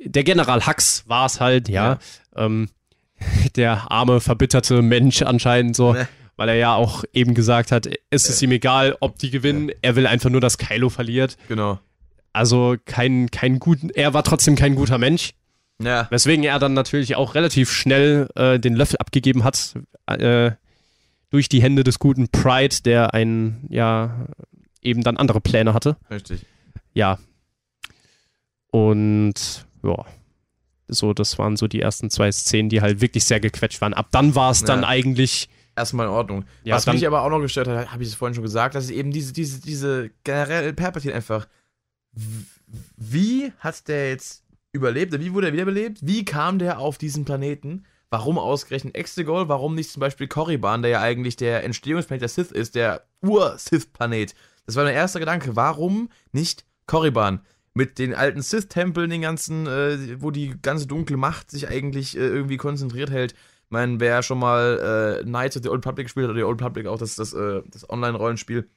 [0.01, 1.99] der General Hux war es halt, ja,
[2.35, 2.45] ja.
[2.45, 2.69] Ähm,
[3.55, 5.93] der arme, verbitterte Mensch anscheinend so.
[5.93, 9.71] Ne weil er ja auch eben gesagt hat, es ist ihm egal, ob die gewinnen,
[9.81, 11.37] er will einfach nur, dass Kylo verliert.
[11.47, 11.79] Genau.
[12.33, 15.33] Also kein, kein guten, er war trotzdem kein guter Mensch.
[15.81, 16.07] Ja.
[16.09, 19.75] Weswegen er dann natürlich auch relativ schnell äh, den Löffel abgegeben hat
[20.07, 20.51] äh,
[21.29, 24.27] durch die Hände des guten Pride, der ein, ja,
[24.81, 25.97] eben dann andere Pläne hatte.
[26.09, 26.45] Richtig.
[26.93, 27.19] Ja.
[28.71, 30.05] Und ja,
[30.87, 33.93] so, das waren so die ersten zwei Szenen, die halt wirklich sehr gequetscht waren.
[33.93, 34.67] Ab dann war es ja.
[34.67, 36.45] dann eigentlich erstmal in Ordnung.
[36.63, 38.85] Ja, Was mich aber auch noch gestört hat, habe ich es vorhin schon gesagt, dass
[38.85, 41.47] es eben diese, diese, diese generell Palpatine einfach.
[42.97, 45.17] Wie hat der jetzt überlebt?
[45.19, 45.99] Wie wurde er wiederbelebt?
[46.01, 47.85] Wie kam der auf diesen Planeten?
[48.09, 49.49] Warum ausgerechnet Exegol?
[49.49, 54.35] Warum nicht zum Beispiel Korriban, der ja eigentlich der Entstehungsplanet der Sith ist, der Ur-Sith-Planet?
[54.65, 55.55] Das war mein erster Gedanke.
[55.55, 57.41] Warum nicht Korriban?
[57.73, 62.21] Mit den alten Sith-Tempeln, den ganzen, äh, wo die ganze dunkle Macht sich eigentlich äh,
[62.21, 63.35] irgendwie konzentriert hält.
[63.65, 66.45] Ich meine, wer schon mal äh, Knights of the Old Public gespielt hat, oder die
[66.45, 68.69] Old Public auch das, das, äh, das Online-Rollenspiel,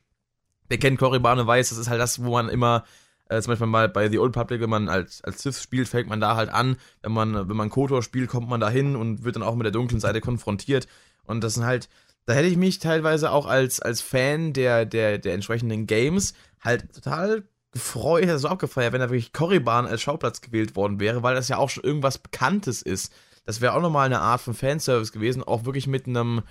[0.71, 2.85] der kennt Korriban und weiß, das ist halt das, wo man immer
[3.29, 6.09] äh, zum Beispiel mal bei The Old Public, wenn man als, als Sith spielt, fängt
[6.09, 6.77] man da halt an.
[7.03, 9.65] Wenn man, wenn man Kotor spielt, kommt man da hin und wird dann auch mit
[9.65, 10.87] der dunklen Seite konfrontiert.
[11.25, 11.89] Und das sind halt,
[12.25, 16.93] da hätte ich mich teilweise auch als, als Fan der, der, der entsprechenden Games halt
[16.95, 21.49] total gefreut, so abgefeiert, wenn da wirklich Korriban als Schauplatz gewählt worden wäre, weil das
[21.49, 23.13] ja auch schon irgendwas Bekanntes ist.
[23.49, 26.43] Das wäre auch nochmal eine Art von Fanservice gewesen, auch wirklich mit einem,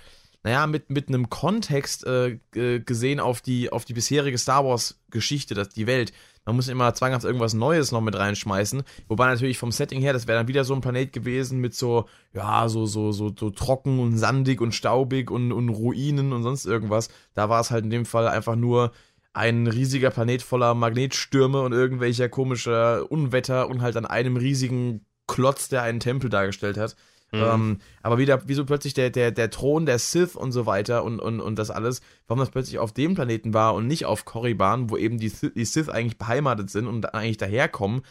[0.42, 5.86] naja, mit, mit einem Kontext äh, gesehen auf die, auf die bisherige Star Wars-Geschichte, die
[5.86, 6.12] Welt.
[6.44, 8.82] Man muss immer zwanghaft irgendwas Neues noch mit reinschmeißen.
[9.06, 12.08] Wobei natürlich vom Setting her, das wäre dann wieder so ein Planet gewesen mit so,
[12.32, 16.66] ja, so, so, so, so trocken und sandig und staubig und, und Ruinen und sonst
[16.66, 17.10] irgendwas.
[17.34, 18.90] Da war es halt in dem Fall einfach nur
[19.34, 25.68] ein riesiger Planet voller Magnetstürme und irgendwelcher komischer Unwetter und halt an einem riesigen Klotz,
[25.68, 26.96] der einen Tempel dargestellt hat.
[27.30, 27.42] Mhm.
[27.42, 31.20] Ähm, aber wieder, wieso plötzlich der, der, der Thron der Sith und so weiter und,
[31.20, 34.88] und, und das alles, warum das plötzlich auf dem Planeten war und nicht auf Korriban,
[34.90, 38.02] wo eben die, die Sith eigentlich beheimatet sind und eigentlich daherkommen,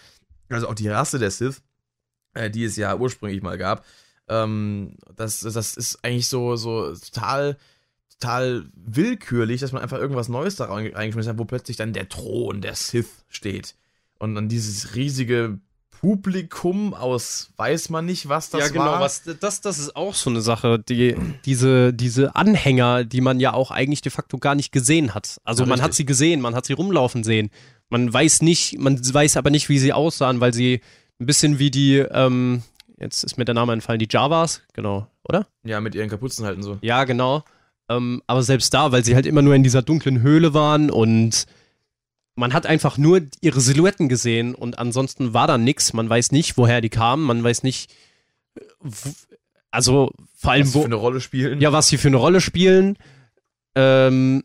[0.50, 1.64] also auch die Rasse der Sith,
[2.36, 3.84] äh, die es ja ursprünglich mal gab,
[4.30, 7.58] ähm, das, das ist eigentlich so, so total,
[8.20, 12.62] total willkürlich, dass man einfach irgendwas Neues da reingeschmissen hat, wo plötzlich dann der Thron
[12.62, 13.76] der Sith steht.
[14.20, 15.60] Und dann dieses riesige
[16.00, 18.68] Publikum aus weiß man nicht, was das war.
[18.68, 19.00] Ja, genau, war.
[19.00, 23.54] was das, das ist auch so eine Sache, die, diese, diese Anhänger, die man ja
[23.54, 25.40] auch eigentlich de facto gar nicht gesehen hat.
[25.44, 25.84] Also ja, man richtig.
[25.84, 27.50] hat sie gesehen, man hat sie rumlaufen sehen.
[27.90, 30.82] Man weiß nicht, man weiß aber nicht, wie sie aussahen, weil sie
[31.20, 32.62] ein bisschen wie die, ähm,
[33.00, 35.48] jetzt ist mir der Name entfallen, die Javas, genau, oder?
[35.64, 36.78] Ja, mit ihren Kapuzen halt und so.
[36.82, 37.44] Ja, genau.
[37.90, 41.46] Ähm, aber selbst da, weil sie halt immer nur in dieser dunklen Höhle waren und
[42.38, 45.94] man hat einfach nur ihre Silhouetten gesehen und ansonsten war da nichts.
[45.94, 47.92] Man weiß nicht, woher die kamen, man weiß nicht,
[49.72, 51.60] also vor allem, was sie für eine Rolle spielen.
[51.60, 52.98] Ja, was sie für eine Rolle spielen.
[53.76, 54.44] Ähm,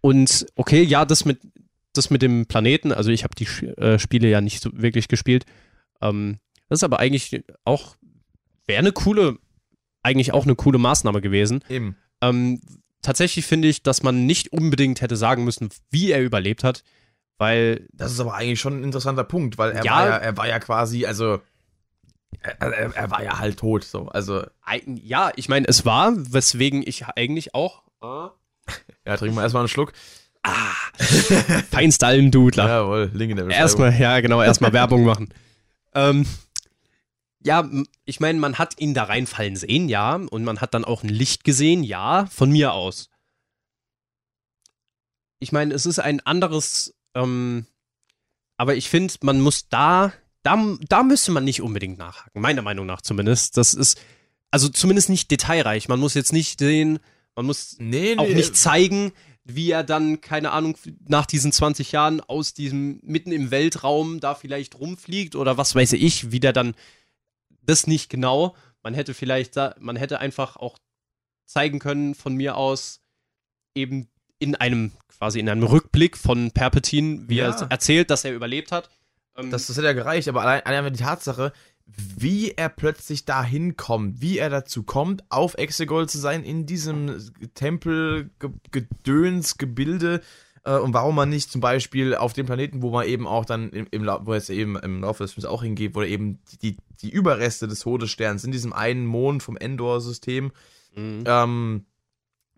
[0.00, 1.40] und okay, ja, das mit,
[1.94, 5.46] das mit dem Planeten, also ich habe die äh, Spiele ja nicht so wirklich gespielt.
[6.00, 6.38] Ähm,
[6.68, 7.96] das ist aber eigentlich auch,
[8.66, 9.38] wäre eine coole,
[10.02, 11.64] eigentlich auch eine coole Maßnahme gewesen.
[11.68, 11.96] Eben.
[12.20, 12.60] Ähm,
[13.04, 16.82] tatsächlich finde ich, dass man nicht unbedingt hätte sagen müssen, wie er überlebt hat,
[17.38, 17.86] weil.
[17.92, 20.48] Das ist aber eigentlich schon ein interessanter Punkt, weil er, ja, war, ja, er war
[20.48, 21.40] ja quasi, also.
[22.40, 24.08] Er, er, er war ja halt tot, so.
[24.08, 24.44] Also.
[24.86, 27.82] Ja, ich meine, es war, weswegen ich eigentlich auch.
[29.06, 29.92] Ja, trinken wir erstmal einen Schluck.
[30.42, 30.72] Ah,
[31.70, 32.66] feinster Almdudler.
[32.66, 33.62] Jawohl, Link in der Beschreibung.
[33.62, 35.28] Erstmal, ja, genau, erstmal Werbung machen.
[35.94, 36.24] Ähm,
[37.44, 37.68] ja,
[38.04, 41.10] ich meine, man hat ihn da reinfallen sehen, ja, und man hat dann auch ein
[41.10, 43.10] Licht gesehen, ja, von mir aus.
[45.40, 47.66] Ich meine, es ist ein anderes, ähm,
[48.56, 52.86] aber ich finde, man muss da, da, da müsste man nicht unbedingt nachhaken, meiner Meinung
[52.86, 53.58] nach zumindest.
[53.58, 54.00] Das ist,
[54.50, 55.88] also zumindest nicht detailreich.
[55.88, 56.98] Man muss jetzt nicht sehen,
[57.36, 59.12] man muss nee, nee, auch nicht zeigen,
[59.44, 64.34] wie er dann, keine Ahnung, nach diesen 20 Jahren aus diesem mitten im Weltraum da
[64.34, 66.74] vielleicht rumfliegt oder was weiß ich, wie der dann
[67.66, 68.54] das nicht genau.
[68.82, 70.78] Man hätte vielleicht, man hätte einfach auch
[71.46, 73.00] zeigen können von mir aus
[73.74, 74.08] eben
[74.38, 77.50] in einem quasi in einem Rückblick von Perpetin, wie ja.
[77.50, 78.90] er erzählt, dass er überlebt hat.
[79.36, 81.52] Ähm, das, das hätte ja gereicht, aber allein, allein die Tatsache,
[81.86, 87.30] wie er plötzlich dahin kommt, wie er dazu kommt, auf Exegol zu sein, in diesem
[87.54, 88.30] Tempel,
[88.70, 90.22] Gedöns, Gebilde,
[90.64, 93.70] äh, und warum man nicht zum Beispiel auf dem Planeten, wo man eben auch dann
[93.70, 97.10] im, im wo es eben im Laufe des Films auch hingeht, wo eben die, die
[97.10, 100.52] Überreste des Todessterns in diesem einen Mond vom Endor-System,
[100.96, 101.24] mhm.
[101.26, 101.86] ähm,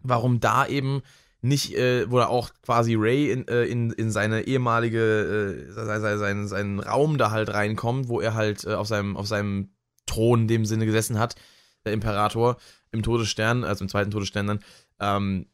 [0.02, 1.02] warum da eben
[1.42, 6.48] nicht, äh, wo er auch quasi Ray in, äh, in, in seine ehemalige, äh, seinen,
[6.48, 9.70] seinen Raum da halt reinkommt, wo er halt äh, auf seinem, auf seinem
[10.06, 11.34] Thron in dem Sinne gesessen hat,
[11.84, 12.56] der Imperator
[12.90, 14.60] im Todesstern, also im zweiten Todesstern dann,
[15.00, 15.46] ähm,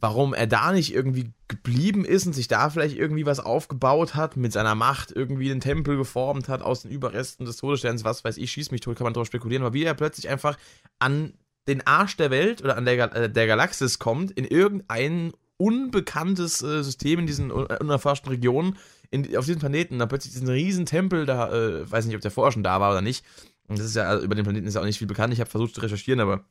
[0.00, 4.36] warum er da nicht irgendwie geblieben ist und sich da vielleicht irgendwie was aufgebaut hat,
[4.36, 8.36] mit seiner Macht irgendwie den Tempel geformt hat aus den Überresten des Todessterns, was weiß
[8.36, 10.56] ich, schieß mich tot, kann man darüber spekulieren, aber wie er plötzlich einfach
[10.98, 11.34] an
[11.66, 16.82] den Arsch der Welt oder an der, äh, der Galaxis kommt, in irgendein unbekanntes äh,
[16.82, 18.76] System in diesen unerforschten Regionen,
[19.10, 22.30] in, auf diesem Planeten, da plötzlich diesen riesen Tempel da, äh, weiß nicht, ob der
[22.30, 23.24] vorher schon da war oder nicht.
[23.66, 25.32] Und das ist ja, also über den Planeten ist ja auch nicht viel bekannt.
[25.32, 26.44] Ich habe versucht zu recherchieren, aber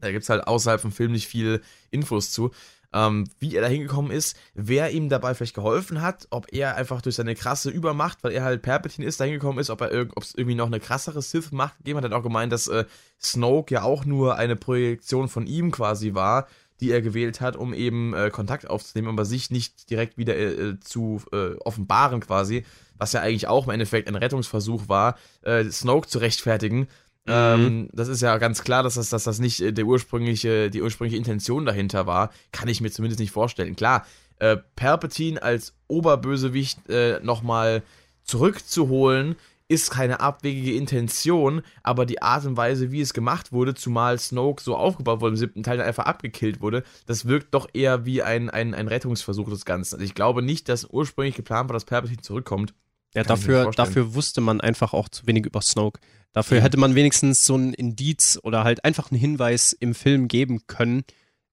[0.00, 2.50] da gibt es halt außerhalb vom Film nicht viel Infos zu.
[2.92, 7.00] ähm, wie er da hingekommen ist, wer ihm dabei vielleicht geholfen hat, ob er einfach
[7.02, 10.34] durch seine krasse Übermacht, weil er halt Palpatine ist, da hingekommen ist, ob er es
[10.34, 12.04] irgendwie noch eine krassere Sith-Macht gegeben hat.
[12.04, 12.84] Er hat auch gemeint, dass äh,
[13.20, 16.48] Snoke ja auch nur eine Projektion von ihm quasi war,
[16.80, 20.70] die er gewählt hat, um eben äh, Kontakt aufzunehmen, aber sich nicht direkt wieder äh,
[20.70, 22.64] äh, zu äh, offenbaren quasi,
[22.96, 26.88] was ja eigentlich auch im Endeffekt ein Rettungsversuch war, äh, Snoke zu rechtfertigen.
[27.30, 27.64] Mhm.
[27.64, 30.82] Ähm, das ist ja ganz klar, dass das, dass das nicht äh, der ursprüngliche, die
[30.82, 32.30] ursprüngliche Intention dahinter war.
[32.52, 33.76] Kann ich mir zumindest nicht vorstellen.
[33.76, 34.04] Klar,
[34.38, 37.82] äh, Palpatine als Oberbösewicht äh, nochmal
[38.24, 39.36] zurückzuholen,
[39.68, 44.60] ist keine abwegige Intention, aber die Art und Weise, wie es gemacht wurde, zumal Snoke
[44.60, 48.20] so aufgebaut wurde im siebten Teil, dann einfach abgekillt wurde, das wirkt doch eher wie
[48.20, 49.94] ein, ein, ein Rettungsversuch des Ganzen.
[49.94, 52.74] Also ich glaube nicht, dass ursprünglich geplant war, dass Palpatine zurückkommt.
[53.14, 56.00] Ja, dafür, dafür wusste man einfach auch zu wenig über Snoke.
[56.32, 56.64] Dafür ja.
[56.64, 61.04] hätte man wenigstens so ein Indiz oder halt einfach einen Hinweis im Film geben können,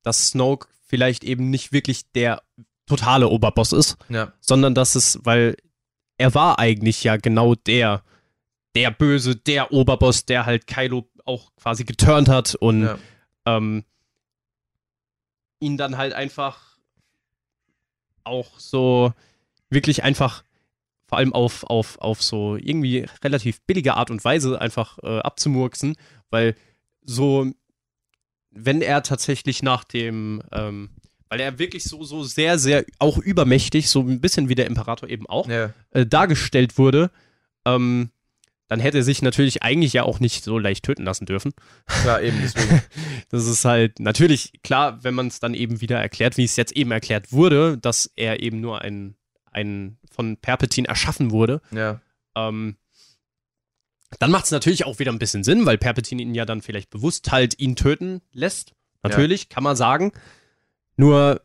[0.04, 2.44] dass Snoke vielleicht eben nicht wirklich der
[2.86, 4.32] totale Oberboss ist, ja.
[4.40, 5.58] sondern dass es, weil
[6.18, 8.04] er war eigentlich ja genau der,
[8.76, 12.98] der Böse, der Oberboss, der halt Kylo auch quasi geturnt hat und ja.
[13.46, 13.84] ähm,
[15.60, 16.78] ihn dann halt einfach
[18.24, 19.14] auch so
[19.70, 20.44] wirklich einfach
[21.08, 25.96] vor allem auf, auf, auf so irgendwie relativ billige Art und Weise einfach äh, abzumurksen,
[26.30, 26.56] weil
[27.04, 27.52] so,
[28.52, 30.90] wenn er tatsächlich nach dem, ähm,
[31.30, 35.10] weil er wirklich so, so sehr, sehr auch übermächtig, so ein bisschen wie der Imperator
[35.10, 35.74] eben auch, ja.
[35.92, 37.10] äh, dargestellt wurde,
[37.66, 38.12] ähm,
[38.68, 41.54] dann hätte er sich natürlich eigentlich ja auch nicht so leicht töten lassen dürfen.
[42.06, 42.82] Ja, eben, deswegen.
[43.30, 46.72] Das ist halt natürlich klar, wenn man es dann eben wieder erklärt, wie es jetzt
[46.74, 49.17] eben erklärt wurde, dass er eben nur ein
[49.58, 51.62] ein von Perpetin erschaffen wurde.
[51.72, 52.00] Ja.
[52.36, 52.78] Ähm,
[54.20, 56.90] dann macht es natürlich auch wieder ein bisschen Sinn, weil Perpetin ihn ja dann vielleicht
[56.90, 58.74] bewusst halt ihn töten lässt.
[59.04, 59.48] Natürlich, ja.
[59.50, 60.12] kann man sagen.
[60.96, 61.42] Nur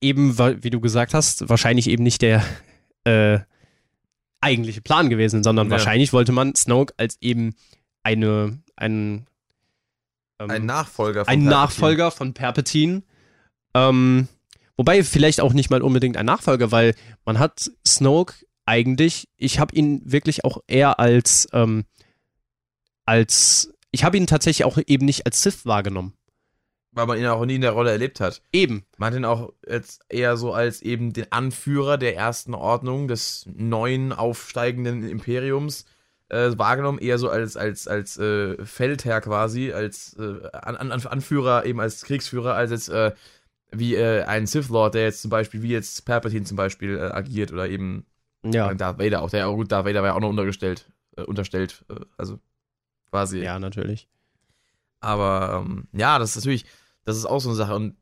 [0.00, 2.44] eben, wie du gesagt hast, wahrscheinlich eben nicht der
[3.04, 3.40] äh,
[4.40, 5.72] eigentliche Plan gewesen, sondern ja.
[5.72, 7.54] wahrscheinlich wollte man Snoke als eben
[8.02, 9.26] eine, ein,
[10.38, 11.50] ähm, ein Nachfolger von ein Perpetin.
[11.50, 13.02] Nachfolger von Perpetin
[13.74, 14.28] ähm,
[14.76, 16.94] Wobei vielleicht auch nicht mal unbedingt ein Nachfolger, weil
[17.24, 18.34] man hat Snoke
[18.66, 21.84] eigentlich, ich habe ihn wirklich auch eher als, ähm,
[23.04, 26.14] als, ich habe ihn tatsächlich auch eben nicht als Sith wahrgenommen.
[26.92, 28.40] Weil man ihn auch nie in der Rolle erlebt hat.
[28.52, 28.84] Eben.
[28.98, 33.46] Man hat ihn auch jetzt eher so als eben den Anführer der ersten Ordnung des
[33.52, 35.86] neuen aufsteigenden Imperiums
[36.28, 41.66] äh, wahrgenommen, eher so als, als, als äh, Feldherr quasi, als äh, An An Anführer,
[41.66, 43.12] eben als Kriegsführer, als jetzt äh,
[43.78, 47.12] wie äh, ein Sith Lord, der jetzt zum Beispiel, wie jetzt Palpatine zum Beispiel äh,
[47.12, 48.06] agiert oder eben
[48.44, 48.70] ja.
[48.70, 49.30] Äh, Darth Vader auch.
[49.30, 52.38] Der, gut, Darth Vader war ja auch noch untergestellt, äh, unterstellt, äh, also
[53.10, 53.40] quasi.
[53.40, 54.08] Ja, natürlich.
[55.00, 56.64] Aber ähm, ja, das ist natürlich,
[57.04, 57.96] das ist auch so eine Sache und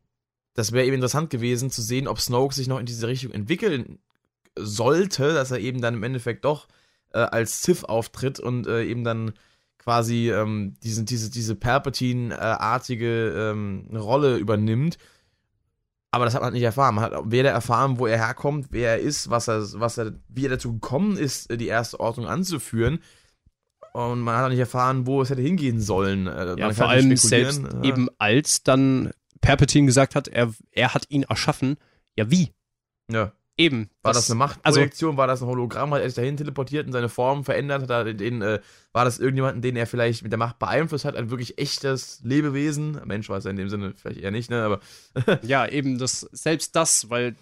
[0.54, 3.98] das wäre eben interessant gewesen zu sehen, ob Snoke sich noch in diese Richtung entwickeln
[4.56, 6.68] sollte, dass er eben dann im Endeffekt doch
[7.10, 9.32] als Sith auftritt und eben dann
[9.78, 14.98] quasi ähm, diese, diese, diese Palpatine-artige ähm, Rolle übernimmt
[16.12, 16.94] aber das hat man nicht erfahren.
[16.94, 20.44] Man hat weder erfahren, wo er herkommt, wer er ist, was er, was er, wie
[20.44, 23.00] er dazu gekommen ist, die erste Ordnung anzuführen.
[23.94, 26.26] Und man hat auch nicht erfahren, wo es hätte hingehen sollen.
[26.26, 27.82] Äh, ja, vor allem selbst ja.
[27.82, 29.10] eben als dann
[29.40, 31.76] Perpetin gesagt hat, er, er hat ihn erschaffen.
[32.14, 32.52] Ja, wie?
[33.10, 33.32] Ja.
[33.62, 33.90] Eben.
[34.02, 35.10] War das, das eine Machtprojektion?
[35.10, 35.94] Also, war das ein Hologramm?
[35.94, 37.82] Hat er sich dahin teleportiert und seine Form verändert?
[37.82, 38.60] Hat er den, äh,
[38.92, 41.16] war das irgendjemanden, den er vielleicht mit der Macht beeinflusst hat?
[41.16, 43.00] Ein wirklich echtes Lebewesen?
[43.04, 44.62] Mensch war es ja in dem Sinne vielleicht eher nicht, ne?
[44.62, 44.80] Aber
[45.42, 47.36] ja, eben das, selbst das, weil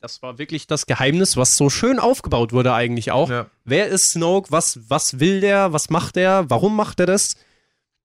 [0.00, 3.30] das war wirklich das Geheimnis, was so schön aufgebaut wurde eigentlich auch.
[3.30, 3.46] Ja.
[3.64, 4.50] Wer ist Snoke?
[4.50, 5.72] Was, was will der?
[5.72, 6.50] Was macht er?
[6.50, 7.36] Warum macht er das?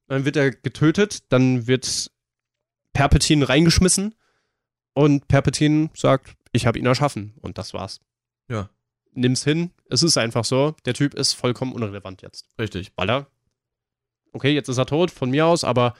[0.08, 2.12] Dann wird er getötet, dann wird
[2.94, 4.16] Perpetin reingeschmissen
[4.94, 8.02] und Perpetin sagt, ich habe ihn erschaffen und das war's.
[8.50, 8.70] Ja.
[9.14, 12.48] Nimm's hin, es ist einfach so, der Typ ist vollkommen unrelevant jetzt.
[12.60, 12.92] Richtig.
[12.96, 13.28] Weil er,
[14.34, 15.96] okay, jetzt ist er tot, von mir aus, aber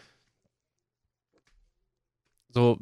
[2.50, 2.80] so,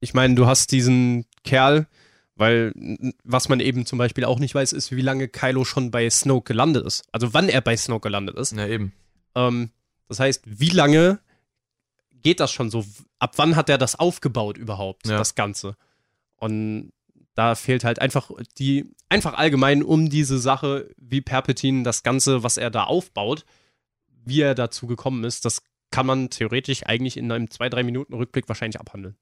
[0.00, 1.86] ich meine, du hast diesen Kerl,
[2.34, 2.72] weil
[3.24, 6.52] was man eben zum Beispiel auch nicht weiß, ist, wie lange Kylo schon bei Snoke
[6.52, 7.04] gelandet ist.
[7.12, 8.52] Also wann er bei Snoke gelandet ist.
[8.52, 8.92] Ja, eben.
[9.34, 9.70] Ähm,
[10.08, 11.20] das heißt, wie lange
[12.22, 12.84] geht das schon so?
[13.18, 15.18] Ab wann hat er das aufgebaut überhaupt, ja.
[15.18, 15.76] das Ganze?
[16.40, 16.92] Und
[17.34, 22.56] da fehlt halt einfach die, einfach allgemein um diese Sache, wie Perpetin das Ganze, was
[22.56, 23.44] er da aufbaut,
[24.08, 28.48] wie er dazu gekommen ist, das kann man theoretisch eigentlich in einem 2-3 Minuten Rückblick
[28.48, 29.16] wahrscheinlich abhandeln.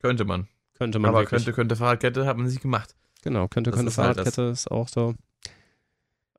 [0.00, 0.48] Könnte man.
[0.74, 1.10] Könnte man.
[1.10, 1.44] Aber wirklich.
[1.44, 2.94] könnte, könnte Fahrradkette hat man nicht gemacht.
[3.22, 5.14] Genau, könnte, das könnte ist halt Fahrradkette halt ist auch so.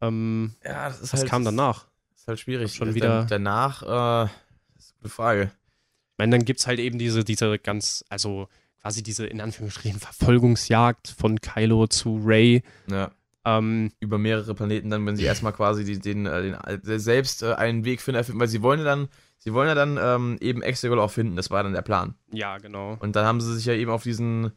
[0.01, 1.87] Ähm, ja, das ist was halt, kam danach?
[2.15, 2.75] Ist halt schwierig.
[2.75, 3.25] Schon wieder.
[3.25, 4.29] danach, äh,
[4.73, 5.43] das ist eine gute Frage.
[5.43, 8.47] Ich meine, dann gibt es halt eben diese, diese ganz, also
[8.85, 12.61] quasi diese in Anführungsstrichen Verfolgungsjagd von Kylo zu Ray.
[12.87, 13.09] Ja.
[13.43, 17.41] Ähm, Über mehrere Planeten dann, wenn sie erstmal quasi die, den, äh, den, äh, selbst
[17.41, 19.07] äh, einen Weg finden, erfinden, weil sie wollen ja dann,
[19.39, 22.13] sie wollen ja dann ähm, eben Exegol auch finden, das war dann der Plan.
[22.31, 22.95] ja, genau.
[22.99, 24.51] Und dann haben sie sich ja eben auf diesen,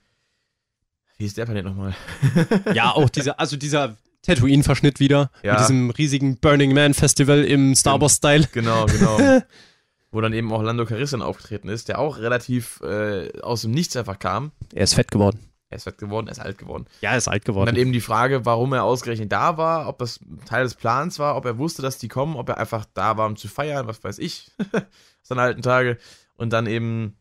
[1.16, 1.94] wie ist der Planet nochmal?
[2.74, 5.30] Ja, auch dieser, also dieser Tatooine-Verschnitt wieder.
[5.42, 5.52] Ja.
[5.52, 8.46] Mit diesem riesigen Burning Man Festival im Star Wars-Style.
[8.52, 9.40] Genau, genau.
[10.10, 13.96] Wo dann eben auch Lando Calrissian aufgetreten ist, der auch relativ äh, aus dem Nichts
[13.96, 14.52] einfach kam.
[14.72, 15.38] Er ist fett geworden.
[15.70, 16.86] Er ist fett geworden, er ist alt geworden.
[17.02, 17.66] Ja, er ist alt Und geworden.
[17.66, 21.36] dann eben die Frage, warum er ausgerechnet da war, ob das Teil des Plans war,
[21.36, 24.02] ob er wusste, dass die kommen, ob er einfach da war, um zu feiern, was
[24.02, 24.82] weiß ich, aus
[25.24, 25.98] seinen alten Tage.
[26.36, 27.18] Und dann eben,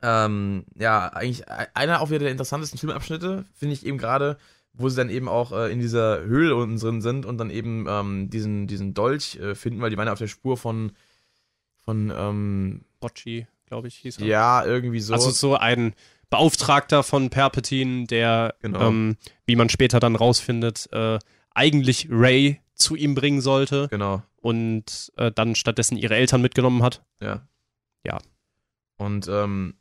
[0.00, 4.38] ähm, ja, eigentlich einer auch wieder der interessantesten Filmabschnitte, finde ich eben gerade,
[4.72, 7.84] wo sie dann eben auch äh, in dieser Höhle unten drin sind und dann eben
[7.86, 10.92] ähm, diesen, diesen Dolch äh, finden, weil die waren ja auf der Spur von,
[11.92, 14.26] von ähm, Bocci, glaube ich, hieß er.
[14.26, 15.12] ja, irgendwie so.
[15.12, 15.94] Also so ein
[16.30, 18.88] Beauftragter von Palpatine, der, Genau.
[18.88, 21.18] ähm, wie man später dann rausfindet, äh,
[21.54, 24.22] eigentlich Ray zu ihm bringen sollte genau.
[24.40, 27.04] und äh, dann stattdessen ihre Eltern mitgenommen hat.
[27.20, 27.46] Ja.
[28.04, 28.18] Ja.
[28.96, 29.74] Und ähm,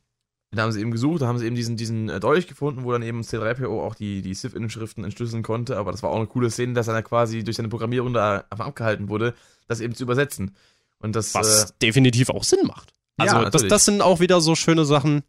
[0.52, 2.92] da haben sie eben gesucht, da haben sie eben diesen, diesen äh, Dolch gefunden, wo
[2.92, 5.78] dann eben C3PO auch die, die Sith-Inschriften entschlüsseln konnte.
[5.78, 8.66] Aber das war auch eine coole Szene, dass er quasi durch seine Programmierung da einfach
[8.68, 9.34] abgehalten wurde,
[9.68, 10.54] das eben zu übersetzen.
[11.02, 12.94] Und das, Was äh, definitiv auch Sinn macht.
[13.20, 13.70] Ja, Also das, natürlich.
[13.70, 15.24] das sind auch wieder so schöne Sachen.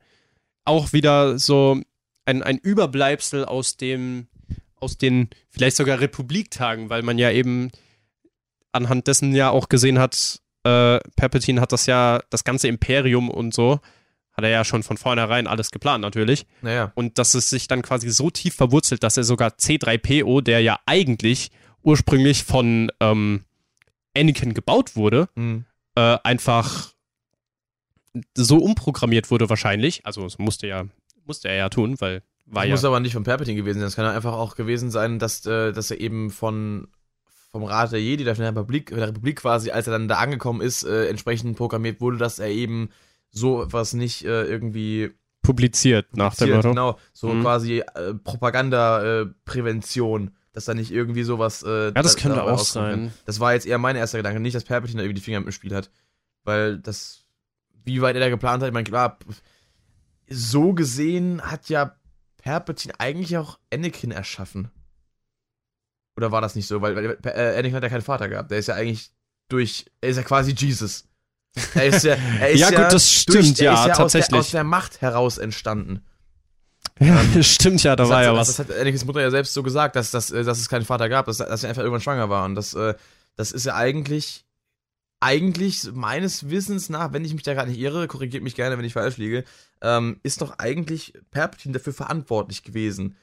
[0.65, 1.81] Auch wieder so
[2.25, 4.29] ein, ein Überbleibsel aus dem,
[4.77, 7.71] aus den vielleicht sogar Republiktagen, weil man ja eben
[8.73, 13.53] anhand dessen ja auch gesehen hat, äh, Palpatine hat das ja, das ganze Imperium und
[13.53, 13.81] so,
[14.33, 16.47] hat er ja schon von vornherein alles geplant natürlich.
[16.63, 20.61] naja, Und dass es sich dann quasi so tief verwurzelt, dass er sogar C3PO, der
[20.61, 21.51] ja eigentlich
[21.83, 23.45] ursprünglich von ähm,
[24.17, 26.93] Anakin gebaut wurde, hm, äh, einfach
[28.35, 30.05] so umprogrammiert wurde wahrscheinlich.
[30.05, 30.85] Also das musste ja,
[31.25, 32.75] musste er ja tun, weil war das ja.
[32.75, 33.87] muss aber nicht von Palpatine gewesen sein.
[33.87, 36.89] Das kann einfach auch gewesen sein, dass, äh, dass er eben von
[37.51, 40.85] vom Rat der Jedi, der Republik, der Republik quasi, als er dann da angekommen ist,
[40.85, 42.89] äh, entsprechend programmiert wurde, dass er eben
[43.31, 45.11] so etwas nicht äh, irgendwie
[45.43, 46.57] publiziert nach dem publiziert.
[46.57, 46.69] Motto.
[46.71, 47.43] Genau, so Mhm.
[47.43, 51.63] quasi äh, Propaganda-Prävention, dass da nicht irgendwie sowas.
[51.63, 53.01] Äh, Ja, das da- könnte auch rauskommen kann.
[53.09, 53.13] sein.
[53.27, 55.51] Das war jetzt eher mein erster Gedanke, nicht, dass Palpatine da irgendwie die Finger im
[55.53, 55.91] Spiel hat.
[56.45, 57.25] Weil das,
[57.85, 59.19] wie weit er da geplant hat, ich meine, klar,
[60.29, 61.97] so gesehen hat ja
[62.43, 64.71] Palpatine eigentlich auch Anakin erschaffen.
[66.17, 66.83] Oder war das nicht so?
[66.83, 68.51] Weil, weil äh, Anakin hat ja keinen Vater gehabt.
[68.51, 69.11] Der ist ja eigentlich
[69.49, 71.05] durch, er ist ja quasi Jesus.
[71.75, 74.29] Er ist ja, er ist Ja, gut, das stimmt, er ja, ist ja Aus tatsächlich.
[74.31, 76.03] der, aus der Macht heraus entstanden.
[77.03, 78.49] Ja, stimmt ja, da war hat, ja was.
[78.49, 81.09] das hat Anakins Mutter ja selbst so gesagt, dass, dass, äh, dass es keinen Vater
[81.09, 82.45] gab, dass, dass er einfach irgendwann schwanger war.
[82.45, 82.95] Und das, äh,
[83.37, 84.45] das ist ja eigentlich,
[85.21, 88.85] eigentlich meines Wissens nach, wenn ich mich da gerade nicht irre, korrigiert mich gerne, wenn
[88.85, 89.45] ich falsch liege,
[89.81, 93.17] ähm, ist doch eigentlich Palpatine dafür verantwortlich gewesen.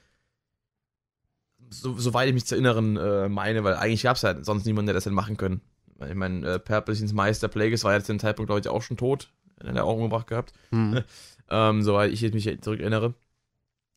[1.70, 4.88] So, soweit ich mich zu erinnern äh, meine, weil eigentlich gab es ja sonst niemanden,
[4.88, 5.62] der das hätte machen können.
[6.08, 8.98] Ich meine, äh, Palpatines Meister Plagueis war ja zu dem Zeitpunkt, glaube ich, auch schon
[8.98, 9.30] tot.
[9.62, 11.04] Den hat er auch umgebracht gehabt Hm.
[11.50, 13.14] ähm, soweit ich mich zurück erinnere.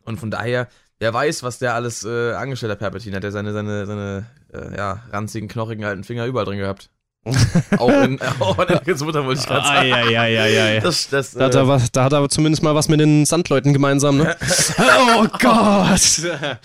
[0.04, 3.16] Und von daher, wer weiß, was der alles äh, angestellt hat, Palpatine.
[3.16, 6.90] Hat er seine, seine, seine äh, ja, ranzigen, knochigen alten Finger überall drin gehabt.
[7.78, 9.92] auch in, auch in Mutter, wollte ich gerade sagen.
[9.92, 10.80] Eieieiei.
[10.80, 13.24] Das, das, Da hat, äh, er was, da hat er zumindest mal was mit den
[13.26, 14.36] Sandleuten gemeinsam, ne?
[15.16, 16.22] oh Gott!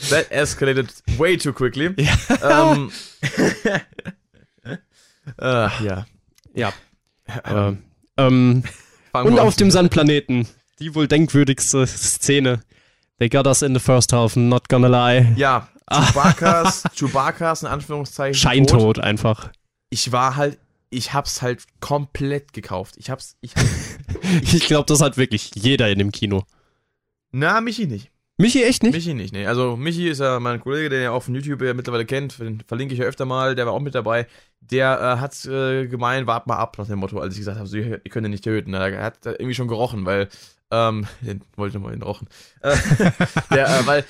[0.09, 1.93] that escalated way too quickly.
[1.99, 2.73] Ja.
[2.73, 2.91] Ähm,
[5.39, 6.05] äh, ja.
[6.55, 6.73] Ja.
[7.43, 7.77] Aber,
[8.17, 8.63] ähm,
[9.11, 10.47] Fangen und auf dem Sandplaneten.
[10.79, 12.61] Die wohl denkwürdigste Szene.
[13.19, 15.33] They got us in the first half, not gonna lie.
[15.35, 18.33] Ja, Chewbacca's, Chewbacca's in Anführungszeichen.
[18.33, 18.41] Tod.
[18.41, 19.51] Scheintod einfach.
[19.89, 20.59] Ich war halt,
[20.89, 22.95] ich hab's halt komplett gekauft.
[22.97, 23.63] Ich hab's, ich hab,
[24.41, 26.43] Ich glaube, das hat wirklich jeder in dem Kino.
[27.31, 28.11] na, Michi nicht.
[28.39, 28.93] Michi echt nicht?
[28.93, 29.47] Michi nicht, ne.
[29.47, 32.61] Also Michi ist ja mein Kollege, den ihr auch von YouTube ja mittlerweile kennt, den
[32.67, 34.27] verlinke ich ja öfter mal, der war auch mit dabei.
[34.61, 37.67] Der äh, hat äh, gemeint, wart mal ab nach dem Motto, als ich gesagt habe,
[37.67, 38.75] so, ihr, ihr könnt ihn nicht töten.
[38.75, 40.29] Er hat irgendwie schon gerochen, weil,
[40.71, 42.27] ähm, den wollte ich mal ihn rochen.
[42.61, 42.75] Äh,
[43.51, 44.05] der, äh, weil,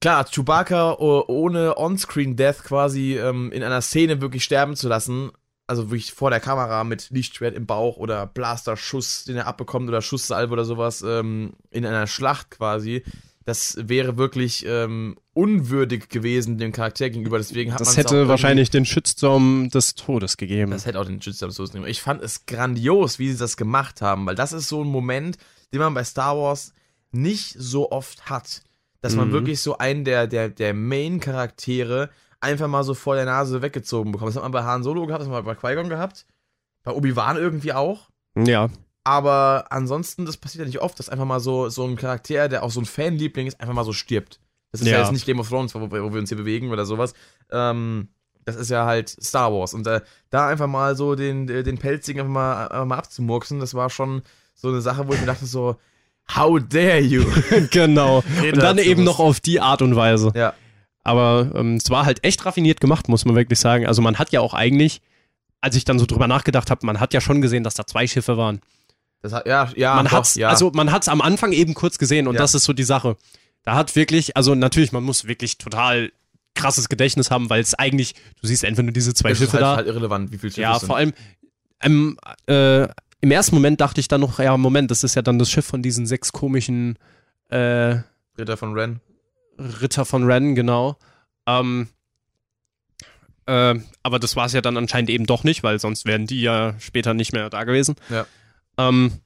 [0.00, 5.30] klar, Chewbacca oh, ohne On-Screen-Death quasi ähm, in einer Szene wirklich sterben zu lassen,
[5.66, 10.02] also wirklich vor der Kamera mit Lichtschwert im Bauch oder Blaster-Schuss, den er abbekommt oder
[10.02, 13.02] Schusssalve oder sowas, ähm, in einer Schlacht quasi,
[13.46, 17.38] das wäre wirklich ähm, unwürdig gewesen dem Charakter gegenüber.
[17.38, 20.72] Deswegen hat Das hätte wahrscheinlich den Shitstorm des Todes gegeben.
[20.72, 21.86] Das hätte auch den Shitstorm so nehmen.
[21.86, 25.38] Ich fand es grandios, wie sie das gemacht haben, weil das ist so ein Moment,
[25.72, 26.72] den man bei Star Wars
[27.12, 28.62] nicht so oft hat.
[29.00, 29.32] Dass man Mhm.
[29.32, 32.10] wirklich so einen der, der, der Main-Charaktere
[32.40, 34.30] einfach mal so vor der Nase weggezogen bekommt.
[34.30, 36.26] Das hat man bei Han Solo gehabt, das hat man bei Qui-Gon gehabt.
[36.82, 38.08] Bei Obi-Wan irgendwie auch.
[38.36, 38.68] ja.
[39.04, 42.64] Aber ansonsten, das passiert ja nicht oft, dass einfach mal so, so ein Charakter, der
[42.64, 44.40] auch so ein Fanliebling ist, einfach mal so stirbt.
[44.72, 46.72] Das ist ja, ja jetzt nicht Game of Thrones, wo, wo, wir uns hier bewegen
[46.72, 47.14] oder sowas.
[47.52, 48.08] Ähm,
[48.44, 49.74] das ist ja halt Star Wars.
[49.74, 50.00] Und äh,
[50.30, 54.22] da einfach mal so den, den Pelzigen einfach mal, einfach mal abzumurksen, das war schon
[54.56, 55.76] so eine Sache, wo ich mir dachte so,
[56.34, 57.24] how dare you?
[57.70, 58.24] genau.
[58.42, 60.32] und dann eben noch auf die Art und Weise.
[60.34, 60.54] Ja.
[61.04, 63.86] Aber ähm, es war halt echt raffiniert gemacht, muss man wirklich sagen.
[63.86, 65.02] Also man hat ja auch eigentlich,
[65.60, 68.08] als ich dann so drüber nachgedacht habe, man hat ja schon gesehen, dass da zwei
[68.08, 68.60] Schiffe waren.
[69.22, 70.48] Das hat, ja, ja, man hat's, ja.
[70.48, 72.40] Also man hat es am Anfang eben kurz gesehen und ja.
[72.40, 73.16] das ist so die Sache.
[73.62, 76.10] Da hat wirklich, also natürlich, man muss wirklich total
[76.54, 79.62] krasses Gedächtnis haben, weil es eigentlich, du siehst einfach nur diese zwei das Schiffe ist
[79.62, 79.76] halt, da.
[79.76, 81.12] halt irrelevant, wie viele Schiffe Ja, vor allem
[81.82, 82.88] ähm, äh,
[83.20, 85.66] im ersten Moment dachte ich dann noch, ja, Moment, das ist ja dann das Schiff
[85.66, 86.98] von diesen sechs komischen
[87.48, 87.98] äh,
[88.38, 89.00] Ritter von Ren.
[89.58, 90.96] Ritter von Ren, genau.
[91.46, 91.88] Ähm,
[93.46, 96.42] äh, aber das war es ja dann anscheinend eben doch nicht, weil sonst wären die
[96.42, 97.96] ja später nicht mehr da gewesen.
[98.10, 98.26] Ja.
[98.76, 99.20] Ähm,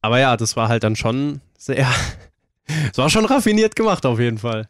[0.00, 1.88] aber ja, das war halt dann schon sehr.
[2.92, 4.68] Es war schon raffiniert gemacht, auf jeden Fall.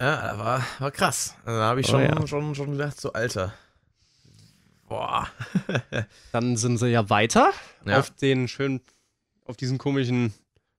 [0.00, 1.34] Ja, war, war krass.
[1.44, 2.26] Also, da habe ich oh, schon, ja.
[2.26, 3.52] schon, schon gedacht, so Alter.
[4.88, 5.28] Boah.
[6.32, 7.52] Dann sind sie ja weiter
[7.86, 7.98] ja.
[7.98, 8.80] auf den schönen,
[9.44, 10.32] auf diesen komischen,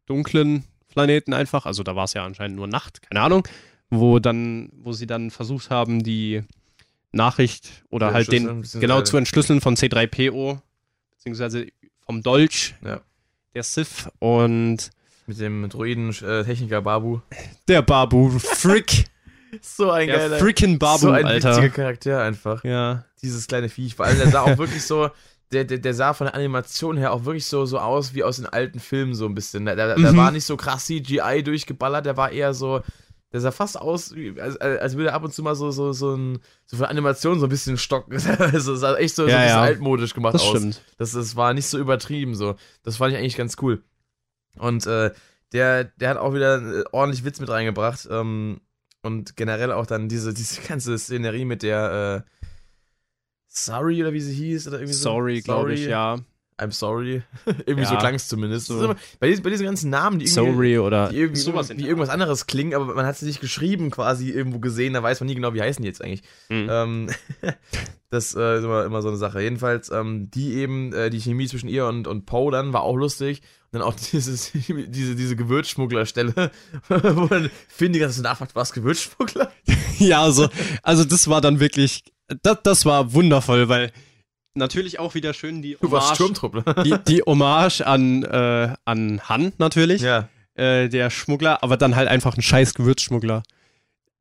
[0.06, 1.66] dunklen Planeten einfach.
[1.66, 3.48] Also da war es ja anscheinend nur Nacht, keine Ahnung.
[3.92, 6.44] Wo dann, wo sie dann versucht haben, die
[7.12, 10.60] Nachricht oder halt den genau zu entschlüsseln von C3PO,
[11.12, 11.68] beziehungsweise
[12.06, 13.02] vom Dolch ja.
[13.56, 14.92] der Sith und
[15.26, 17.22] mit dem Droiden-Techniker Babu.
[17.68, 19.06] Der Babu, Frick.
[19.62, 20.38] so ein der geiler.
[20.40, 21.50] Frickin' Babu, so ein Alter.
[21.50, 22.64] witziger Charakter einfach.
[22.64, 23.06] Ja.
[23.22, 23.96] Dieses kleine Viech.
[23.96, 25.10] Vor allem, der sah auch wirklich so,
[25.52, 28.38] der, der, der sah von der Animation her auch wirklich so, so aus wie aus
[28.38, 29.66] den alten Filmen so ein bisschen.
[29.66, 30.18] Der, der mhm.
[30.18, 32.82] war nicht so krass CGI durchgeballert, der war eher so,
[33.32, 36.16] der sah fast aus, als, als würde er ab und zu mal so, so, so,
[36.16, 38.14] ein, so von Animation so ein bisschen stocken.
[38.40, 39.62] also sah echt so, ja, so ein bisschen ja.
[39.62, 40.50] altmodisch gemacht das aus.
[40.50, 40.82] Stimmt.
[40.98, 42.56] Das, das war nicht so übertrieben so.
[42.84, 43.84] Das fand ich eigentlich ganz cool.
[44.58, 45.12] Und äh,
[45.54, 48.08] der, der hat auch wieder äh, ordentlich Witz mit reingebracht.
[48.12, 48.62] Ähm,
[49.04, 52.30] und generell auch dann diese, diese ganze Szenerie mit der äh,
[53.48, 55.44] Sorry oder wie sie hieß oder irgendwie Sorry, so.
[55.46, 56.18] glaube ich, ja.
[56.60, 57.24] I'm sorry.
[57.46, 57.90] irgendwie Ja.
[57.90, 58.68] so klang es zumindest.
[58.68, 58.84] So.
[58.84, 61.78] Immer- Bei, diesen, bei diesen ganzen Namen, die irgendwie, Sorry oder die irgendwie sowas der
[61.80, 65.28] irgendwas anderes klingen, aber man hat sie nicht geschrieben, quasi irgendwo gesehen, da weiß man
[65.28, 66.22] nie genau, wie heißen die jetzt eigentlich.
[66.50, 66.68] Mhm.
[66.70, 67.10] Ähm,
[68.10, 69.42] das äh, ist immer, immer so eine Sache.
[69.42, 72.98] Jedenfalls, ähm, die eben, äh, die Chemie zwischen ihr und, und Poe dann war auch
[72.98, 73.42] lustig.
[73.72, 76.52] Dann auch dieses, diese, diese Gewürzschmugglerstelle,
[76.90, 77.50] wo dann
[77.94, 79.52] ganz so nachfragt, was Gewürzschmuggler?
[80.00, 80.48] Ja, also,
[80.82, 82.06] also das war dann wirklich,
[82.42, 83.92] das, das war wundervoll, weil
[84.56, 86.84] natürlich auch wieder schön die Hommage, Sturmtruppler.
[86.86, 90.30] die, die Hommage an, äh, an Han natürlich, ja.
[90.54, 93.44] äh, der Schmuggler, aber dann halt einfach ein scheiß Gewürzschmuggler.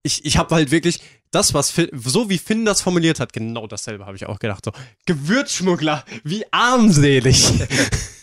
[0.03, 3.69] Ich, ich habe halt wirklich das, was Finn, so wie Finn das formuliert hat, genau
[3.69, 4.65] dasselbe habe ich auch gedacht.
[4.65, 4.73] So,
[5.07, 7.53] Gewürzschmuggler, wie armselig.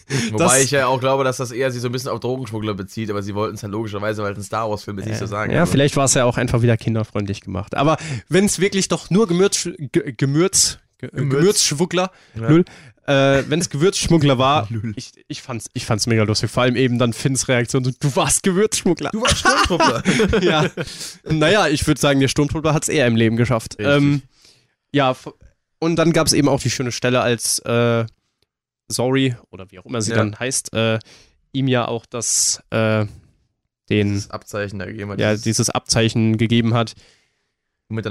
[0.32, 3.10] Wobei ich ja auch glaube, dass das eher sich so ein bisschen auf Drogenschmuggler bezieht,
[3.10, 5.52] aber sie wollten es ja logischerweise, weil es ein Star Wars-Film ist, nicht so sagen.
[5.52, 7.76] Ja, Also, vielleicht war es ja auch einfach wieder kinderfreundlich gemacht.
[7.76, 7.98] Aber
[8.30, 11.32] wenn es wirklich doch nur Gemürz, Ge- Gemürz, Ge- Gemürz.
[11.40, 12.50] Gewürzschmuggler, Ja.
[12.50, 12.66] null,
[13.08, 16.50] äh, wenn es Gewürzschmuggler war, ich, ich fand's, ich fand's mega lustig.
[16.52, 19.10] Vor allem eben dann Finns Reaktion, so, du warst Gewürzschmuggler.
[19.12, 20.04] Du warst Sturmtruppler.
[20.44, 20.66] ja.
[21.24, 23.76] Naja, ich würde sagen, der Sturmtruppler hat es eher im Leben geschafft.
[23.80, 24.22] Ähm,
[24.92, 25.16] ja,
[25.80, 28.06] und dann gab es eben auch die schöne Stelle, als äh,
[28.88, 30.18] Sorry, oder wie auch immer sie Ja.
[30.18, 31.00] dann heißt, äh,
[31.52, 33.06] ihm ja auch das, äh,
[33.90, 35.20] den, das Abzeichen da gegeben hat.
[35.20, 36.94] ja, dieses Abzeichen gegeben hat.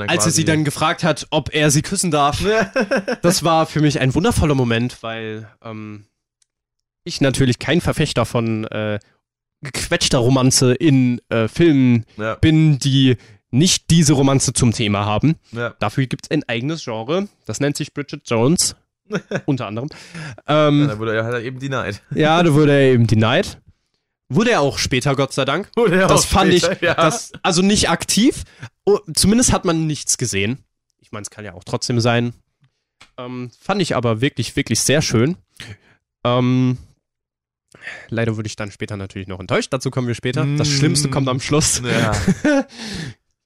[0.07, 2.41] Als er sie dann gefragt hat, ob er sie küssen darf.
[3.23, 6.07] Das war für mich ein wundervoller Moment, weil ähm,
[7.03, 9.01] ich natürlich kein Verfechter von äh,
[9.63, 13.17] gequetschter Romanze in äh, Filmen ja, bin, die
[13.51, 15.35] nicht diese Romanze zum Thema haben.
[15.51, 15.75] ja.
[15.81, 17.29] Dafür gibt es ein eigenes Genre.
[17.45, 18.77] Das nennt sich Bridget Jones.
[19.47, 19.89] unter anderem.
[20.47, 22.03] Ähm, Da wurde er halt eben denied.
[22.15, 23.59] ja, da wurde er eben denied.
[24.29, 25.71] Wurde er auch später, Gott sei Dank.
[25.77, 26.95] Wurde er Das auch fand später, ich, ja.
[26.95, 28.45] das, also nicht aktiv.
[28.85, 30.59] Oh, zumindest hat man nichts gesehen.
[31.01, 32.33] Ich meine, es kann ja auch trotzdem sein.
[33.19, 35.37] Ähm, fand ich aber wirklich, wirklich sehr schön.
[36.25, 36.79] Ähm,
[38.09, 39.73] leider wurde ich dann später natürlich noch enttäuscht.
[39.73, 40.47] Dazu kommen wir später.
[40.57, 40.73] Das Mm.
[40.73, 41.83] Schlimmste kommt am Schluss.
[41.85, 42.13] ja.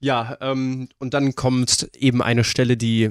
[0.01, 3.11] Ja, ähm, und dann kommt eben eine Stelle, die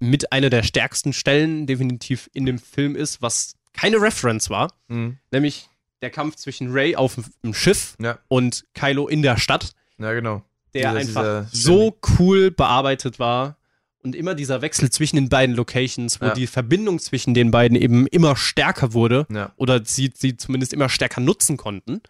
[0.00, 5.18] mit einer der stärksten Stellen definitiv in dem Film ist, was keine Reference war, Mhm.
[5.30, 5.68] nämlich
[6.02, 10.42] der Kampf zwischen Ray auf dem Schiff ja, und Kylo in der Stadt, ja, genau.
[10.74, 13.56] der Dieser- einfach so cool bearbeitet war
[14.02, 16.34] und immer dieser Wechsel zwischen den beiden Locations, wo Ja.
[16.34, 19.52] die Verbindung zwischen den beiden eben immer stärker wurde Ja.
[19.56, 22.02] oder sie, sie zumindest immer stärker nutzen konnten.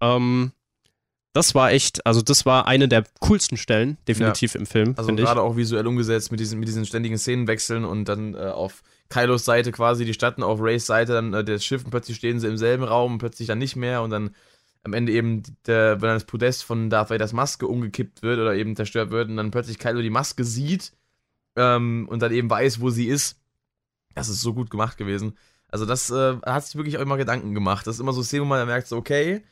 [0.00, 0.52] Ähm,
[1.32, 4.60] das war echt, also das war eine der coolsten Stellen, definitiv ja.
[4.60, 4.94] im Film.
[4.96, 8.82] Also gerade auch visuell umgesetzt mit diesen, mit diesen ständigen Szenenwechseln und dann äh, auf
[9.10, 12.16] Kylos Seite quasi die Stadt und auf Rays Seite dann äh, das Schiff und plötzlich
[12.16, 14.34] stehen sie im selben Raum und plötzlich dann nicht mehr und dann
[14.82, 18.54] am Ende eben, der, wenn dann das Podest von Darth Vaders Maske umgekippt wird oder
[18.54, 20.92] eben zerstört wird und dann plötzlich Kylo die Maske sieht
[21.56, 23.38] ähm, und dann eben weiß, wo sie ist.
[24.14, 25.36] Das ist so gut gemacht gewesen.
[25.68, 27.86] Also das äh, hat sich wirklich auch immer Gedanken gemacht.
[27.86, 29.44] Das ist immer so Szene, wo man merkt, so, okay,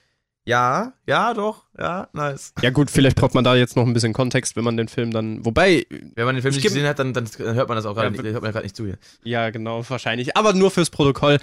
[0.49, 2.55] ja, ja, doch, ja, nice.
[2.63, 5.11] Ja gut, vielleicht braucht man da jetzt noch ein bisschen Kontext, wenn man den Film
[5.11, 5.85] dann, wobei...
[6.15, 8.23] Wenn man den Film nicht gesehen hat, dann, dann hört man das auch gerade ja,
[8.23, 8.97] nicht, hört man gerade nicht zu hier.
[9.23, 10.39] Ja, genau, wahrscheinlich.
[10.39, 11.37] Aber nur fürs Protokoll.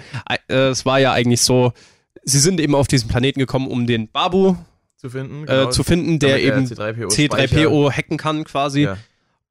[0.48, 1.72] Äh, es war ja eigentlich so,
[2.24, 4.56] sie sind eben auf diesen Planeten gekommen, um den Babu
[4.98, 5.68] zu finden, äh, genau.
[5.68, 8.86] äh, zu finden der eben C3PO, C3PO hacken kann quasi.
[8.86, 8.98] Ja.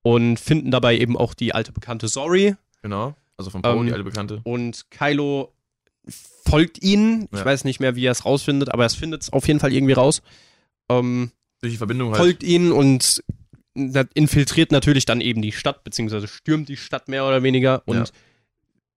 [0.03, 2.57] Und finden dabei eben auch die alte bekannte Sorry.
[2.83, 4.41] Genau, also von Poe, ähm, die alte bekannte.
[4.43, 5.54] Und Kylo
[6.09, 7.29] folgt ihnen.
[7.33, 9.73] Ich weiß nicht mehr, wie er es rausfindet, aber er findet es auf jeden Fall
[9.73, 10.23] irgendwie raus.
[10.89, 12.19] Ähm, Durch die Verbindung halt.
[12.19, 13.23] Folgt ihnen und
[13.75, 17.83] infiltriert natürlich dann eben die Stadt, beziehungsweise stürmt die Stadt mehr oder weniger.
[17.87, 18.05] Und ja.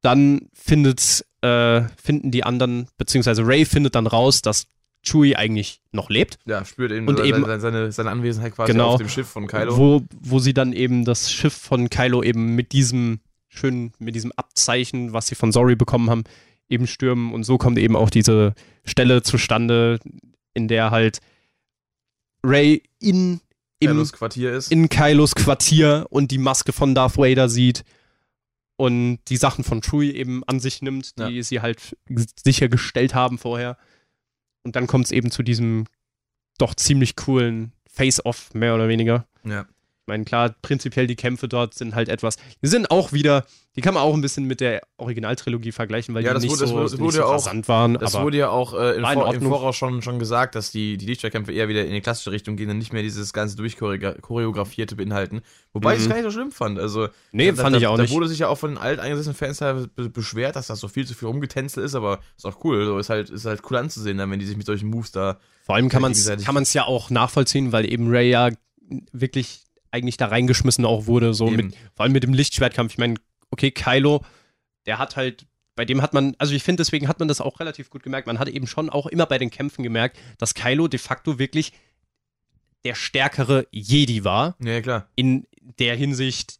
[0.01, 4.67] dann findet, äh, finden die anderen, beziehungsweise Ray findet dann raus, dass
[5.03, 6.37] Chewie eigentlich noch lebt.
[6.45, 9.77] Ja, spürt eben, und eben seine, seine Anwesenheit quasi genau, auf dem Schiff von Kylo.
[9.77, 14.31] Wo, wo sie dann eben das Schiff von Kylo eben mit diesem schönen, mit diesem
[14.33, 16.23] Abzeichen, was sie von Sorry bekommen haben,
[16.69, 17.33] eben stürmen.
[17.33, 18.53] Und so kommt eben auch diese
[18.85, 19.99] Stelle zustande,
[20.53, 21.19] in der halt
[22.43, 23.41] Ray in
[23.79, 24.71] im, Kylos Quartier ist.
[24.71, 27.83] In Kylos Quartier und die Maske von Darth Vader sieht
[28.75, 31.43] und die Sachen von Chewie eben an sich nimmt, die ja.
[31.43, 31.95] sie halt
[32.43, 33.77] sichergestellt haben vorher.
[34.63, 35.85] Und dann kommt es eben zu diesem
[36.57, 39.27] doch ziemlich coolen Face-Off, mehr oder weniger.
[39.43, 39.67] Ja.
[40.07, 42.37] Ich meine, klar, prinzipiell die Kämpfe dort sind halt etwas.
[42.63, 46.23] Die sind auch wieder, die kann man auch ein bisschen mit der Originaltrilogie vergleichen, weil
[46.23, 47.95] ja, die nicht wurde, so, das wurde, so rasant waren.
[47.95, 51.51] Das wurde ja auch äh, Vor im Voraus schon, schon gesagt, dass die, die Lichtschwerkämpfe
[51.51, 55.41] eher wieder in die klassische Richtung gehen und nicht mehr dieses ganze durchchoreografierte beinhalten.
[55.73, 55.97] Wobei mhm.
[55.97, 56.79] ich es gar nicht so schlimm fand.
[56.79, 58.13] Also, nee, da, fand da, ich auch da nicht.
[58.13, 59.61] Da wurde sich ja auch von den alteingesessenen Fans
[60.13, 62.85] beschwert, dass das so viel zu viel rumgetänzelt ist, aber ist auch cool.
[62.85, 65.37] So, ist, halt, ist halt cool anzusehen, dann, wenn die sich mit solchen Moves da.
[65.65, 68.51] Vor allem kann man es ja auch nachvollziehen, weil eben Ray ja
[69.11, 72.93] wirklich eigentlich da reingeschmissen auch wurde, so mit, vor allem mit dem Lichtschwertkampf.
[72.93, 73.15] Ich meine,
[73.51, 74.23] okay, Kylo,
[74.85, 75.45] der hat halt,
[75.75, 78.27] bei dem hat man, also ich finde, deswegen hat man das auch relativ gut gemerkt.
[78.27, 81.73] Man hat eben schon auch immer bei den Kämpfen gemerkt, dass Kylo de facto wirklich
[82.83, 84.55] der stärkere Jedi war.
[84.63, 85.09] Ja, klar.
[85.15, 85.45] In
[85.79, 86.59] der Hinsicht,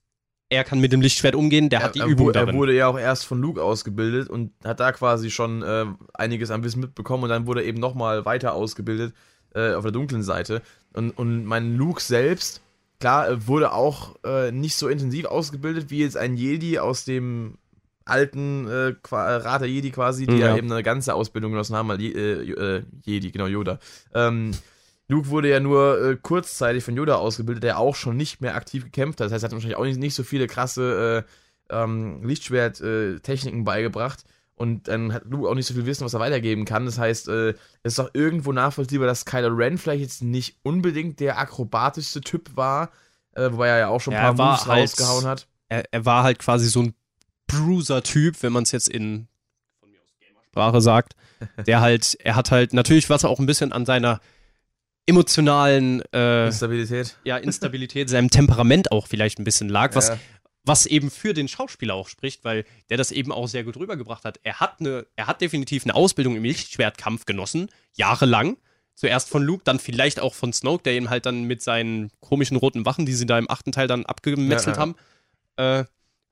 [0.50, 2.56] er kann mit dem Lichtschwert umgehen, der ja, hat die er, Übung darin.
[2.56, 6.52] Er wurde ja auch erst von Luke ausgebildet und hat da quasi schon äh, einiges
[6.52, 9.14] an Wissen mitbekommen und dann wurde er eben nochmal weiter ausgebildet
[9.54, 10.62] äh, auf der dunklen Seite.
[10.94, 12.62] Und, und mein Luke selbst
[13.00, 17.58] klar, äh, wurde auch äh, nicht so intensiv ausgebildet wie jetzt ein Jedi aus dem
[18.06, 20.50] alten äh, Rat der Jedi quasi, die ja.
[20.50, 20.58] ja.
[20.58, 23.80] eben eine ganze Ausbildung genossen haben, weil äh, äh, Jedi, genau, Yoda.
[24.14, 24.52] Ähm,
[25.10, 28.84] Luke wurde ja nur äh, kurzzeitig von Yoda ausgebildet, der auch schon nicht mehr aktiv
[28.84, 29.28] gekämpft hat.
[29.28, 31.26] Das heißt, er hat wahrscheinlich auch nicht, nicht so viele krasse
[31.70, 34.24] äh, ähm, Lichtschwert-Techniken beigebracht.
[34.58, 36.88] Und dann hat Luke auch nicht so viel Wissen, was er weitergeben kann.
[36.88, 37.50] Das heißt, äh,
[37.84, 42.58] es ist auch irgendwo nachvollziehbar, dass Kylo Ren vielleicht jetzt nicht unbedingt der akrobatischste Typ
[42.58, 42.90] war,
[43.36, 45.48] äh, wobei er ja auch schon ein ja, paar Moves halt, rausgehauen hat.
[45.70, 46.96] Er, er, war halt quasi so ein
[47.46, 49.28] Bruiser-Typ, wenn man es jetzt in
[49.80, 51.14] von mir aus Gamersprache sagt.
[51.68, 54.20] Der halt, er hat halt natürlich, was er auch ein bisschen an seiner
[55.06, 57.16] emotionalen äh, Instabilität.
[57.24, 60.20] Ja, Instabilität, seinem Temperament auch vielleicht ein bisschen lag, was ja
[60.68, 64.26] was eben für den Schauspieler auch spricht, weil der das eben auch sehr gut rübergebracht
[64.26, 64.40] hat.
[64.44, 68.58] Er hat eine, er hat definitiv eine Ausbildung im Lichtschwertkampf genossen, jahrelang.
[68.94, 72.58] Zuerst von Luke, dann vielleicht auch von Snoke, der ihn halt dann mit seinen komischen
[72.58, 74.88] roten Wachen, die sie da im achten Teil dann abgemetzelt ja, ja.
[74.88, 74.96] haben,
[75.58, 75.86] äh,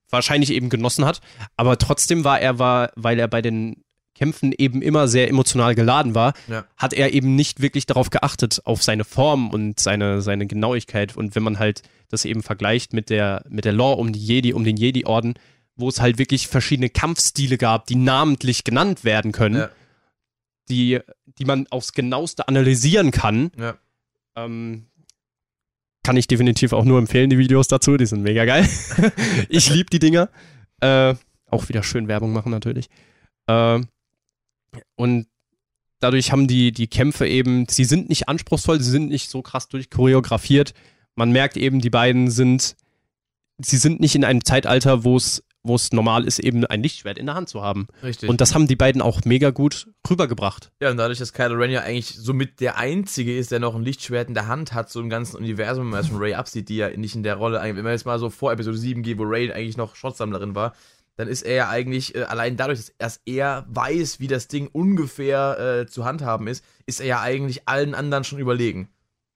[0.09, 1.21] wahrscheinlich eben genossen hat.
[1.57, 3.84] Aber trotzdem war er, war, weil er bei den
[4.15, 6.65] Kämpfen eben immer sehr emotional geladen war, ja.
[6.77, 11.15] hat er eben nicht wirklich darauf geachtet, auf seine Form und seine, seine Genauigkeit.
[11.15, 14.53] Und wenn man halt das eben vergleicht mit der, mit der Lore um die Jedi,
[14.53, 15.35] um den Jedi-Orden,
[15.75, 19.69] wo es halt wirklich verschiedene Kampfstile gab, die namentlich genannt werden können, ja.
[20.69, 20.99] die,
[21.37, 23.75] die man aufs genaueste analysieren kann, ja.
[24.37, 24.85] ähm,
[26.03, 28.69] kann ich definitiv auch nur empfehlen, die Videos dazu, die sind mega geil.
[29.49, 30.29] ich liebe die Dinger.
[30.79, 31.15] Äh,
[31.49, 32.89] auch wieder schön Werbung machen natürlich.
[33.47, 33.81] Äh,
[34.95, 35.27] und
[35.99, 39.67] dadurch haben die, die Kämpfe eben, sie sind nicht anspruchsvoll, sie sind nicht so krass
[39.67, 40.73] durchchoreografiert.
[41.15, 42.75] Man merkt eben, die beiden sind,
[43.57, 47.17] sie sind nicht in einem Zeitalter, wo es wo es normal ist, eben ein Lichtschwert
[47.17, 47.87] in der Hand zu haben.
[48.03, 48.29] Richtig.
[48.29, 50.71] Und das haben die beiden auch mega gut rübergebracht.
[50.79, 53.83] Ja, und dadurch, dass Kylo Ren ja eigentlich somit der Einzige ist, der noch ein
[53.83, 56.69] Lichtschwert in der Hand hat, so im ganzen Universum, wenn man es von Ray absieht,
[56.69, 59.17] die ja nicht in der Rolle, wenn man jetzt mal so vor Episode 7 geht,
[59.17, 60.75] wo Ray eigentlich noch Shotsammlerin war,
[61.15, 65.59] dann ist er ja eigentlich, äh, allein dadurch, dass er weiß, wie das Ding ungefähr
[65.59, 68.89] äh, zu handhaben ist, ist er ja eigentlich allen anderen schon überlegen.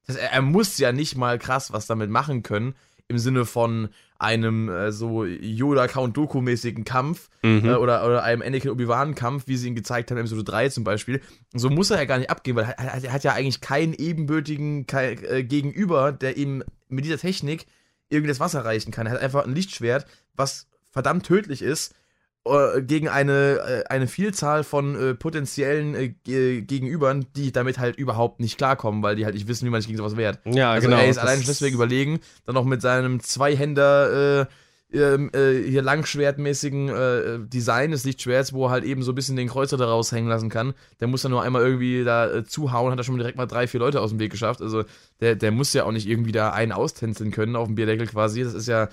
[0.06, 2.76] Das heißt, er, er muss ja nicht mal krass was damit machen können,
[3.08, 3.90] im Sinne von
[4.20, 7.66] einem äh, so Yoda Count Doku mäßigen Kampf mhm.
[7.66, 10.70] äh, oder, oder einem Anakin Obi-Wan Kampf, wie sie ihn gezeigt haben in Episode 3
[10.70, 11.22] zum Beispiel.
[11.54, 14.86] So muss er ja gar nicht abgehen, weil er, er hat ja eigentlich keinen ebenbürtigen
[14.86, 17.66] kein, äh, Gegenüber, der ihm mit dieser Technik
[18.10, 19.08] irgendwie das Wasser reichen kann.
[19.08, 21.95] Er hat einfach ein Lichtschwert, was verdammt tödlich ist
[22.45, 28.57] äh, gegen eine, äh, eine Vielzahl von äh, potenziellen Gegenübern, die damit halt überhaupt nicht
[28.57, 30.40] klarkommen, weil die halt nicht wissen, wie man sich gegen sowas wehrt.
[30.45, 31.02] Ja, also genau.
[31.02, 34.48] Er ist allein deswegen überlegen, dann noch mit seinem Zweihänder
[34.91, 39.36] ähm, äh, hier langschwertmäßigen äh, Design des Lichtschwerts, wo er halt eben so ein bisschen
[39.36, 40.74] den Kreuzer da raushängen lassen kann.
[40.99, 43.68] Der muss dann nur einmal irgendwie da äh, zuhauen, hat er schon direkt mal drei,
[43.68, 44.61] vier Leute aus dem Weg geschafft.
[44.61, 44.84] Also
[45.20, 48.44] der, der muss ja auch nicht irgendwie da einen austänzeln können auf dem Bierdeckel quasi.
[48.44, 48.90] Das ist ja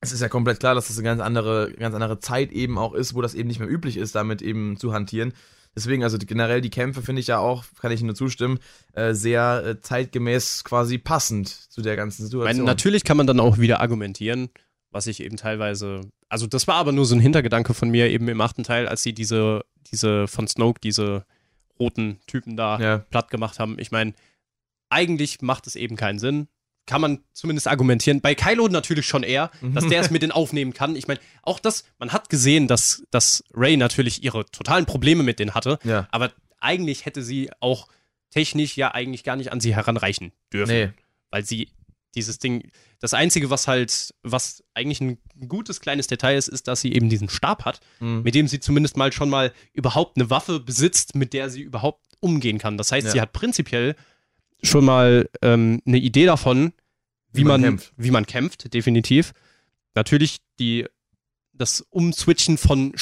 [0.00, 2.94] es ist ja komplett klar, dass das eine ganz andere, ganz andere Zeit eben auch
[2.94, 5.34] ist, wo das eben nicht mehr üblich ist, damit eben zu hantieren.
[5.76, 8.58] Deswegen, also generell die Kämpfe finde ich ja auch, kann ich nur zustimmen,
[8.94, 12.56] äh, sehr äh, zeitgemäß quasi passend zu der ganzen Situation.
[12.56, 14.48] Meine, natürlich kann man dann auch wieder argumentieren,
[14.90, 18.26] was ich eben teilweise, also das war aber nur so ein Hintergedanke von mir eben
[18.28, 21.24] im achten Teil, als sie diese, diese von Snoke, diese
[21.78, 22.98] roten Typen da ja.
[22.98, 23.78] platt gemacht haben.
[23.78, 24.14] Ich meine,
[24.88, 26.48] eigentlich macht es eben keinen Sinn
[26.90, 28.20] kann man zumindest argumentieren.
[28.20, 30.96] Bei Kylo natürlich schon eher, dass der es mit denen aufnehmen kann.
[30.96, 35.38] Ich meine, auch das, man hat gesehen, dass, dass Ray natürlich ihre totalen Probleme mit
[35.38, 36.08] denen hatte, ja.
[36.10, 37.86] aber eigentlich hätte sie auch
[38.30, 40.72] technisch ja eigentlich gar nicht an sie heranreichen dürfen.
[40.72, 40.88] Nee.
[41.30, 41.68] Weil sie
[42.16, 46.80] dieses Ding, das Einzige, was halt, was eigentlich ein gutes kleines Detail ist, ist, dass
[46.80, 48.22] sie eben diesen Stab hat, mhm.
[48.24, 52.04] mit dem sie zumindest mal schon mal überhaupt eine Waffe besitzt, mit der sie überhaupt
[52.18, 52.76] umgehen kann.
[52.76, 53.12] Das heißt, ja.
[53.12, 53.94] sie hat prinzipiell
[54.62, 56.72] schon mal ähm, eine Idee davon,
[57.32, 57.92] wie, wie man, man kämpft.
[57.96, 59.32] wie man kämpft, definitiv.
[59.94, 60.86] Natürlich die,
[61.52, 62.94] das Umswitchen von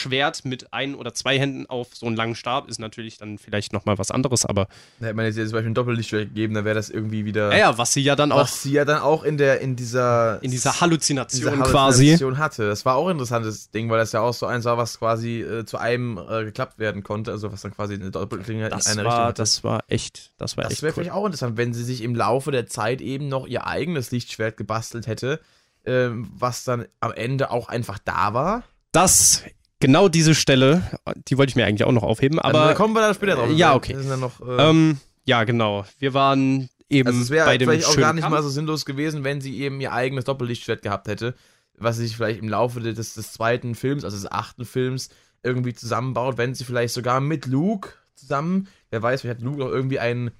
[0.00, 3.72] Schwert mit ein oder zwei Händen auf so einen langen Stab ist natürlich dann vielleicht
[3.72, 4.66] nochmal was anderes, aber.
[4.98, 7.52] Da hätte man jetzt zum Beispiel ein Doppellichtschwert gegeben, dann wäre das irgendwie wieder.
[7.52, 8.38] Ja, ja, was sie ja dann auch.
[8.38, 10.42] Was sie ja dann auch in der, in dieser.
[10.42, 12.42] In dieser Halluzination, dieser Halluzination quasi.
[12.42, 12.68] hatte.
[12.68, 15.42] Das war auch ein interessantes Ding, weil das ja auch so eins war, was quasi
[15.42, 18.82] äh, zu einem äh, geklappt werden konnte, also was dann quasi eine Doppelklinge in eine
[18.82, 19.42] war, Richtung hatte.
[19.42, 20.78] Das war echt, das war das echt.
[20.78, 20.94] Das wäre cool.
[20.94, 24.56] vielleicht auch interessant, wenn sie sich im Laufe der Zeit eben noch ihr eigenes Lichtschwert
[24.56, 25.40] gebastelt hätte,
[25.84, 28.64] äh, was dann am Ende auch einfach da war.
[28.92, 29.44] Das
[29.80, 30.82] genau diese Stelle,
[31.28, 32.66] die wollte ich mir eigentlich auch noch aufheben, aber.
[32.66, 33.50] Dann kommen wir dann später drauf.
[33.50, 33.94] Ja, okay.
[33.94, 35.84] Noch, äh, ähm, ja, genau.
[35.98, 38.34] Wir waren eben also es wäre vielleicht auch gar nicht Kampf.
[38.34, 41.34] mal so sinnlos gewesen, wenn sie eben ihr eigenes Doppellichtschwert gehabt hätte,
[41.76, 45.08] was sie sich vielleicht im Laufe des, des zweiten Films, also des achten Films,
[45.42, 49.70] irgendwie zusammenbaut, wenn sie vielleicht sogar mit Luke zusammen, wer weiß, vielleicht hat Luke auch
[49.70, 50.32] irgendwie einen,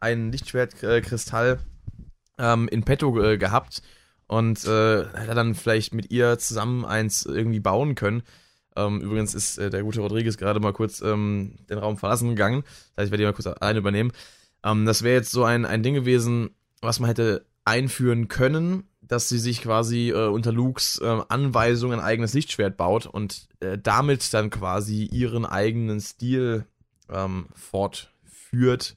[0.00, 1.60] einen Lichtschwertkristall
[2.38, 3.82] ähm, in petto äh, gehabt
[4.26, 8.22] und äh, hat dann vielleicht mit ihr zusammen eins irgendwie bauen können.
[8.76, 12.62] Ähm, übrigens ist äh, der gute Rodriguez gerade mal kurz ähm, den Raum verlassen gegangen.
[12.62, 14.12] Das heißt, ich werde ihn mal kurz alleine übernehmen.
[14.64, 19.28] Ähm, das wäre jetzt so ein, ein Ding gewesen, was man hätte einführen können, dass
[19.28, 24.32] sie sich quasi äh, unter Lukes äh, Anweisung ein eigenes Lichtschwert baut und äh, damit
[24.34, 26.66] dann quasi ihren eigenen Stil
[27.08, 28.96] ähm, fortführt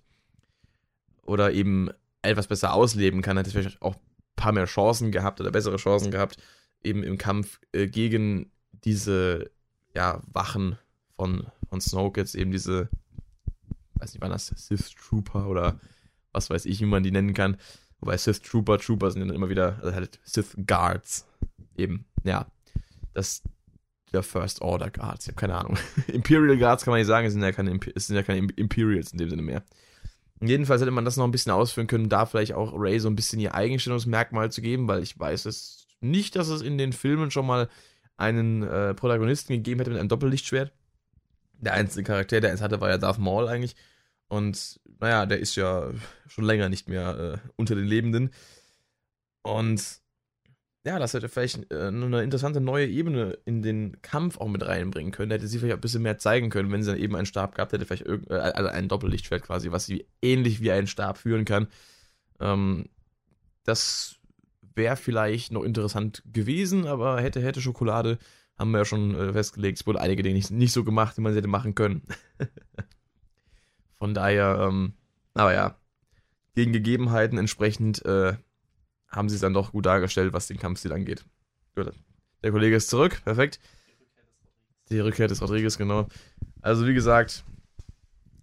[1.23, 1.89] oder eben
[2.21, 3.37] etwas besser ausleben kann.
[3.37, 4.01] Hätte vielleicht auch ein
[4.35, 6.37] paar mehr Chancen gehabt oder bessere Chancen gehabt,
[6.83, 9.51] eben im Kampf äh, gegen diese
[9.97, 10.77] ja, Wachen
[11.15, 12.87] von, von Snoke jetzt eben diese,
[13.95, 15.79] weiß nicht, wann das Sith Trooper oder
[16.31, 17.57] was weiß ich, wie man die nennen kann.
[17.99, 21.25] Wobei Sith Trooper, Trooper sind dann immer wieder, also halt Sith Guards.
[21.75, 22.45] Eben, ja.
[23.15, 23.41] Das,
[24.13, 25.79] der First Order Guards, ich habe keine Ahnung.
[26.07, 29.11] Imperial Guards kann man nicht sagen, es sind ja keine, es sind ja keine Imperials
[29.11, 29.63] in dem Sinne mehr.
[30.39, 33.15] Jedenfalls hätte man das noch ein bisschen ausführen können, da vielleicht auch Ray so ein
[33.15, 37.31] bisschen ihr Eigenstellungsmerkmal zu geben, weil ich weiß es nicht, dass es in den Filmen
[37.31, 37.67] schon mal
[38.17, 40.71] einen äh, Protagonisten gegeben hätte mit einem Doppellichtschwert.
[41.59, 43.75] Der einzige Charakter, der eins hatte, war ja Darth Maul eigentlich.
[44.27, 45.91] Und naja, der ist ja
[46.27, 48.31] schon länger nicht mehr äh, unter den Lebenden.
[49.43, 50.01] Und
[50.85, 55.11] ja, das hätte vielleicht äh, eine interessante neue Ebene in den Kampf auch mit reinbringen
[55.11, 55.29] können.
[55.29, 57.25] Da hätte sie vielleicht auch ein bisschen mehr zeigen können, wenn sie dann eben einen
[57.25, 60.87] Stab gehabt hätte, vielleicht irgend, äh, also ein Doppellichtschwert quasi, was sie ähnlich wie einen
[60.87, 61.67] Stab führen kann.
[62.39, 62.89] Ähm,
[63.63, 64.16] das
[64.77, 68.17] wäre vielleicht noch interessant gewesen, aber hätte, hätte Schokolade,
[68.57, 69.79] haben wir ja schon äh, festgelegt.
[69.79, 72.03] Es wurde einige Dinge nicht, nicht so gemacht, wie man sie hätte machen können.
[73.99, 74.93] Von daher, ähm,
[75.33, 75.77] aber ja,
[76.55, 78.35] gegen Gegebenheiten entsprechend äh,
[79.09, 81.25] haben sie es dann doch gut dargestellt, was den Kampfstil angeht.
[81.75, 81.91] Gut.
[82.43, 83.59] Der Kollege ist zurück, perfekt.
[84.89, 86.07] Die Rückkehr des Rodriguez, genau.
[86.61, 87.43] Also wie gesagt,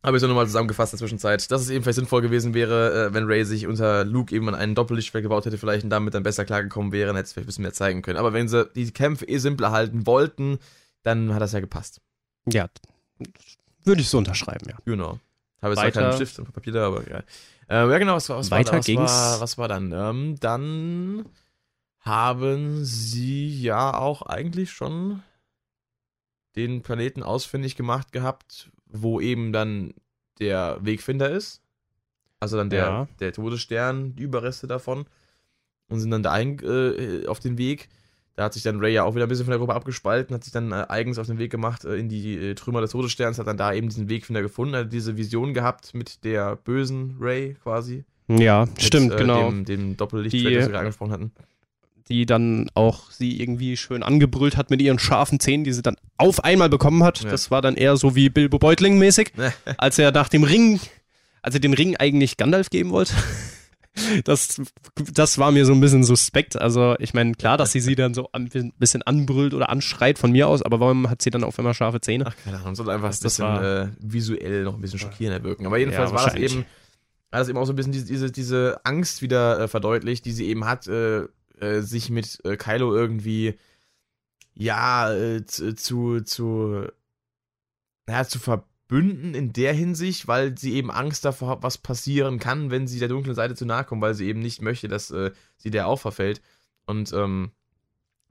[0.05, 3.07] Habe ich so nochmal zusammengefasst in der Zwischenzeit, dass es eben vielleicht sinnvoll gewesen wäre,
[3.07, 6.13] äh, wenn Ray sich unter Luke eben an einen Doppellichtschwert gebaut hätte, vielleicht und damit
[6.13, 8.19] dann besser klargekommen wäre, dann hätte es vielleicht ein bisschen mehr zeigen können.
[8.19, 10.59] Aber wenn sie die Kämpfe eh simpler halten wollten,
[11.05, 12.03] dann hat das ja gepasst.
[12.47, 12.69] Ja,
[13.85, 14.77] würde ich so unterschreiben, ja.
[14.85, 15.19] Genau.
[15.63, 15.93] Habe jetzt Weiter.
[15.93, 17.25] zwar keinen Stift und Papier da, aber egal.
[17.71, 19.11] Ähm, ja, genau, was, was Weiter war, was ging's.
[19.11, 19.93] War, was war dann?
[19.93, 21.25] Ähm, dann
[22.01, 25.23] haben sie ja auch eigentlich schon
[26.57, 29.95] den Planeten ausfindig gemacht gehabt, wo eben dann
[30.39, 31.61] der Wegfinder ist.
[32.41, 33.09] Also dann der, ja.
[33.21, 35.07] der Todesstern, die Überreste davon.
[35.89, 37.89] Und sind dann da ein, äh, auf den Weg.
[38.37, 40.43] Da hat sich dann Ray ja auch wieder ein bisschen von der Gruppe abgespalten, hat
[40.43, 43.39] sich dann äh, eigens auf den Weg gemacht äh, in die äh, Trümmer des Todessterns,
[43.39, 47.55] hat dann da eben diesen Wegfinder gefunden, hat diese Vision gehabt mit der bösen Ray
[47.62, 48.05] quasi.
[48.27, 49.51] Ja, mit, stimmt, äh, genau.
[49.51, 51.33] Dem, dem Doppellichtschwert, das wir angesprochen hatten
[52.09, 55.97] die dann auch sie irgendwie schön angebrüllt hat mit ihren scharfen Zähnen, die sie dann
[56.19, 57.23] auf einmal bekommen hat.
[57.23, 57.31] Ja.
[57.31, 59.33] Das war dann eher so wie Bilbo Beutling mäßig,
[59.79, 60.81] als er nach dem Ring,
[61.43, 63.15] als er dem Ring eigentlich Gandalf geben wollte.
[64.25, 64.61] Das,
[64.97, 66.61] das war mir so ein bisschen suspekt.
[66.61, 70.33] Also, ich meine, klar, dass sie sie dann so ein bisschen anbrüllt oder anschreit von
[70.33, 72.25] mir aus, aber warum hat sie dann auf einmal scharfe Zähne?
[72.27, 75.45] Ach, keine Ahnung, soll einfach das, ein bisschen war, äh, visuell noch ein bisschen schockierender
[75.45, 75.65] wirken.
[75.67, 76.67] Aber jedenfalls ja, war das eben,
[77.31, 80.33] war das eben auch so ein bisschen diese, diese, diese Angst wieder äh, verdeutlicht, die
[80.33, 81.27] sie eben hat, äh,
[81.61, 83.59] äh, sich mit äh, Kylo irgendwie
[84.55, 86.87] ja äh, zu zu
[88.07, 92.71] naja, zu verbünden in der Hinsicht, weil sie eben Angst davor hat, was passieren kann,
[92.71, 95.31] wenn sie der dunklen Seite zu nahe kommt, weil sie eben nicht möchte, dass äh,
[95.57, 96.43] sie der auch verfällt.
[96.87, 97.53] Und ähm,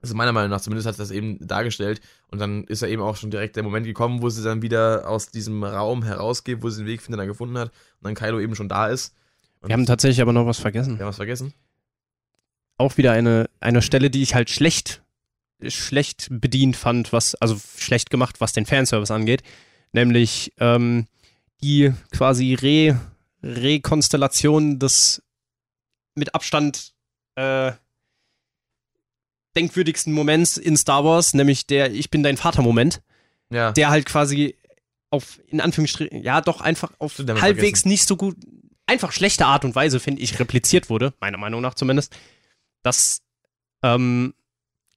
[0.00, 2.00] also meiner Meinung nach zumindest hat das eben dargestellt.
[2.28, 5.08] Und dann ist ja eben auch schon direkt der Moment gekommen, wo sie dann wieder
[5.08, 8.54] aus diesem Raum herausgeht, wo sie den Wegfinder dann gefunden hat und dann Kylo eben
[8.54, 9.14] schon da ist.
[9.60, 10.98] Und wir haben tatsächlich aber noch was vergessen.
[10.98, 11.54] Wir haben was vergessen?
[12.76, 15.02] Auch wieder eine, eine Stelle, die ich halt schlecht,
[15.66, 19.42] schlecht bedient fand, was, also schlecht gemacht, was den Fanservice angeht.
[19.92, 21.06] Nämlich ähm,
[21.62, 23.00] die quasi Re,
[23.42, 25.22] Rekonstellation des
[26.14, 26.92] mit Abstand
[27.36, 27.72] äh,
[29.56, 33.02] denkwürdigsten Moments in Star Wars, nämlich der Ich bin dein Vater-Moment.
[33.50, 33.72] Ja.
[33.72, 34.56] Der halt quasi
[35.10, 37.88] auf, in Anführungsstrichen, ja, doch einfach auf halbwegs vergessen.
[37.88, 38.36] nicht so gut,
[38.86, 42.16] einfach schlechte Art und Weise, finde ich, repliziert wurde, meiner Meinung nach zumindest
[42.84, 43.20] dass
[43.82, 44.34] ähm,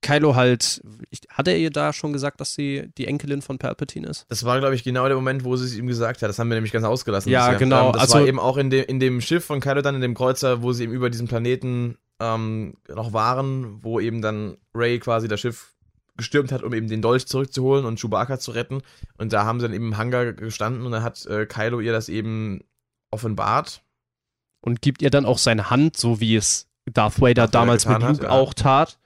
[0.02, 0.82] Kylo halt,
[1.30, 4.26] hat er ihr da schon gesagt, dass sie die Enkelin von Palpatine ist?
[4.30, 6.30] Das war, glaube ich, genau der Moment, wo sie es ihm gesagt hat.
[6.30, 7.32] Das haben wir nämlich ganz ausgelassen.
[7.32, 7.92] Ja, genau.
[7.92, 10.14] Das also, war eben auch in, de, in dem Schiff von Kylo dann, in dem
[10.14, 15.28] Kreuzer, wo sie eben über diesem Planeten ähm, noch waren, wo eben dann Ray quasi
[15.28, 15.74] das Schiff
[16.16, 18.82] gestürmt hat, um eben den Dolch zurückzuholen und Chewbacca zu retten.
[19.18, 21.92] Und da haben sie dann eben im Hangar gestanden und dann hat äh, Kylo ihr
[21.92, 22.62] das eben
[23.12, 23.84] offenbart.
[24.62, 28.00] Und gibt ihr dann auch seine Hand, so wie es Darth Vader Darth damals mit
[28.02, 28.30] Luke hat, ja.
[28.30, 28.98] auch tat.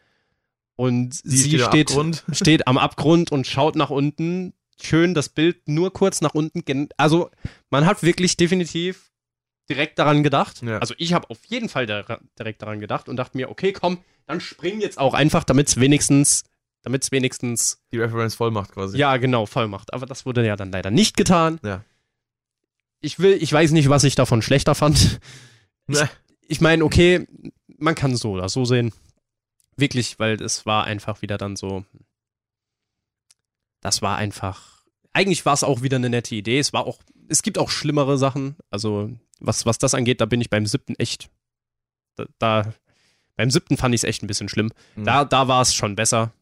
[0.76, 1.92] Und sie, sie steht,
[2.32, 4.54] steht am Abgrund und schaut nach unten.
[4.82, 6.90] Schön das Bild nur kurz nach unten.
[6.98, 7.30] Also
[7.70, 9.12] man hat wirklich definitiv
[9.70, 10.62] direkt daran gedacht.
[10.64, 10.80] Ja.
[10.80, 14.42] Also ich habe auf jeden Fall direkt daran gedacht und dachte mir, okay, komm, dann
[14.42, 16.44] spring jetzt auch einfach, damit es wenigstens,
[16.82, 18.98] damit es wenigstens die Reference voll macht quasi.
[18.98, 19.94] Ja, genau, voll macht.
[19.94, 21.60] Aber das wurde ja dann leider nicht getan.
[21.64, 21.84] Ja.
[23.02, 25.20] Ich will, ich weiß nicht, was ich davon schlechter fand.
[25.88, 26.00] Ich,
[26.52, 27.26] ich meine, okay,
[27.78, 28.92] man kann so oder so sehen.
[29.78, 31.86] Wirklich, weil es war einfach wieder dann so.
[33.80, 34.84] Das war einfach.
[35.14, 36.60] Eigentlich war es auch wieder eine nette Idee.
[36.60, 37.00] Es war auch.
[37.30, 38.58] Es gibt auch schlimmere Sachen.
[38.70, 41.30] Also, was, was das angeht, da bin ich beim siebten echt.
[42.18, 42.74] Da, da
[43.38, 44.72] beim siebten fand ich es echt ein bisschen schlimm.
[44.98, 45.06] Mhm.
[45.06, 46.34] Da, da war es schon besser.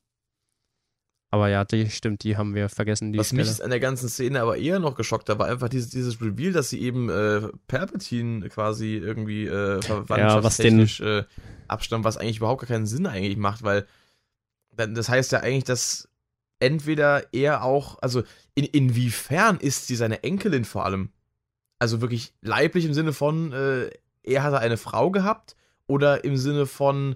[1.32, 3.16] Aber ja, die stimmt, die haben wir vergessen.
[3.16, 3.44] Was Stelle.
[3.44, 6.54] mich an der ganzen Szene aber eher noch geschockt hat, war einfach dieses, dieses Reveal,
[6.54, 11.24] dass sie eben äh, Palpatine quasi irgendwie äh, verwandtschaftstechnisch ja, äh,
[11.68, 13.86] abstammt, was eigentlich überhaupt gar keinen Sinn eigentlich macht, weil
[14.72, 16.10] das heißt ja eigentlich, dass
[16.60, 18.24] entweder er auch, also
[18.56, 21.12] in, inwiefern ist sie seine Enkelin vor allem?
[21.80, 23.90] Also wirklich leiblich im Sinne von, äh,
[24.24, 25.56] er hatte eine Frau gehabt
[25.88, 27.16] oder im Sinne von,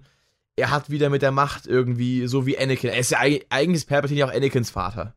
[0.55, 2.89] er hat wieder mit der Macht irgendwie, so wie Anakin.
[2.89, 5.13] Er ist ja eigentlich ist Palpatine ja auch Anakins Vater.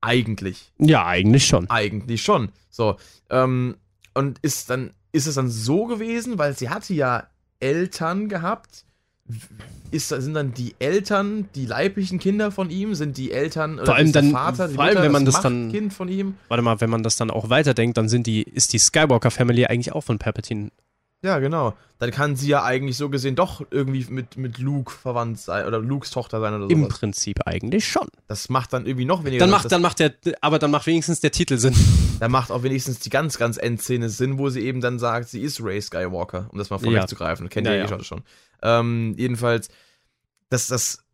[0.00, 0.72] Eigentlich.
[0.78, 1.70] Ja, eigentlich schon.
[1.70, 2.50] Eigentlich schon.
[2.70, 2.96] So.
[3.30, 3.76] Ähm,
[4.14, 7.26] und ist dann, ist es dann so gewesen, weil sie hatte ja
[7.60, 8.84] Eltern gehabt.
[9.90, 12.94] Ist, sind dann die Eltern die leiblichen Kinder von ihm?
[12.94, 15.34] Sind die Eltern oder vor allem der dann, Vater, vor allem, Mutter, wenn man das,
[15.34, 16.34] das dann Kind von ihm?
[16.48, 19.66] Warte mal, wenn man das dann auch weiterdenkt, dann sind die, ist die Skywalker Family
[19.66, 20.70] eigentlich auch von Palpatine
[21.26, 21.74] ja, genau.
[21.98, 25.80] Dann kann sie ja eigentlich so gesehen doch irgendwie mit, mit Luke verwandt sein oder
[25.80, 26.70] Lukes Tochter sein oder so.
[26.70, 28.06] Im Prinzip eigentlich schon.
[28.28, 31.20] Das macht dann irgendwie noch weniger Dann macht, dann macht der, aber dann macht wenigstens
[31.20, 31.74] der Titel Sinn.
[32.18, 35.42] Dann macht auch wenigstens die ganz, ganz Endszene Sinn, wo sie eben dann sagt, sie
[35.42, 37.44] ist Ray Skywalker, um das mal vorwegzugreifen.
[37.44, 37.50] Ja.
[37.50, 38.22] Kennt ihr ja, eh schon schon.
[38.62, 39.68] Ähm, jedenfalls,
[40.48, 41.04] das, das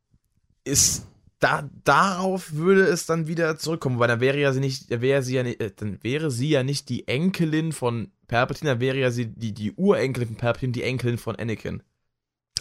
[0.62, 1.08] ist
[1.42, 5.34] da, darauf würde es dann wieder zurückkommen, weil dann wäre ja sie nicht, wäre sie
[5.34, 9.10] ja nicht, äh, dann wäre sie ja nicht die Enkelin von Palpatine, dann wäre ja
[9.10, 11.82] sie die, die Urenkelin von Palpatine, die Enkelin von Anakin.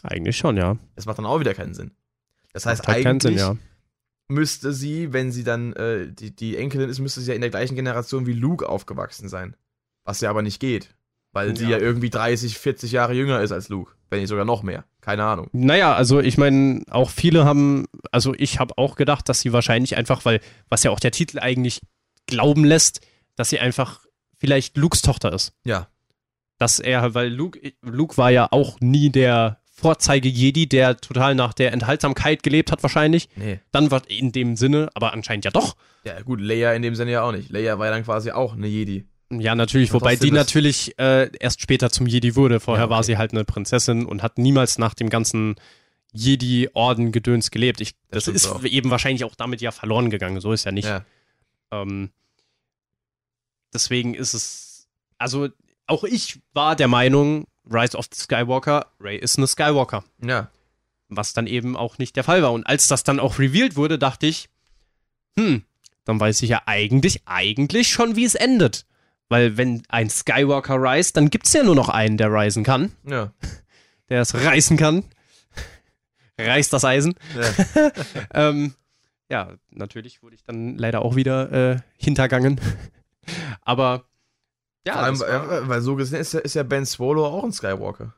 [0.02, 0.78] Eigentlich schon, ja.
[0.96, 1.92] Das macht dann auch wieder keinen Sinn.
[2.54, 3.56] Das heißt, halt eigentlich Sinn, ja.
[4.28, 7.52] müsste sie, wenn sie dann äh, die, die Enkelin ist, müsste sie ja in der
[7.52, 9.56] gleichen Generation wie Luke aufgewachsen sein.
[10.06, 10.96] Was ja aber nicht geht.
[11.34, 11.72] Weil sie Ja.
[11.72, 13.94] ja irgendwie 30, 40 Jahre jünger ist als Luke.
[14.10, 14.84] Wenn nicht sogar noch mehr.
[15.00, 15.48] Keine Ahnung.
[15.54, 19.96] Naja, also ich meine, auch viele haben, also ich habe auch gedacht, dass sie wahrscheinlich
[19.96, 21.80] einfach, weil, was ja auch der Titel eigentlich
[22.28, 23.00] glauben lässt,
[23.36, 24.02] dass sie einfach
[24.38, 25.54] vielleicht Lukes Tochter ist.
[25.64, 25.88] Ja.
[26.58, 31.72] Dass er, weil Luke, Luke war ja auch nie der Vorzeige-Jedi, der total nach der
[31.74, 33.30] Enthaltsamkeit gelebt hat wahrscheinlich.
[33.36, 33.60] Nee.
[33.72, 35.76] Dann war in dem Sinne, aber anscheinend ja doch.
[36.04, 37.50] Ja, gut, Leia in dem Sinne ja auch nicht.
[37.50, 39.06] Leia war ja dann quasi auch eine Jedi.
[39.40, 42.60] Ja, natürlich, wobei die natürlich äh, erst später zum Jedi wurde.
[42.60, 42.96] Vorher Ja, okay.
[42.96, 45.56] war sie halt eine Prinzessin und hat niemals nach dem ganzen
[46.14, 47.82] Jedi-Orden-Gedöns gelebt.
[47.82, 48.64] Ich, Das das ist auch.
[48.64, 50.42] eben wahrscheinlich auch damit ja verloren gegangen.
[50.42, 50.88] So ist ja nicht.
[50.88, 51.06] Ja.
[51.72, 52.10] Ähm,
[53.74, 54.88] deswegen ist es,
[55.18, 55.50] also
[55.88, 60.04] auch ich war der Meinung, Rise of the Skywalker, Rey ist eine Skywalker.
[60.22, 60.50] Ja.
[61.10, 62.54] Was dann eben auch nicht der Fall war.
[62.54, 64.50] Und als das dann auch revealed wurde, dachte ich,
[65.38, 65.64] hm,
[66.06, 68.86] dann weiß ich ja eigentlich, eigentlich schon, wie es endet.
[69.32, 72.92] Weil wenn ein Skywalker reist, dann gibt es ja nur noch einen, der reisen kann,
[73.08, 73.32] Ja.
[74.10, 75.06] der es reißen kann.
[76.38, 77.16] Reißt das Eisen.
[77.34, 77.92] ja.
[78.34, 78.74] Ähm,
[79.30, 82.60] ja, natürlich wurde ich dann leider auch wieder äh, hintergangen.
[83.62, 84.04] Aber
[84.86, 87.54] ja, allem, war, ja, weil so gesehen ist ja, ist ja Ben Swallow auch ein
[87.54, 88.14] Skywalker.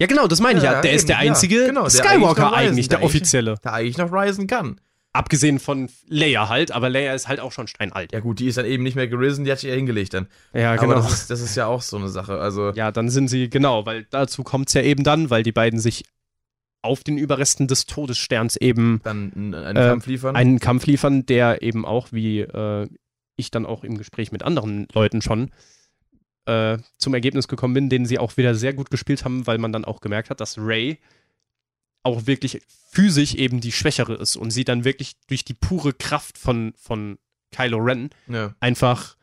[0.00, 0.72] ja, genau, das meine ich ja.
[0.72, 3.06] Ja, Der ist eben, der ja, einzige genau, der Skywalker eigentlich reisen, eigentlich, der der
[3.06, 3.54] offizielle.
[3.62, 4.80] Der eigentlich noch reisen kann.
[5.16, 8.12] Abgesehen von Leia halt, aber Leia ist halt auch schon steinalt.
[8.12, 10.26] Ja gut, die ist dann eben nicht mehr gerisen, die hat sich ja hingelegt dann.
[10.52, 10.94] Ja, Aber genau.
[10.96, 12.38] das ist, das ist ja auch so eine Sache.
[12.38, 15.52] Also, Ja, dann sind sie, genau, weil dazu kommt es ja eben dann, weil die
[15.52, 16.04] beiden sich
[16.82, 20.36] auf den Überresten des Todessterns eben dann einen, einen Äh, Kampf liefern.
[20.36, 22.86] einen Kampf liefern, der eben auch, wie äh,
[23.36, 25.50] ich dann auch im Gespräch mit anderen Leuten schon
[26.44, 29.72] äh, zum Ergebnis gekommen bin, den sie auch wieder sehr gut gespielt haben, weil man
[29.72, 30.98] dann auch gemerkt hat, dass Ray
[32.06, 32.60] auch wirklich
[32.90, 37.18] physisch eben die Schwächere ist und sie dann wirklich durch die pure Kraft von, von
[37.52, 38.54] Kylo Ren ja.
[38.60, 39.16] einfach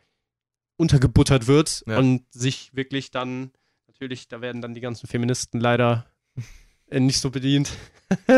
[0.78, 1.98] untergebuttert wird Ja.
[1.98, 3.52] und sich wirklich dann,
[3.88, 6.06] natürlich, da werden dann die ganzen Feministen leider
[6.90, 7.72] äh, nicht so bedient.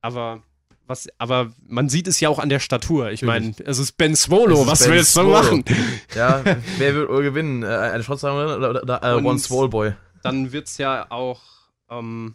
[0.00, 0.42] aber,
[0.86, 3.10] was, aber man sieht es ja auch an der Statur.
[3.10, 5.64] Ich meine, es ist Ben Swolo, ist was Ben willst du machen?
[6.14, 6.42] ja,
[6.78, 7.62] wer wird wohl gewinnen?
[7.62, 9.92] Äh, Eine Schrottsammlerin oder, oder, oder äh, One Swallboy?
[10.22, 11.40] Dann wird es ja auch.
[11.88, 12.34] Ähm,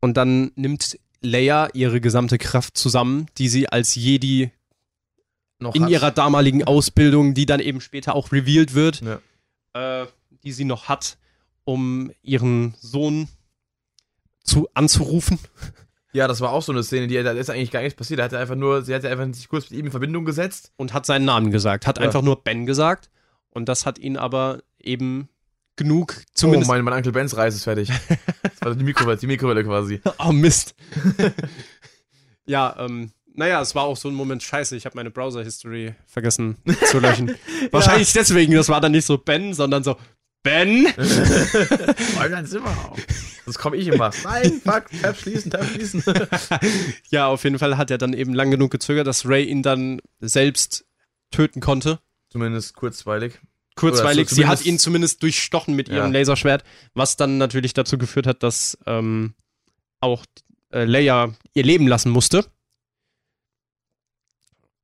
[0.00, 4.50] und dann nimmt Leia ihre gesamte Kraft zusammen, die sie als Jedi
[5.58, 5.90] Noch in hat.
[5.90, 9.02] ihrer damaligen Ausbildung, die dann eben später auch revealed wird,
[9.74, 10.02] Ja.
[10.02, 10.06] äh,
[10.44, 11.18] die sie noch hat,
[11.64, 13.28] um ihren Sohn
[14.44, 15.38] zu, anzurufen.
[16.12, 18.20] Ja, das war auch so eine Szene, die da ist eigentlich gar nichts passiert.
[18.20, 20.72] Er hatte einfach nur, sie hatte einfach sich kurz mit ihm in Verbindung gesetzt.
[20.76, 22.04] Und hat seinen Namen gesagt, hat Ja.
[22.04, 23.10] einfach nur Ben gesagt.
[23.50, 25.28] Und das hat ihn aber eben
[25.76, 26.70] genug, Oh, zumindest.
[26.70, 27.90] mein, mein Onkel Bens Reis ist fertig.
[28.68, 30.00] War die Mikrowelle, die Mikrowelle quasi.
[30.18, 30.74] Oh, Mist.
[32.46, 34.76] ja, ähm, naja, es war auch so ein Moment scheiße.
[34.76, 37.36] Ich habe meine Browser-History vergessen zu löschen.
[37.70, 39.96] Wahrscheinlich deswegen, das war dann nicht so Ben, sondern so
[40.42, 40.86] Ben.
[42.16, 42.98] Räum dein Zimmer auf.
[43.44, 44.10] Sonst komme ich immer.
[44.24, 46.02] Nein, fuck, Tab schließen, Tab schließen.
[47.10, 50.00] ja, auf jeden Fall hat er dann eben lang genug gezögert, dass Ray ihn dann
[50.20, 50.84] selbst
[51.30, 52.00] töten konnte.
[52.30, 53.38] Zumindest kurzweilig.
[53.78, 56.18] Kurzweilig, so sie hat ihn zumindest durchstochen mit ihrem Ja.
[56.20, 56.64] Laserschwert,
[56.94, 59.34] was dann natürlich dazu geführt hat, dass ähm,
[60.00, 60.24] auch
[60.72, 62.44] äh, Leia ihr Leben lassen musste.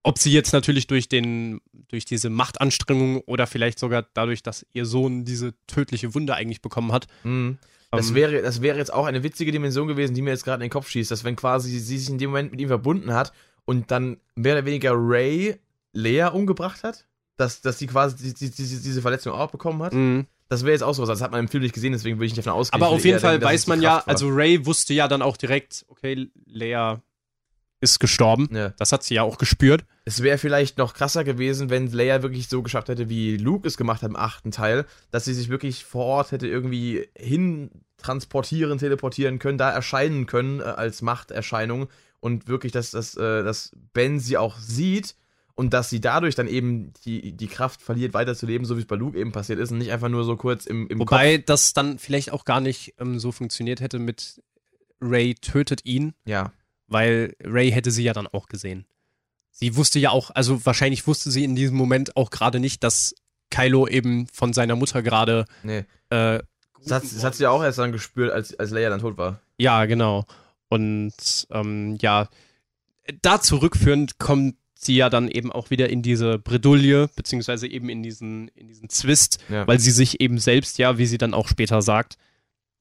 [0.02, 4.84] Ob sie jetzt natürlich durch den, durch diese Machtanstrengung oder vielleicht sogar dadurch, dass ihr
[4.84, 7.06] Sohn diese tödliche Wunde eigentlich bekommen hat.
[7.22, 7.58] Mhm.
[7.90, 10.62] Das, ähm, wäre, das wäre jetzt auch eine witzige Dimension gewesen, die mir jetzt gerade
[10.62, 13.14] in den Kopf schießt, dass wenn quasi sie sich in dem Moment mit ihm verbunden
[13.14, 13.32] hat
[13.64, 15.56] und dann mehr oder weniger Ray
[15.92, 19.92] Lea umgebracht hat, dass, dass sie quasi die, die, diese, diese Verletzung auch bekommen hat.
[19.92, 20.24] mh.
[20.50, 22.36] Das wäre jetzt auch sowas, das hat man im Film nicht gesehen, deswegen würde ich
[22.36, 22.80] nicht davon ausgehen.
[22.80, 24.08] Aber auf jeden Fall denken, weiß die man ja, war.
[24.08, 27.02] also Ray wusste ja dann auch direkt, okay, Leia
[27.80, 28.48] ist gestorben.
[28.52, 28.70] Ja.
[28.78, 29.84] Das hat sie ja auch gespürt.
[30.04, 33.76] Es wäre vielleicht noch krasser gewesen, wenn Leia wirklich so geschafft hätte, wie Luke es
[33.76, 38.78] gemacht hat im achten Teil, dass sie sich wirklich vor Ort hätte irgendwie hin transportieren,
[38.78, 41.88] teleportieren können, da erscheinen können äh, als Machterscheinung
[42.20, 45.14] und wirklich, dass, dass, äh, dass Ben sie auch sieht
[45.54, 48.96] und dass sie dadurch dann eben die, die Kraft verliert, weiterzuleben, so wie es bei
[48.96, 51.98] Luke eben passiert ist und nicht einfach nur so kurz im, im Wobei das dann
[51.98, 54.42] vielleicht auch gar nicht ähm, so funktioniert hätte mit
[55.00, 56.20] Ray tötet ihn, Kopf.
[56.26, 56.52] Ja,
[56.86, 58.86] weil Ray hätte sie ja dann auch gesehen.
[59.50, 63.14] Sie wusste ja auch, also wahrscheinlich wusste sie in diesem Moment auch gerade nicht, dass
[63.50, 65.84] Kylo eben von seiner Mutter gerade nee.
[66.10, 66.40] äh,
[66.82, 69.16] Das hat, das hat sie ja auch erst dann gespürt, als, als Leia dann tot
[69.16, 69.40] war.
[69.58, 70.24] Ja, genau.
[70.68, 72.28] Und ähm, ja,
[73.22, 78.02] da zurückführend kommt sie ja dann eben auch wieder in diese Bredouille, beziehungsweise eben in
[78.02, 79.66] diesen, in diesen Zwist, Ja.
[79.66, 82.16] weil sie sich eben selbst ja, wie sie dann auch später sagt,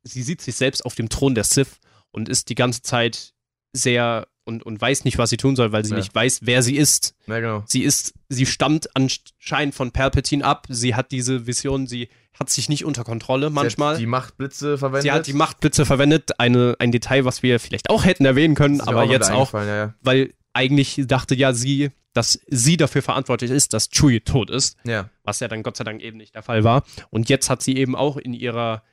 [0.03, 1.79] sie sieht sich selbst auf dem Thron der Sith
[2.11, 3.33] und ist die ganze Zeit
[3.73, 5.97] sehr und, und weiß nicht, was sie tun soll, weil sie Ja.
[5.97, 7.15] nicht weiß, wer sie ist.
[7.27, 7.63] Ja, genau.
[7.65, 10.67] Sie ist, sie stammt anscheinend von Palpatine ab.
[10.69, 13.93] Sie hat diese Vision, sie hat sich nicht unter Kontrolle manchmal.
[13.93, 15.03] Sie hat die Machtblitze verwendet.
[15.03, 18.81] Sie hat die Machtblitze verwendet, eine, ein Detail, was wir vielleicht auch hätten erwähnen können,
[18.81, 19.93] aber auch jetzt auch, ja.
[20.01, 25.09] weil eigentlich dachte ja sie, dass sie dafür verantwortlich ist, dass Chewie tot ist, ja.
[25.23, 26.83] was ja dann Gott sei Dank eben nicht der Fall war.
[27.09, 28.83] Und jetzt hat sie eben auch in ihrer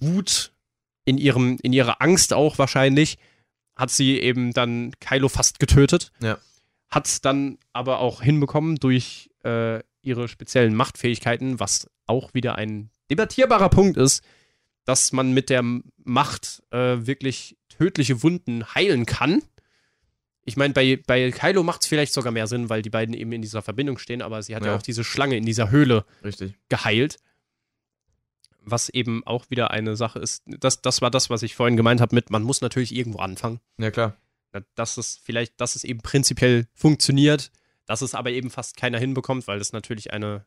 [0.00, 0.52] Wut,
[1.04, 3.18] in ihrem, in ihrer Angst auch wahrscheinlich,
[3.76, 6.10] hat sie eben dann Kylo fast getötet.
[6.20, 6.38] Ja.
[6.88, 12.90] Hat es dann aber auch hinbekommen durch äh, ihre speziellen Machtfähigkeiten, was auch wieder ein
[13.10, 14.22] debattierbarer Punkt ist,
[14.84, 15.62] dass man mit der
[16.04, 19.42] Macht äh, wirklich tödliche Wunden heilen kann.
[20.48, 23.32] Ich meine, bei, bei Kylo macht es vielleicht sogar mehr Sinn, weil die beiden eben
[23.32, 24.76] in dieser Verbindung stehen, aber sie hat ja, Ja.
[24.78, 26.54] auch diese Schlange in dieser Höhle Richtig.
[26.68, 27.16] geheilt.
[28.68, 30.42] Was eben auch wieder eine Sache ist.
[30.46, 33.60] Das, das war das, was ich vorhin gemeint habe mit, man muss natürlich irgendwo anfangen.
[33.78, 34.16] Ja, klar.
[34.74, 37.50] Dass es vielleicht, dass es eben prinzipiell funktioniert,
[37.84, 40.46] dass es aber eben fast keiner hinbekommt, weil das natürlich eine,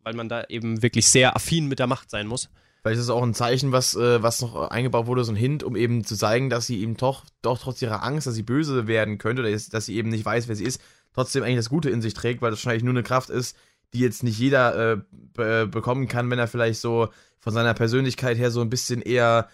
[0.00, 2.50] weil man da eben wirklich sehr affin mit der Macht sein muss.
[2.82, 5.62] Vielleicht ist es auch ein Zeichen, was, äh, was noch eingebaut wurde, so ein Hint,
[5.62, 8.86] um eben zu zeigen, dass sie eben doch, doch trotz ihrer Angst, dass sie böse
[8.86, 10.80] werden könnte, oder dass sie eben nicht weiß, wer sie ist,
[11.12, 13.56] trotzdem eigentlich das Gute in sich trägt, weil das wahrscheinlich nur eine Kraft ist,
[13.92, 17.08] die jetzt nicht jeder äh, be bekommen kann, wenn er vielleicht so
[17.38, 19.48] von seiner Persönlichkeit her so ein bisschen eher,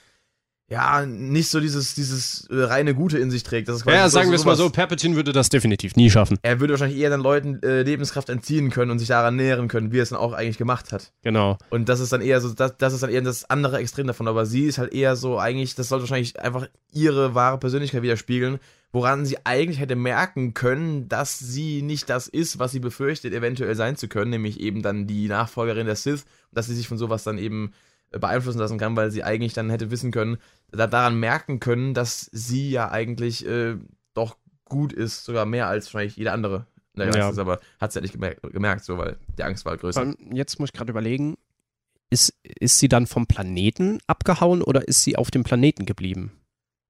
[0.69, 3.69] ja, nicht so dieses, dieses äh, reine Gute in sich trägt.
[3.69, 6.39] Das ist Ja, sagen wir es mal so, Palpatine würde das definitiv nie schaffen.
[6.43, 9.93] Er würde wahrscheinlich eher dann Leuten äh, Lebenskraft entziehen können und sich daran nähren können,
[9.93, 11.13] wie er es dann auch eigentlich gemacht hat.
[11.23, 11.57] Genau.
[11.71, 14.27] Und das ist dann eher so, das, das ist dann eher das andere Extrem davon.
[14.27, 18.59] Aber sie ist halt eher so, eigentlich, das sollte wahrscheinlich einfach ihre wahre Persönlichkeit widerspiegeln,
[18.91, 23.77] woran sie eigentlich hätte merken können, dass sie nicht das ist, was sie befürchtet, eventuell
[23.77, 27.23] sein zu können, nämlich eben dann die Nachfolgerin der Sith, dass sie sich von sowas
[27.23, 27.73] dann eben
[28.13, 30.39] äh, beeinflussen lassen kann, weil sie eigentlich dann hätte wissen können,
[30.73, 33.77] daran merken können, dass sie ja eigentlich äh,
[34.15, 36.67] doch gut ist, sogar mehr als wahrscheinlich jeder andere.
[36.97, 37.13] der Ja.
[37.13, 40.01] Galaxis, aber hat sie ja nicht gemerkt, gemerkt, so, weil die Angst war halt größer.
[40.01, 41.37] Allem, Jetzt muss ich gerade überlegen,
[42.11, 46.33] ist, ist sie dann vom Planeten abgehauen oder ist sie auf dem Planeten geblieben?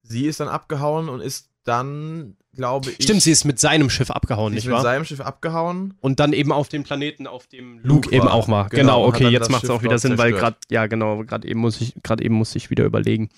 [0.02, 3.02] Sie ist dann abgehauen und ist dann, glaube ich.
[3.02, 4.82] Stimmt, sie ist mit seinem Schiff abgehauen, sie ist nicht mit wahr?
[4.82, 5.94] seinem Schiff abgehauen.
[6.00, 8.68] Und dann eben auf dem Planeten, auf dem Luke, Luke eben auch mal.
[8.68, 10.60] Genau, Genau, okay, jetzt macht es auch wieder Sinn, weil zerstört.
[10.60, 13.30] gerade, ja genau, gerade eben muss ich, gerade eben muss ich wieder überlegen,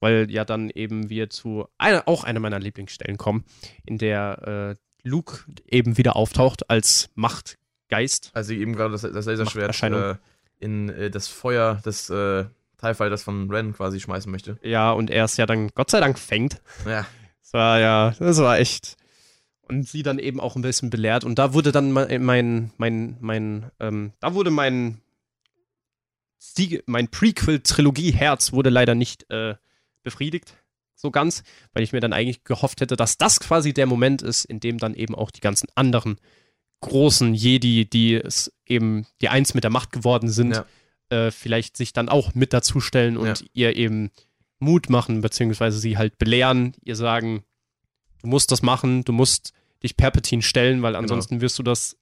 [0.00, 3.44] weil ja dann eben wir zu einer, auch einer meiner Lieblingsstellen kommen,
[3.84, 8.30] in der äh, Luke eben wieder auftaucht als Machtgeist.
[8.34, 10.16] Als sie eben gerade das, das Laserschwert äh,
[10.58, 12.44] in äh, das Feuer des äh,
[12.80, 14.58] TIE Fighters von Ren quasi schmeißen möchte.
[14.62, 16.60] Ja, und er es ja dann Gott sei Dank fängt.
[16.86, 17.06] Ja,
[17.42, 18.96] Das war ja, das war echt.
[19.62, 21.24] Und sie dann eben auch ein bisschen belehrt.
[21.24, 25.02] Und da wurde dann mein, mein, mein, mein ähm, da wurde mein,
[26.38, 29.56] Siege, mein Prequel-Trilogie-Herz wurde leider nicht äh,
[30.10, 30.54] befriedigt,
[30.94, 34.44] so ganz, weil ich mir dann eigentlich gehofft hätte, dass das quasi der Moment ist,
[34.44, 36.16] in dem dann eben auch die ganzen anderen
[36.80, 40.66] großen Jedi, die es eben die eins mit der Macht geworden sind, Ja.
[41.26, 43.46] äh, vielleicht sich dann auch mit dazustellen und Ja.
[43.52, 44.10] ihr eben
[44.60, 47.44] Mut machen, beziehungsweise sie halt belehren, ihr sagen,
[48.22, 49.52] du musst das machen, du musst
[49.82, 51.96] dich Perpetin stellen, weil ansonsten wirst du das,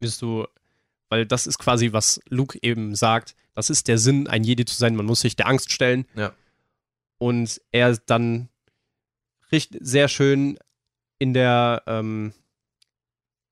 [0.00, 0.46] wirst du,
[1.08, 4.76] weil das ist quasi, was Luke eben sagt, das ist der Sinn, ein Jedi zu
[4.76, 6.06] sein, man muss sich der Angst stellen.
[6.14, 6.32] Ja.
[7.18, 8.48] Und er dann
[9.52, 10.58] richtig sehr schön
[11.18, 12.32] in der, ähm,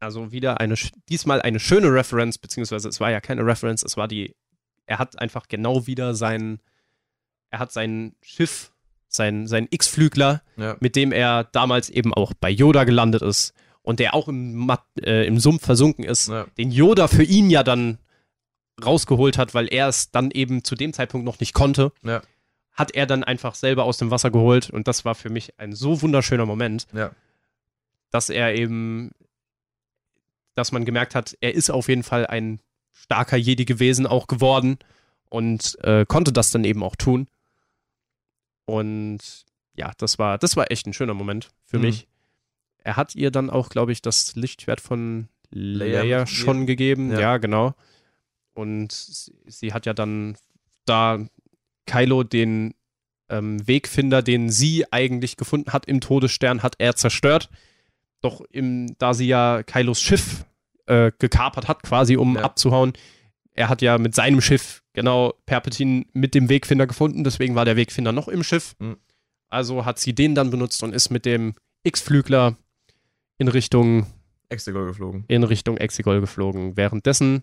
[0.00, 0.74] also wieder eine,
[1.08, 4.34] diesmal eine schöne Reference, beziehungsweise es war ja keine Reference, es war die,
[4.86, 6.60] er hat einfach genau wieder sein,
[7.50, 8.72] er hat sein Schiff,
[9.08, 10.76] sein, sein X-Flügler, ja.
[10.80, 14.70] mit dem er damals eben auch bei Yoda gelandet ist und der auch im,
[15.00, 16.46] äh, im Sumpf versunken ist, ja.
[16.58, 17.98] den Yoda für ihn ja dann
[18.84, 22.22] rausgeholt hat, weil er es dann eben zu dem Zeitpunkt noch nicht konnte, Ja.
[22.74, 25.72] Hat er dann einfach selber aus dem Wasser geholt und das war für mich ein
[25.72, 27.12] so wunderschöner Moment, Ja.
[28.10, 29.12] dass er eben,
[30.54, 32.60] dass man gemerkt hat, er ist auf jeden Fall ein
[32.92, 34.78] starker Jedi gewesen, auch geworden
[35.30, 37.28] und äh, konnte das dann eben auch tun.
[38.66, 39.44] Und
[39.76, 41.82] ja, das war, das war echt ein schöner Moment für Mhm.
[41.84, 42.08] mich.
[42.78, 47.12] Er hat ihr dann auch, glaube ich, das Lichtschwert von Leia Leia schon gegeben.
[47.12, 47.20] Ja.
[47.20, 47.36] Ja.
[47.38, 47.74] genau.
[48.54, 48.92] Und
[49.46, 50.36] sie hat ja dann
[50.84, 51.26] da
[51.86, 52.74] Kylo den
[53.28, 57.48] ähm, Wegfinder, den sie eigentlich gefunden hat im Todesstern, hat er zerstört.
[58.20, 60.44] Doch im, da sie ja Kylos Schiff
[60.86, 62.42] äh, gekapert hat, quasi um Ja.
[62.42, 62.92] abzuhauen,
[63.52, 67.76] er hat ja mit seinem Schiff genau Perpetin mit dem Wegfinder gefunden, deswegen war der
[67.76, 68.74] Wegfinder noch im Schiff.
[68.78, 68.96] Mhm.
[69.48, 71.54] Also hat sie den dann benutzt und ist mit dem
[71.84, 72.56] X-Flügler
[73.38, 74.06] in Richtung
[74.48, 75.24] Exegol geflogen.
[75.28, 76.76] in Richtung Exegol geflogen.
[76.76, 77.42] Währenddessen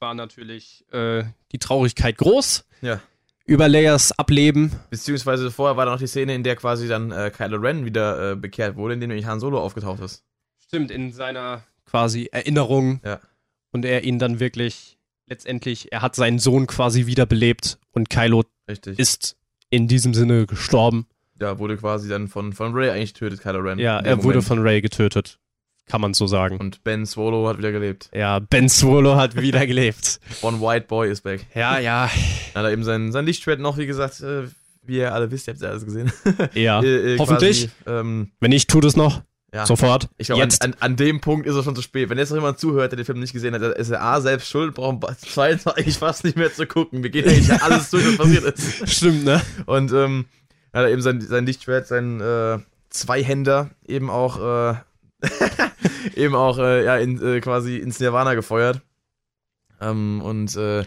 [0.00, 3.00] war natürlich äh, die Traurigkeit groß Ja.
[3.46, 4.72] über Leias Ableben.
[4.90, 8.32] Beziehungsweise vorher war da noch die Szene, in der quasi dann äh, Kylo Ren wieder
[8.32, 10.22] äh, bekehrt wurde, in dem nämlich Han Solo aufgetaucht ist.
[10.66, 13.00] Stimmt, in seiner quasi Erinnerung.
[13.04, 13.20] Ja.
[13.72, 18.98] Und er ihn dann wirklich letztendlich, er hat seinen Sohn quasi wiederbelebt und Kylo Richtig.
[18.98, 19.36] ist
[19.70, 21.06] in diesem Sinne gestorben.
[21.40, 23.78] ja, wurde quasi dann von, von Ray eigentlich getötet, Kylo Ren.
[23.78, 24.44] Ja, er wurde Moment.
[24.44, 25.38] von Ray getötet.
[25.88, 26.58] Kann man so sagen.
[26.58, 28.10] Und Ben Swallow hat wieder gelebt.
[28.14, 30.20] Ja, Ben Swallow hat wieder gelebt.
[30.42, 31.46] One White Boy is back.
[31.54, 32.10] Ja, ja.
[32.54, 34.44] Dann hat er eben sein, sein Lichtschwert noch, wie gesagt, äh,
[34.84, 36.12] wie ihr alle wisst, ihr habt ja alles gesehen.
[36.54, 36.80] Ja.
[36.82, 37.70] Äh, äh, Hoffentlich.
[37.84, 39.22] Quasi, ähm, Wenn nicht, tut es noch.
[39.52, 39.64] ja.
[39.66, 40.08] Sofort.
[40.18, 40.62] Ich glaube, an, Jetzt.
[40.62, 42.08] an, an dem Punkt ist es schon zu spät.
[42.10, 44.48] Wenn jetzt noch jemand zuhört, der den Film nicht gesehen hat, ist er A, selbst
[44.48, 47.02] schuld, brauchen zweitens eigentlich fast nicht mehr zu gucken.
[47.02, 48.88] Wir gehen eigentlich alles durch, was passiert ist.
[48.90, 49.40] Stimmt, ne?
[49.66, 50.26] Und ähm,
[50.72, 52.58] hat er eben sein, sein Lichtschwert, sein äh,
[52.90, 54.38] Zweihänder eben auch,
[54.72, 54.74] äh,
[56.16, 58.80] eben auch äh, ja, in, äh, quasi ins Nirvana gefeuert.
[59.80, 60.80] Ähm, und äh,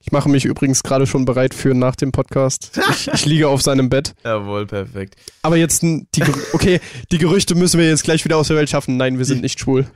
[0.00, 2.78] Ich mache mich übrigens gerade schon bereit für nach dem Podcast.
[2.90, 4.14] Ich, ich liege auf seinem Bett.
[4.24, 5.16] jawohl, perfekt.
[5.42, 6.06] Aber jetzt, die,
[6.52, 8.96] okay, die Gerüchte müssen wir jetzt gleich wieder aus der Welt schaffen.
[8.96, 9.86] Nein, wir sind nicht schwul.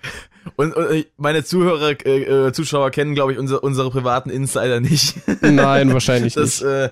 [0.57, 4.81] Und, und äh, meine Zuhörer, äh, äh, Zuschauer kennen, glaube ich, unsere, unsere privaten Insider
[4.81, 5.17] nicht.
[5.43, 6.71] Nein, wahrscheinlich Das nicht.
[6.71, 6.91] äh,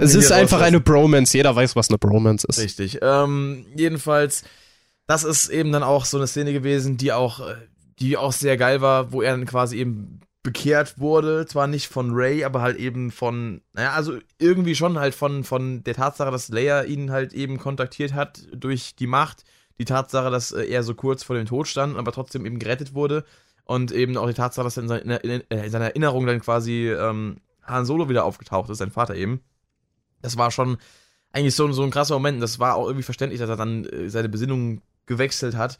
[0.00, 1.36] Es ist einfach eine Bromance.
[1.36, 2.58] Jeder weiß, was eine Bromance ist.
[2.58, 2.98] Richtig.
[3.02, 4.42] Ähm, jedenfalls,
[5.08, 7.56] das ist eben dann auch so eine Szene gewesen, die auch, äh,
[7.98, 12.10] die auch sehr geil war, wo er dann quasi eben bekehrt wurde, zwar nicht von
[12.12, 16.48] Ray, aber halt eben von, naja, also irgendwie schon halt von, von der Tatsache, dass
[16.48, 19.44] Leia ihn halt eben kontaktiert hat durch die Macht,
[19.78, 22.94] die Tatsache, dass äh, er so kurz vor dem Tod stand, aber trotzdem eben gerettet
[22.94, 23.24] wurde
[23.64, 26.40] und eben auch die Tatsache, dass er in, seiner- in, in, in seiner Erinnerung dann
[26.40, 29.40] quasi ähm, Han Solo wieder aufgetaucht ist, sein Vater eben.
[30.22, 30.78] Das war schon
[31.32, 32.42] eigentlich so, so ein krasser Moment.
[32.42, 35.78] Das war auch irgendwie verständlich, dass er dann äh, seine Besinnung gewechselt hat.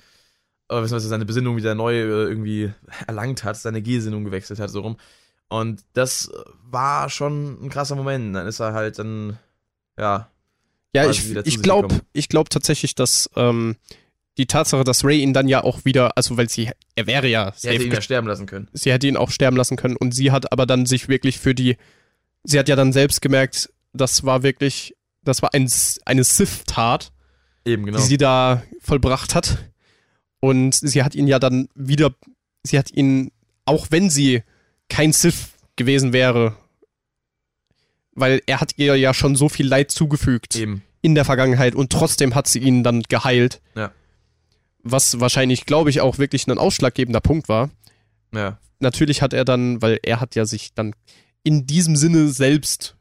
[0.69, 2.73] Oder beziehungsweise seine Besinnung wieder neu äh, irgendwie
[3.07, 4.97] erlangt hat, seine Gesinnung gewechselt hat, so rum.
[5.49, 6.31] Und das
[6.69, 8.35] war schon ein krasser Moment.
[8.35, 9.39] Dann ist er halt dann,
[9.97, 10.29] ja,
[10.95, 13.77] Ja, ich, ich glaube ich glaub tatsächlich, dass ähm,
[14.37, 17.53] die Tatsache, dass Ray ihn dann ja auch wieder, also weil sie, er wäre ja
[17.57, 18.69] sie hätte ihn ja sterben lassen können.
[18.73, 21.55] sie hätte ihn auch sterben lassen können und sie hat aber dann sich wirklich für
[21.55, 21.77] die,
[22.45, 25.69] sie hat ja dann selbst gemerkt, das war wirklich, das war ein,
[26.05, 27.11] eine Sith-Tat,
[27.69, 27.99] Eben, genau.
[27.99, 29.59] die sie da vollbracht hat
[30.41, 32.15] und sie hat ihn ja dann wieder,
[32.63, 33.31] sie hat ihn,
[33.67, 34.43] auch wenn sie
[34.89, 36.57] kein Sith gewesen wäre,
[38.15, 40.83] weil er hat ihr ja schon so viel Leid zugefügt Eben.
[41.03, 43.61] in der Vergangenheit und trotzdem hat sie ihn dann geheilt.
[43.75, 43.93] Ja.
[44.83, 47.71] Was wahrscheinlich, glaube ich, auch wirklich ein ausschlaggebender Punkt war.
[48.33, 48.59] Ja.
[48.81, 50.95] Natürlich hat er dann, weil er hat ja sich dann
[51.43, 52.97] in diesem Sinne selbst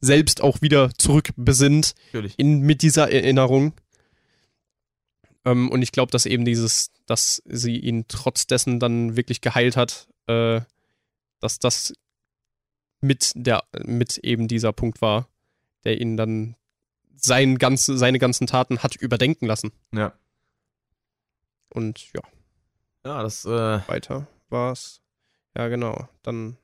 [0.00, 2.38] selbst auch wieder zurückbesinnt Natürlich.
[2.38, 3.74] in, mit dieser Erinnerung.
[5.44, 9.76] Ähm, und ich glaube, dass eben dieses, dass sie ihn trotz dessen dann wirklich geheilt
[9.76, 10.60] hat, äh,
[11.40, 11.92] dass das
[13.00, 15.28] mit der, mit eben dieser Punkt war,
[15.84, 16.56] der ihn dann
[17.16, 19.72] sein ganze, seine ganzen Taten hat überdenken lassen.
[19.92, 20.12] Ja.
[21.68, 22.22] Und ja,
[23.04, 25.00] Ja, das, äh, weiter war's.
[25.56, 26.08] Ja, genau.
[26.22, 26.56] Dann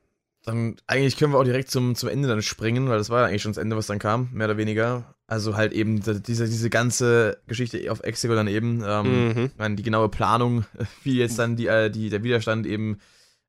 [0.47, 3.27] dann eigentlich können wir auch direkt zum, zum Ende dann springen, weil das war ja
[3.27, 5.13] eigentlich schon das Ende, was dann kam, mehr oder weniger.
[5.27, 9.51] Also halt eben die- diese, diese ganze Geschichte auf Exegol dann eben, ähm, Mhm.
[9.57, 10.65] meine, die genaue Planung,
[11.03, 12.99] wie jetzt dann die, äh, die, der Widerstand eben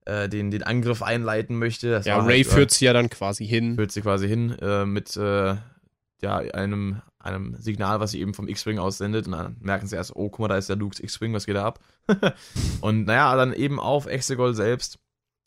[0.06, 1.90] äh, den, den Angriff einleiten möchte.
[1.90, 3.76] Das Ja, war Ray halt, äh, führt sie ja dann quasi hin.
[3.76, 5.54] führt sie quasi hin äh, mit äh,
[6.20, 9.26] ja, einem, einem Signal, was sie eben vom X-Wing aussendet.
[9.26, 11.54] Und dann merken sie erst, oh, guck mal, da ist der Luke's X-Wing, was geht
[11.56, 11.78] da ab?
[12.80, 14.98] und naja, dann eben auf Exegol selbst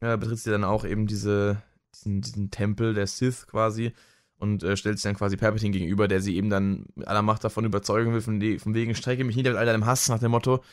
[0.01, 1.61] äh, betritt sie dann auch eben diese,
[1.95, 3.93] diesen, diesen Tempel der Sith quasi
[4.37, 7.43] und äh, stellt sich dann quasi Palpatine gegenüber, der sie eben dann mit aller Macht
[7.43, 10.31] davon überzeugen will, von, von wegen strecke mich nieder mit all deinem Hass nach dem
[10.31, 10.63] Motto.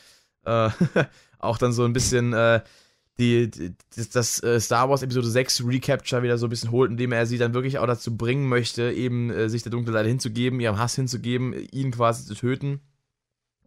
[0.44, 0.70] Äh,
[1.38, 2.62] auch dann so ein bisschen äh,
[3.18, 6.90] die, die, das, das äh, Star Wars Episode 6 Recapture wieder so ein bisschen holt,
[6.90, 10.08] indem er sie dann wirklich auch dazu bringen möchte, eben äh, sich der dunklen Seite
[10.08, 12.80] hinzugeben, ihrem Hass hinzugeben, ihn quasi zu töten.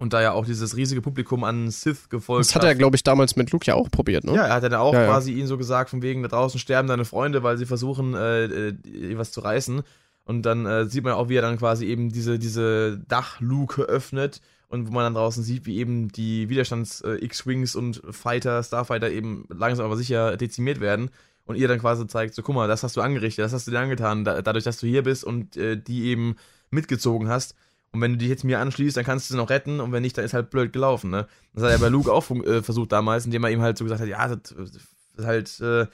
[0.02, 3.04] Und da ja auch dieses riesige Publikum an Sith gefolgt Das hat er, glaube ich,
[3.04, 4.34] damals mit Luke ja auch probiert, ne?
[4.34, 5.08] ja, er hat dann auch Ja, ja.
[5.08, 8.46] quasi ihn so gesagt, von wegen, da draußen sterben deine Freunde, weil sie versuchen, äh,
[8.46, 9.84] äh, was zu reißen.
[10.26, 14.42] Und dann äh, sieht man auch, wie er dann quasi eben diese, diese Dachluke öffnet
[14.70, 19.86] und wo man dann draußen sieht, wie eben die Widerstands-X-Wings und Fighter, Starfighter eben langsam
[19.86, 21.12] aber sicher dezimiert werden.
[21.46, 23.72] Und ihr dann quasi zeigt, so guck mal, das hast du angerichtet, das hast du
[23.72, 26.38] dir angetan, da, dadurch, dass du hier bist und äh, die eben
[26.72, 27.54] mitgezogen hast.
[27.92, 30.02] Und wenn du dich jetzt mir anschließt, dann kannst du sie noch retten und wenn
[30.02, 31.28] nicht, dann ist halt blöd gelaufen, ne?
[31.54, 34.02] Das hat er bei Luke auch äh, versucht damals, indem er ihm halt so gesagt
[34.02, 35.88] hat, ja, das, ist halt, äh,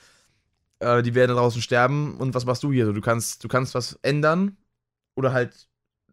[0.79, 2.85] äh, die werden da draußen sterben und was machst du hier?
[2.85, 4.57] So, du kannst, du kannst was ändern,
[5.17, 5.67] oder halt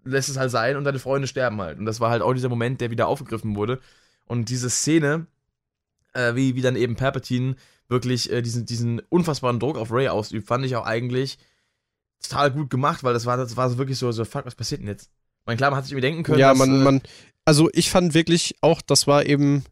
[0.04, 1.78] lässt es halt sein und deine Freunde sterben halt.
[1.78, 3.80] Und das war halt auch dieser Moment, der wieder aufgegriffen wurde.
[4.26, 5.26] Und diese Szene,
[6.14, 7.56] äh, wie, wie dann eben Palpatine
[7.88, 11.38] wirklich äh, diesen, diesen unfassbaren Druck auf Ray ausübt, fand ich auch eigentlich
[12.22, 14.88] total gut gemacht, weil das war, das war wirklich so, so, fuck, was passiert denn
[14.88, 15.10] jetzt?
[15.46, 16.38] Man, klar, man hat sich irgendwie denken können.
[16.38, 17.02] Ja, dass, man, äh, man,
[17.44, 19.64] also ich fand wirklich auch, das war eben,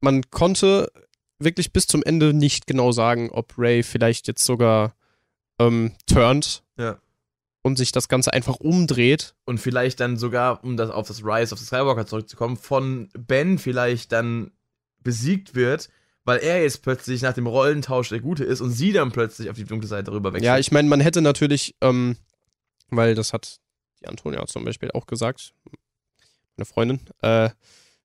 [0.00, 0.90] man konnte
[1.38, 4.94] wirklich bis zum Ende nicht genau sagen, ob Ray vielleicht jetzt sogar
[5.60, 6.98] ähm, turnt Ja.
[7.62, 9.34] und sich das Ganze einfach umdreht.
[9.44, 13.58] und vielleicht dann sogar, um das auf das Rise of the Skywalker zurückzukommen, von Ben
[13.58, 14.50] vielleicht dann
[15.02, 15.90] besiegt wird,
[16.24, 19.56] weil er jetzt plötzlich nach dem Rollentausch der Gute ist und sie dann plötzlich auf
[19.56, 20.44] die dunkle Seite rüber wechselt.
[20.46, 22.16] Ja, ich meine, man hätte natürlich, ähm,
[22.90, 23.58] weil das hat
[24.00, 25.54] die Antonia zum Beispiel auch gesagt,
[26.56, 27.50] meine Freundin, äh,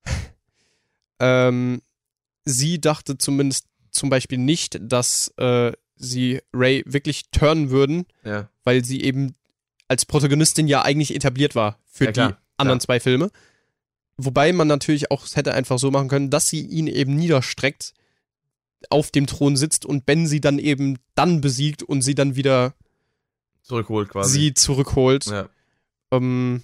[1.19, 1.81] ähm,
[2.45, 8.49] sie dachte zumindest zum Beispiel nicht, dass äh, sie Ray wirklich turnen würden, ja.
[8.63, 9.35] weil sie eben
[9.87, 12.85] als Protagonistin ja eigentlich etabliert war für Ja, klar, die anderen klar.
[12.85, 13.29] zwei Filme.
[14.17, 17.93] Wobei man natürlich auch es hätte einfach so machen können, dass sie ihn eben niederstreckt,
[18.89, 22.73] auf dem Thron sitzt und Ben sie dann eben dann besiegt und sie dann wieder
[23.61, 24.39] zurückholt quasi.
[24.39, 25.25] sie zurückholt.
[25.25, 25.49] ja.
[26.13, 26.63] Ähm,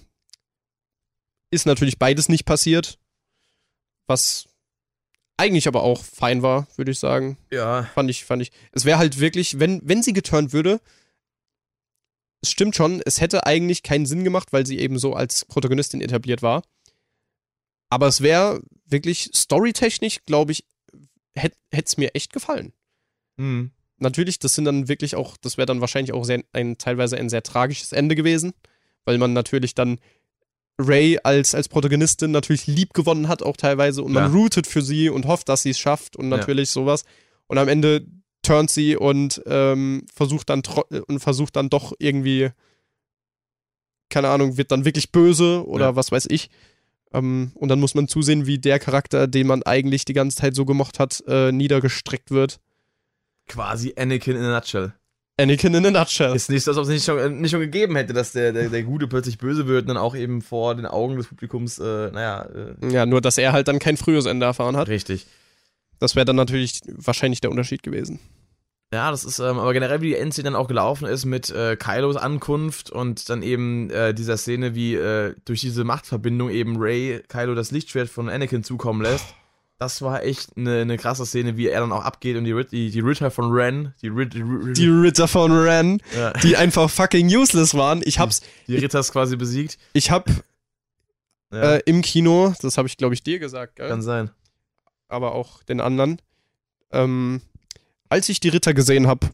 [1.50, 2.98] ist natürlich beides nicht passiert,
[4.06, 4.48] was
[5.36, 7.38] eigentlich aber auch fein war, würde ich sagen.
[7.50, 8.52] ja, Fand ich, fand ich.
[8.72, 10.80] Es wäre halt wirklich, wenn, wenn sie geturnt würde,
[12.42, 16.00] es stimmt schon, es hätte eigentlich keinen Sinn gemacht, weil sie eben so als Protagonistin
[16.00, 16.62] etabliert war.
[17.90, 20.64] Aber es wäre wirklich storytechnisch, glaube ich,
[21.34, 22.72] hätte es mir echt gefallen.
[23.38, 23.72] hm.
[24.02, 27.28] Natürlich, das sind dann wirklich auch, das wäre dann wahrscheinlich auch sehr, ein, teilweise ein
[27.28, 28.54] sehr tragisches Ende gewesen,
[29.04, 29.98] weil man natürlich dann
[30.78, 34.30] Ray als, als Protagonistin natürlich lieb gewonnen hat, auch teilweise, und man Ja.
[34.30, 36.36] rootet für sie und hofft, dass sie es schafft und Ja.
[36.38, 37.04] natürlich sowas.
[37.48, 38.06] Und am Ende
[38.42, 42.48] turnt sie und ähm, versucht dann tro- und versucht dann doch irgendwie,
[44.08, 45.96] keine Ahnung, wird dann wirklich böse oder Ja.
[45.96, 46.48] was weiß ich.
[47.12, 50.54] Ähm, und dann muss man zusehen, wie der Charakter, den man eigentlich die ganze Zeit
[50.54, 52.58] so gemocht hat, äh, niedergestreckt wird.
[53.48, 54.94] quasi Anakin in a nutshell.
[55.40, 56.34] Anakin in a nutshell.
[56.34, 58.52] Ist nicht so, als ob es nicht schon, äh, nicht schon gegeben hätte, dass der,
[58.52, 61.78] der, der Gute plötzlich böse wird und dann auch eben vor den Augen des Publikums,
[61.78, 62.46] äh, naja,
[62.82, 64.88] äh, Ja, nur dass er halt dann kein frühes Ende erfahren hat.
[64.88, 65.26] richtig.
[65.98, 68.20] Das wäre dann natürlich wahrscheinlich der Unterschied gewesen.
[68.92, 71.76] Ja, das ist, ähm, aber generell, wie die Endszene dann auch gelaufen ist mit äh,
[71.76, 77.22] Kylos Ankunft und dann eben äh, dieser Szene, wie äh, durch diese Machtverbindung eben Ray
[77.28, 79.26] Kylo das Lichtschwert von Anakin zukommen lässt.
[79.80, 82.70] Das war echt eine, eine krasse Szene, wie er dann auch abgeht und die, Rit
[82.70, 86.56] die, die Ritter von Ren, die, Rit die, Rit Die Ritter von Ren, ja, die
[86.56, 88.02] einfach fucking useless waren.
[88.04, 89.78] Ich hab's, die Ritters quasi besiegt.
[89.94, 90.28] ich hab
[91.50, 93.88] Ja, äh, im Kino, das habe ich glaube ich dir gesagt, gell?
[93.88, 94.30] kann sein.
[95.08, 96.20] aber auch den anderen.
[96.92, 97.40] Ähm,
[98.10, 99.30] als ich die Ritter gesehen habe,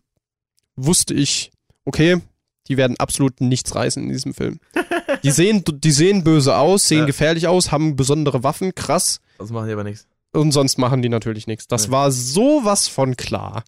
[0.76, 1.50] wusste ich,
[1.84, 2.20] okay,
[2.68, 4.60] die werden absolut nichts reißen in diesem Film.
[5.22, 7.04] Die sehen, die sehen böse aus, sehen Ja.
[7.06, 9.20] gefährlich aus, haben besondere Waffen, krass.
[9.38, 10.06] Das machen die aber nichts.
[10.36, 11.66] Und sonst machen die natürlich nichts.
[11.66, 11.92] Das Nee.
[11.92, 13.64] war sowas von klar.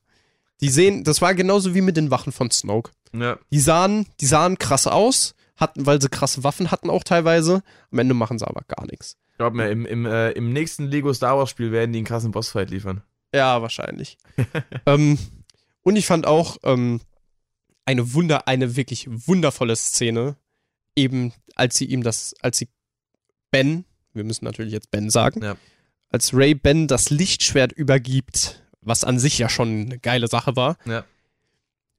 [0.60, 2.90] Die sehen, das war genauso wie mit den Wachen von Snoke.
[3.14, 7.62] Ja, Die sahen, die sahen krass aus, hatten, weil sie krasse Waffen hatten auch teilweise.
[7.90, 9.16] Am Ende machen sie aber gar nichts.
[9.38, 12.32] glaub mir, im, im, äh, im nächsten Lego Star Wars Spiel werden die einen krassen
[12.32, 13.02] Bossfight liefern.
[13.34, 14.18] Ja, wahrscheinlich.
[14.86, 15.18] ähm,
[15.82, 17.00] und ich fand auch ähm,
[17.86, 20.36] eine Wunder, eine wirklich wundervolle Szene,
[20.96, 22.68] eben als sie ihm das, als sie
[23.50, 25.56] Ben, wir müssen natürlich jetzt Ben sagen, Ja.
[26.10, 30.76] Als Ray Ben das Lichtschwert übergibt, was an sich ja schon eine geile Sache war,
[30.86, 31.04] Ja.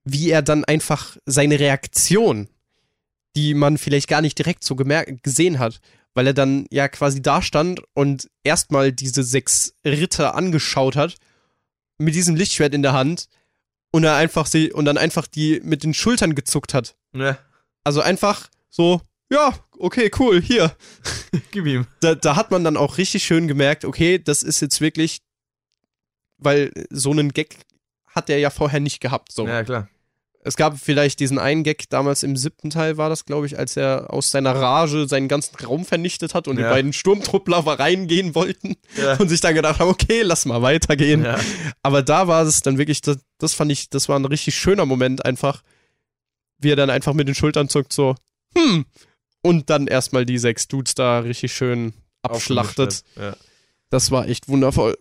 [0.04, 2.50] wie er dann einfach seine Reaktion,
[3.36, 5.80] die man vielleicht gar nicht direkt so gemerkt, gesehen hat,
[6.16, 11.16] weil er dann ja quasi da stand und erstmal diese sechs Ritter angeschaut hat,
[12.00, 13.28] mit diesem Lichtschwert in der Hand
[13.92, 16.96] und er einfach sie und dann einfach die mit den Schultern gezuckt hat.
[17.14, 17.38] Ja,
[17.84, 20.76] Also einfach so, ja, okay, cool, hier.
[21.52, 21.86] gib ihm.
[22.02, 25.20] Da, da hat man dann auch richtig schön gemerkt, okay, das ist jetzt wirklich,
[26.38, 27.58] weil so einen Gag
[28.08, 29.32] hat er ja vorher nicht gehabt.
[29.32, 29.48] So.
[29.48, 29.88] Ja, klar.
[30.42, 33.76] Es gab vielleicht diesen einen Gag, damals im siebten Teil war das, glaube ich, als
[33.76, 36.70] er aus seiner Rage seinen ganzen Raum vernichtet hat und Ja.
[36.70, 39.18] die beiden Sturmtruppler reingehen wollten Ja.
[39.18, 41.26] und sich dann gedacht haben, okay, lass mal weitergehen.
[41.26, 41.38] Ja.
[41.84, 44.86] Aber da war es dann wirklich, das, das fand ich, das war ein richtig schöner
[44.86, 45.62] Moment einfach,
[46.58, 48.16] wie er dann einfach mit den Schultern zuckt, so,
[48.58, 48.86] hm,
[49.42, 53.04] und dann erstmal die sechs Dudes da richtig schön abschlachtet.
[53.16, 53.36] Ja.
[53.90, 54.98] Das war echt wundervoll.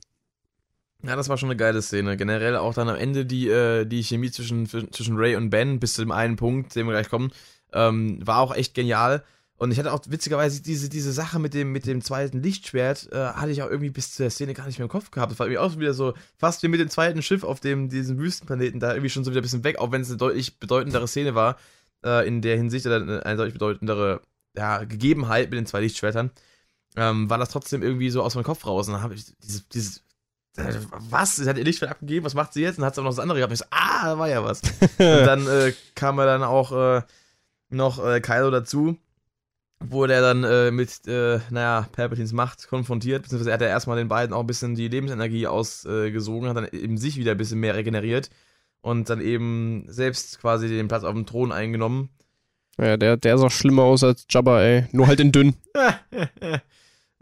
[1.04, 2.16] Ja, das war schon eine geile Szene.
[2.16, 5.94] Generell auch dann am Ende die, äh, die Chemie zwischen, zwischen Ray und Ben bis
[5.94, 7.30] zu dem einen Punkt, den wir gleich kommen,
[7.72, 9.24] ähm, war auch echt genial.
[9.58, 13.16] Und ich hatte auch witzigerweise diese, diese Sache mit dem, mit dem zweiten Lichtschwert, äh,
[13.16, 15.32] hatte ich auch irgendwie bis zu der Szene gar nicht mehr im Kopf gehabt.
[15.32, 18.18] Das war irgendwie auch wieder so, fast wie mit dem zweiten Schiff auf dem, diesem
[18.18, 21.08] Wüstenplaneten, da irgendwie schon so wieder ein bisschen weg, auch wenn es eine deutlich bedeutendere
[21.08, 21.58] Szene war.
[22.04, 24.20] Äh, in der Hinsicht eine, eine deutlich bedeutendere
[24.56, 26.30] ja, Gegebenheit mit den zwei Lichtschwertern,
[26.96, 28.88] ähm, war das trotzdem irgendwie so aus meinem Kopf raus.
[28.88, 29.98] Und dann habe ich dieses, dieses
[30.56, 30.74] äh,
[31.10, 31.36] was?
[31.36, 32.78] Sie hat ihr Lichtschwert abgegeben, was macht sie jetzt?
[32.78, 33.50] Und dann hat sie auch noch das andere gehabt.
[33.50, 34.62] Und ich so, ah, da war ja was.
[34.80, 37.02] und dann äh, kam er dann auch äh,
[37.70, 38.96] noch äh, Kylo dazu,
[39.80, 44.34] wo der dann mit, naja, Palpatines Macht konfrontiert, beziehungsweise er hat ja erstmal den beiden
[44.34, 48.28] auch ein bisschen die Lebensenergie ausgesogen, hat dann eben sich wieder ein bisschen mehr regeneriert
[48.80, 52.10] und dann eben selbst quasi den Platz auf dem Thron eingenommen.
[52.78, 54.86] Ja, der, der sah schlimmer aus als Jabba, ey.
[54.92, 55.54] Nur halt in dünn.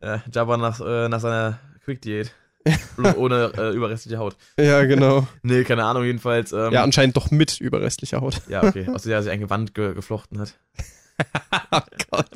[0.03, 2.35] ja, Jabba nach, äh, nach seiner Quick-Diät.
[3.17, 4.37] Ohne äh, überrestliche Haut.
[4.59, 5.27] Ja, genau.
[5.43, 6.53] nee, keine Ahnung, jedenfalls.
[6.53, 8.43] Ähm, ja, anscheinend doch mit überrestlicher Haut.
[8.49, 8.89] ja, okay.
[8.89, 10.59] Außer der sich ein Gewand ge geflochten hat.
[11.73, 11.81] oh
[12.11, 12.31] Gott.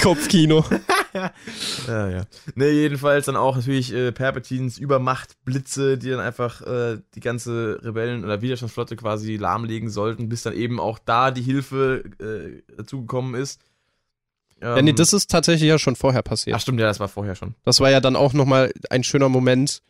[0.00, 0.64] Kopfkino.
[1.86, 2.22] ja, ja.
[2.54, 8.24] Ne, jedenfalls dann auch natürlich äh, Palpatines Übermachtblitze, die dann einfach äh, die ganze Rebellen-
[8.24, 13.60] oder Widerstandsflotte quasi lahmlegen sollten, bis dann eben auch da die Hilfe äh, dazugekommen ist.
[14.60, 16.56] Ähm, ja, nee, das ist tatsächlich ja schon vorher passiert.
[16.56, 17.54] Ach stimmt, ja, das war vorher schon.
[17.64, 19.82] Das war ja dann auch nochmal ein schöner Moment,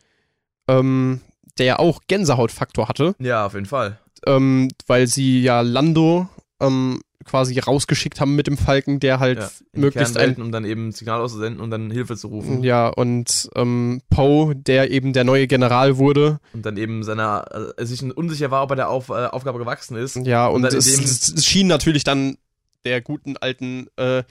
[0.67, 1.21] ähm,
[1.57, 3.15] der ja auch Gänsehautfaktor hatte.
[3.19, 3.99] Ja, auf jeden Fall.
[4.25, 6.29] Ähm, weil sie ja Lando
[6.59, 10.89] ähm, quasi rausgeschickt haben mit dem Falken, der halt ja, möglichst ein, um dann eben
[10.89, 12.63] ein Signal auszusenden und dann Hilfe zu rufen.
[12.63, 16.39] Ja, und ähm, Poe, der eben der neue General wurde.
[16.53, 19.97] Und dann eben seiner, äh, sich unsicher war, ob er der Auf, äh, Aufgabe gewachsen
[19.97, 20.15] ist.
[20.15, 22.37] Ja, und, und es, es, schien natürlich dann
[22.85, 24.23] der guten alten äh,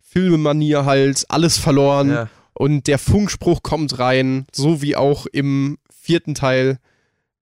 [0.00, 2.10] Filmemanier halt alles verloren.
[2.10, 2.28] Ja.
[2.52, 6.78] Und der Funkspruch kommt rein, so wie auch im vierten Teil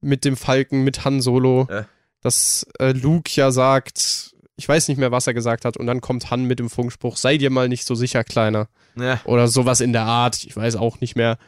[0.01, 1.67] mit dem Falken, mit Han Solo.
[1.71, 1.87] Ja.
[2.21, 6.01] Dass äh, Luke ja sagt, ich weiß nicht mehr, was er gesagt hat, und dann
[6.01, 8.69] kommt Han mit dem Funkspruch, sei dir mal nicht so sicher, Kleiner.
[8.97, 9.21] Ja.
[9.25, 11.39] Oder sowas in der Art, ich weiß auch nicht mehr.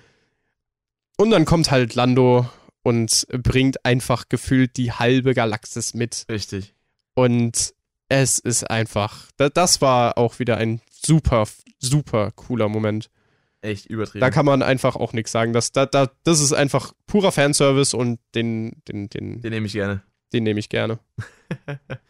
[1.17, 2.49] Und dann kommt halt Lando
[2.85, 6.25] und bringt einfach gefühlt die halbe Galaxis mit.
[6.31, 6.73] Richtig.
[7.15, 7.75] Und
[8.09, 11.49] es ist einfach, das war auch wieder ein super,
[11.81, 13.11] super cooler Moment.
[13.61, 14.21] Echt übertrieben.
[14.21, 15.53] Da kann man einfach auch nichts sagen.
[15.53, 19.43] Das, da, da, das ist einfach purer Fanservice und den, den, den.
[19.43, 20.03] Den nehme ich gerne.
[20.33, 21.01] Den nehme ich gerne.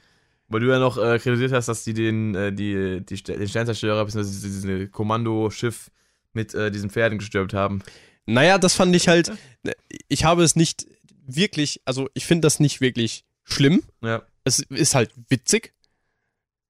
[0.50, 4.04] Weil du ja noch äh, kritisiert hast, dass die den, äh, die, die, den Sternzerstörer,
[4.04, 4.22] bzw.
[4.22, 5.90] dieses Kommandoschiff
[6.32, 7.82] mit äh, diesen Pferden gestürmt haben.
[8.26, 9.32] Naja, das fand ich halt.
[10.08, 10.86] Ich habe es nicht
[11.26, 13.82] wirklich, also ich finde das nicht wirklich schlimm.
[14.02, 14.22] Ja.
[14.42, 15.72] Es ist halt witzig.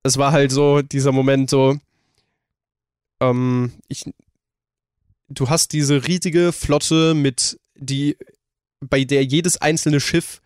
[0.02, 1.78] Es war halt so, dieser Moment so,
[3.20, 4.04] ähm, ich,
[5.28, 8.16] du hast diese riesige Flotte mit, die,
[8.80, 10.40] bei der jedes einzelne Schiff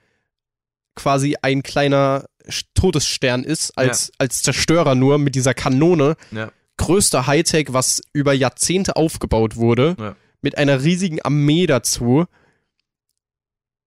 [0.95, 2.27] quasi ein kleiner
[2.75, 4.15] Todesstern ist, als, ja.
[4.19, 6.17] als Zerstörer nur mit dieser Kanone.
[6.31, 6.53] Ja.
[6.77, 10.17] Größter Hightech, was über Jahrzehnte aufgebaut wurde, ja.
[10.43, 12.27] mit einer riesigen Armee dazu.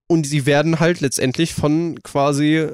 [0.07, 2.69] Und sie werden halt letztendlich von quasi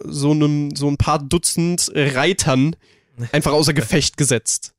[0.00, 2.76] so einem, so ein paar Dutzend Reitern
[3.32, 4.74] einfach außer Gefecht gesetzt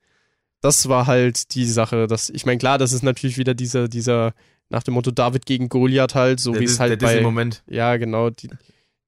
[0.61, 4.33] das war halt die Sache, dass, ich meine, klar, das ist natürlich wieder dieser, dieser,
[4.69, 7.63] nach dem Motto David gegen Goliath halt, so wie es halt der bei, Moment.
[7.67, 8.49] ja, genau, die,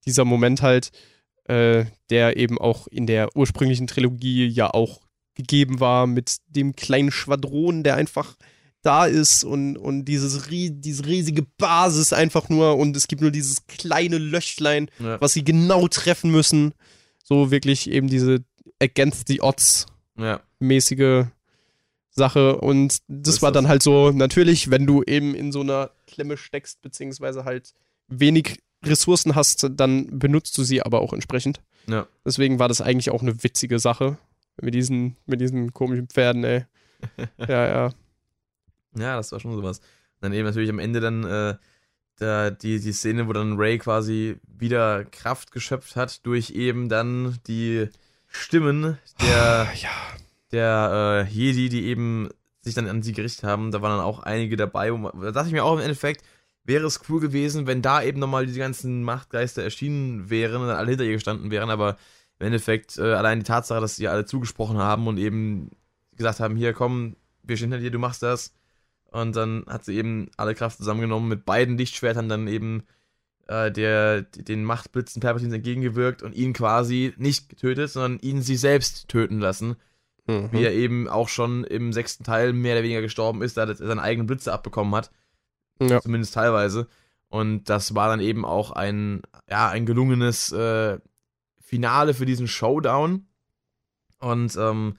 [0.06, 0.90] dieser Moment halt,
[1.44, 5.00] äh, der eben auch in der ursprünglichen Trilogie ja auch
[5.34, 8.36] gegeben war mit dem kleinen Schwadron, der einfach
[8.82, 13.66] da ist und, und dieses, diese riesige Basis einfach nur und es gibt nur dieses
[13.66, 15.20] kleine Löchlein, ja.
[15.20, 16.74] was sie genau treffen müssen.
[17.22, 18.44] So wirklich eben diese
[18.80, 19.86] Against the Odds
[20.18, 20.40] ja.
[20.58, 21.26] mäßige
[22.10, 22.56] Sache.
[22.58, 26.36] Und das, das war dann halt so, natürlich, wenn du eben in so einer Klemme
[26.36, 27.72] steckst, beziehungsweise halt
[28.08, 31.60] wenig Ressourcen hast, dann benutzt du sie aber auch entsprechend.
[31.86, 32.06] Ja.
[32.24, 34.18] Deswegen war das eigentlich auch eine witzige Sache
[34.60, 36.64] mit diesen, mit diesen komischen Pferden, ey.
[37.38, 37.90] ja, ja.
[38.96, 39.80] Ja, das war schon sowas.
[40.20, 41.54] Dann eben natürlich am Ende dann äh,
[42.18, 47.38] da die, die Szene, wo dann Ray quasi wieder Kraft geschöpft hat durch eben dann
[47.46, 47.88] die
[48.28, 49.90] Stimmen der, ja
[50.52, 52.28] der äh, Jedi, die eben
[52.60, 53.72] sich dann an sie gerichtet haben.
[53.72, 54.90] Da waren dann auch einige dabei.
[54.92, 56.24] Man, da dachte ich mir auch im Endeffekt,
[56.64, 60.76] wäre es cool gewesen, wenn da eben nochmal diese ganzen Machtgeister erschienen wären und dann
[60.76, 61.70] alle hinter ihr gestanden wären.
[61.70, 61.96] Aber
[62.38, 65.70] im Endeffekt äh, allein die Tatsache, dass sie alle zugesprochen haben und eben
[66.16, 68.54] gesagt haben, hier komm, wir stehen hinter dir, du machst das.
[69.10, 72.84] Und dann hat sie eben alle Kraft zusammengenommen, mit beiden Lichtschwertern dann eben
[73.46, 79.08] äh, der, den Machtblitzen Palpatines entgegengewirkt und ihn quasi nicht getötet, sondern ihn sie selbst
[79.08, 79.76] töten lassen.
[80.26, 80.50] Mhm.
[80.52, 83.74] Wie er eben auch schon im sechsten Teil mehr oder weniger gestorben ist, da er
[83.74, 85.10] seine eigenen Blitze abbekommen hat.
[85.88, 86.00] Ja.
[86.00, 86.86] Zumindest teilweise.
[87.28, 90.98] Und das war dann eben auch ein, ja, ein gelungenes äh,
[91.60, 93.26] Finale für diesen Showdown.
[94.18, 94.96] Und ähm,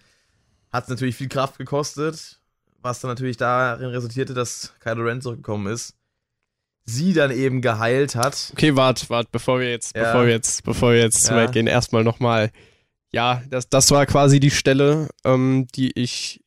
[0.71, 2.39] hat natürlich viel Kraft gekostet,
[2.81, 5.95] was dann natürlich darin resultierte, dass Kylo Ren zurückgekommen ist.
[6.85, 8.49] sie dann eben geheilt hat.
[8.51, 10.03] Okay, wart, wart, bevor wir jetzt, Ja.
[10.03, 11.37] bevor wir jetzt, bevor wir jetzt zu Ja.
[11.37, 12.51] weit gehen, erstmal nochmal.
[13.13, 16.41] Ja, das, das war quasi die Stelle, ähm, die ich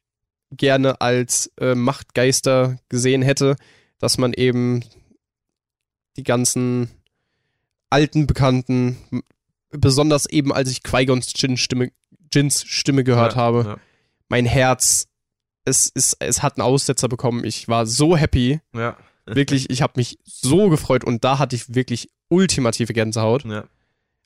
[0.51, 3.57] gerne als äh, Machtgeister gesehen hätte,
[3.99, 4.85] dass man eben
[6.17, 6.91] die ganzen
[7.91, 8.97] alten Bekannten,
[9.71, 11.93] besonders eben als ich Qui-Gons Jin Stimme,
[12.33, 13.77] Jins Stimme gehört ja, habe, Ja.
[14.29, 15.09] mein Herz,
[15.65, 17.45] es, ist, es hat einen Aussetzer bekommen.
[17.45, 18.61] Ich war so happy.
[18.75, 18.97] Ja.
[19.27, 23.45] Wirklich, ich habe mich so gefreut und da hatte ich wirklich ultimative Gänsehaut.
[23.45, 23.65] ja.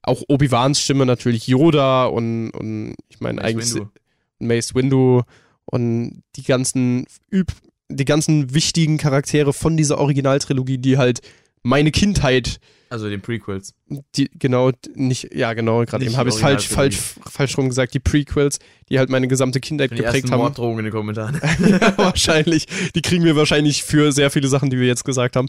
[0.02, 3.90] Auch Obi-Wans Stimme natürlich Yoda und, und ich meine eigentlich Windu.
[4.38, 5.22] Mace Windu
[5.66, 7.52] und die ganzen üb
[7.90, 11.20] die ganzen wichtigen Charaktere von dieser Originaltrilogie, die halt
[11.62, 12.58] meine Kindheit,
[12.88, 13.74] Also den Prequels.
[14.16, 16.96] die genau nicht ja genau, gerade eben habe ich die falsch falsch
[17.26, 18.58] falsch rum gesagt, die Prequels,
[18.88, 20.40] die halt meine gesamte Kindheit Die geprägt ersten haben.
[20.40, 21.38] Morddrohungen in den Kommentaren.
[21.68, 22.66] ja, wahrscheinlich.
[22.94, 25.48] Die kriegen wir wahrscheinlich für sehr viele Sachen, die wir jetzt gesagt haben.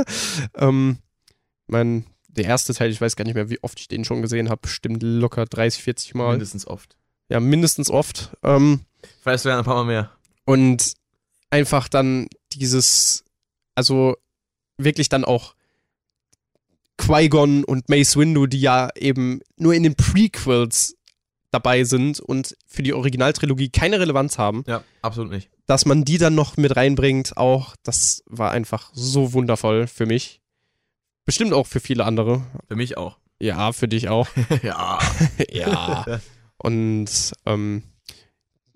[0.56, 0.96] ähm,
[1.66, 4.48] mein, der erste Teil, ich weiß gar nicht mehr, wie oft ich den schon gesehen
[4.48, 6.30] habe, bestimmt locker 30, 40 Mal.
[6.30, 6.96] Mindestens oft.
[7.28, 8.30] Ja, mindestens oft.
[8.42, 8.80] Ähm,
[9.22, 10.10] Vielleicht werden ein paar Mal mehr.
[10.46, 10.94] und
[11.50, 13.24] einfach dann dieses,
[13.74, 14.16] also
[14.78, 15.54] wirklich dann auch
[16.98, 20.96] Qui-Gon und Mace Windu, die ja eben nur in den Prequels
[21.50, 24.64] dabei sind und für die Originaltrilogie keine Relevanz haben.
[24.66, 25.50] Ja, absolut nicht.
[25.66, 30.40] dass man die dann noch mit reinbringt, auch, das war einfach so wundervoll für mich.
[31.24, 32.42] Bestimmt auch für viele andere.
[32.68, 33.18] Für mich auch.
[33.40, 34.28] Ja, für dich auch.
[34.62, 34.98] ja.
[35.50, 36.20] ja.
[36.58, 37.82] Und ähm,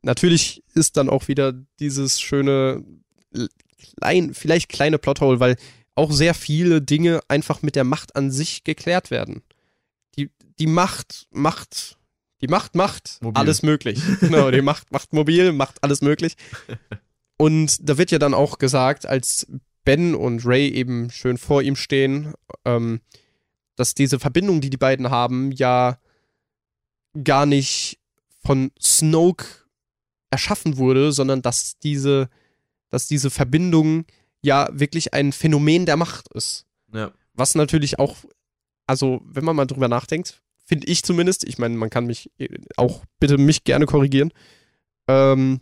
[0.05, 2.85] natürlich ist dann auch wieder dieses schöne,
[3.99, 5.57] klein, vielleicht kleine Plothole, weil
[5.95, 9.43] auch sehr viele Dinge einfach mit der Macht an sich geklärt werden.
[10.17, 11.99] Die, die Macht macht,
[12.41, 13.41] die Macht macht Mobil.
[13.41, 14.01] alles möglich.
[14.21, 16.37] Genau, die Macht macht mobil, macht alles möglich.
[17.37, 19.47] Und da wird ja dann auch gesagt, als
[19.85, 23.01] Ben und Ray eben schön vor ihm stehen, ähm,
[23.77, 25.99] dass diese Verbindung, die die beiden haben, ja
[27.23, 27.99] gar nicht
[28.45, 29.64] von Snoke
[30.35, 32.29] erschaffen wurde, sondern dass diese,
[32.91, 34.05] dass diese Verbindung
[34.43, 36.67] ja wirklich ein Phänomen der Macht ist.
[36.93, 37.13] Ja.
[37.35, 38.17] Was natürlich auch,
[38.89, 42.49] also wenn man mal drüber nachdenkt, finde ich zumindest, ich meine, man kann mich äh,
[42.77, 44.33] auch bitte mich gerne korrigieren,
[45.07, 45.61] ähm,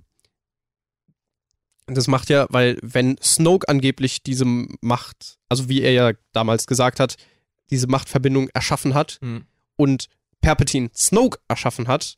[1.86, 4.46] das macht ja, weil wenn Snoke angeblich diese
[4.80, 7.16] Macht, also wie er ja damals gesagt hat,
[7.68, 9.44] diese Machtverbindung erschaffen hat Hm.
[9.76, 10.06] und
[10.40, 12.16] Palpatine Snoke erschaffen hat,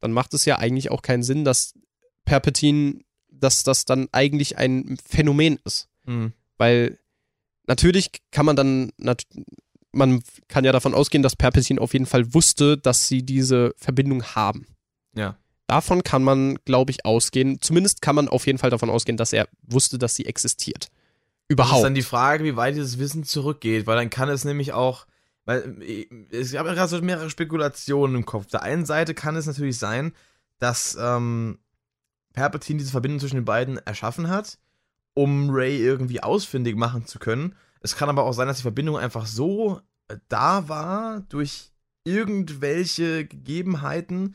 [0.00, 1.74] dann macht es ja eigentlich auch keinen Sinn, dass
[2.24, 3.00] Palpatine,
[3.30, 5.88] dass das dann eigentlich ein Phänomen ist.
[6.04, 6.32] Hm.
[6.56, 6.98] Weil
[7.66, 8.92] natürlich kann man dann,
[9.92, 14.22] man kann ja davon ausgehen, dass Palpatine auf jeden Fall wusste, dass sie diese Verbindung
[14.22, 14.66] haben.
[15.14, 15.36] Ja.
[15.66, 17.60] Davon kann man, glaube ich, ausgehen.
[17.60, 20.84] Zumindest kann man auf jeden Fall davon ausgehen, dass er wusste, dass sie existiert.
[20.84, 21.84] Das ist Überhaupt.
[21.84, 25.06] dann die Frage, wie weit dieses Wissen zurückgeht, weil dann kann es nämlich auch,
[25.48, 28.44] weil äh, es gab ja gerade so mehrere Spekulationen im Kopf.
[28.44, 30.12] Auf der einen Seite kann es natürlich sein,
[30.58, 31.58] dass ähm,
[32.34, 34.58] Palpatine diese Verbindung zwischen den beiden erschaffen hat,
[35.14, 37.54] um Ray irgendwie ausfindig machen zu können.
[37.80, 41.72] Es kann aber auch sein, dass die Verbindung einfach so äh, da war durch
[42.04, 44.34] irgendwelche Gegebenheiten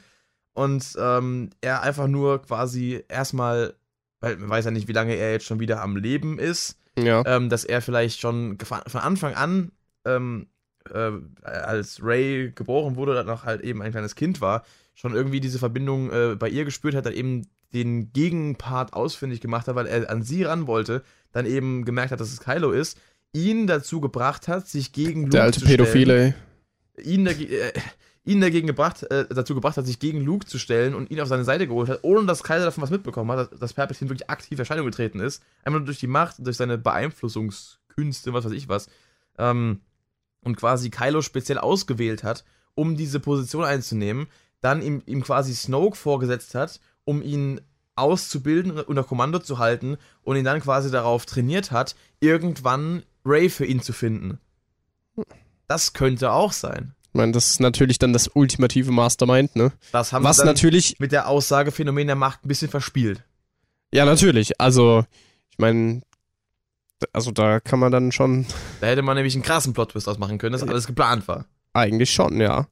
[0.53, 3.75] und ähm, er einfach nur quasi erstmal,
[4.19, 7.21] weil man weiß ja nicht, wie lange er jetzt schon wieder am Leben ist, ja.
[7.27, 9.71] ähm, dass er vielleicht schon von Anfang an,
[10.05, 10.47] ähm,
[10.91, 11.11] äh,
[11.43, 15.59] als Ray geboren wurde, dann noch halt eben ein kleines Kind war, schon irgendwie diese
[15.59, 20.09] Verbindung äh, bei ihr gespürt hat, dann eben den Gegenpart ausfindig gemacht hat, weil er
[20.09, 22.99] an sie ran wollte, dann eben gemerkt hat, dass es Kylo ist,
[23.33, 26.35] ihn dazu gebracht hat, sich gegen Luke Der alte zu stellen Pädophile.
[27.03, 27.73] ihn, äh,
[28.25, 31.27] ihn dagegen gebracht, äh, dazu gebracht hat, sich gegen Luke zu stellen und ihn auf
[31.27, 34.29] seine Seite geholt hat, ohne dass Kaiser davon was mitbekommen hat, dass, dass Palpatine wirklich
[34.29, 35.41] aktiv in Erscheinung getreten ist.
[35.63, 38.87] Einfach nur durch die Macht, durch seine Beeinflussungskünste, was weiß ich was.
[39.39, 39.81] Ähm,
[40.43, 42.43] und quasi Kylo speziell ausgewählt hat,
[42.75, 44.27] um diese Position einzunehmen,
[44.61, 47.61] dann ihm, ihm quasi Snoke vorgesetzt hat, um ihn
[47.95, 53.49] auszubilden und unter Kommando zu halten und ihn dann quasi darauf trainiert hat, irgendwann Ray
[53.49, 54.39] für ihn zu finden.
[55.67, 56.95] Das könnte auch sein.
[57.09, 59.71] Ich meine, das ist natürlich dann das ultimative Mastermind, ne?
[59.91, 63.23] Das haben Was sie natürlich, mit der Aussage Phänomen der Macht ein bisschen verspielt.
[63.93, 64.59] ja, natürlich.
[64.59, 65.05] Also,
[65.51, 66.01] ich meine,
[67.11, 68.45] also da kann man dann schon
[68.81, 71.45] Da hätte man nämlich einen krassen Plot-Twist ausmachen können, dass alles geplant war.
[71.73, 72.67] eigentlich schon, ja.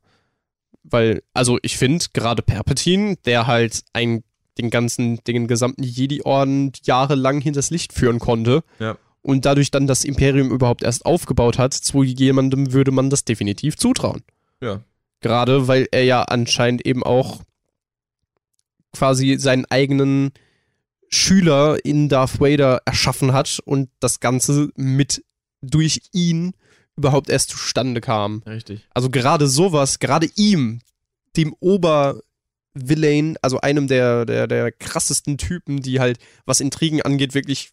[0.83, 4.23] Weil, also ich finde, gerade Palpatine, der halt ein,
[4.57, 8.97] den ganzen, den gesamten Jedi-Orden jahrelang hinters Licht führen konnte Ja.
[9.21, 13.77] und dadurch dann das Imperium überhaupt erst aufgebaut hat, zu jemandem würde man das definitiv
[13.77, 14.23] zutrauen.
[14.61, 14.81] Ja.
[15.19, 17.41] Gerade weil er ja anscheinend eben auch
[18.93, 20.31] quasi seinen eigenen
[21.13, 25.23] Schüler in Darth Vader erschaffen hat und das Ganze mit
[25.61, 26.53] durch ihn
[26.95, 28.43] überhaupt erst zustande kam.
[28.45, 28.87] Richtig.
[28.93, 30.79] Also gerade sowas, gerade ihm,
[31.35, 37.71] dem Obervillain, also einem der, der, der krassesten Typen, die halt, was Intrigen angeht, wirklich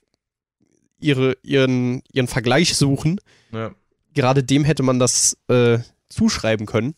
[0.99, 3.21] ihre, ihren, ihren Vergleich suchen.
[3.53, 3.73] Ja.
[4.15, 5.79] Gerade dem hätte man das äh,
[6.09, 6.95] zuschreiben können.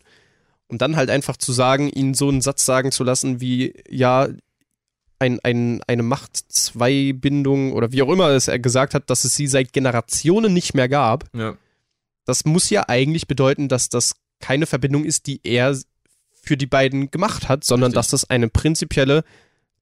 [0.68, 4.28] Und dann halt einfach zu sagen, ihn so einen Satz sagen zu lassen wie, ja,
[5.20, 9.47] ein, ein, eine Macht-2-Bindung oder wie auch immer es er gesagt hat, dass es sie
[9.47, 11.24] seit Generationen nicht mehr gab.
[11.34, 11.56] Ja.
[12.24, 15.78] Das muss ja eigentlich bedeuten, dass das keine Verbindung ist, die er
[16.32, 17.98] für die beiden gemacht hat, sondern Richtig.
[17.98, 19.24] dass das eine prinzipielle,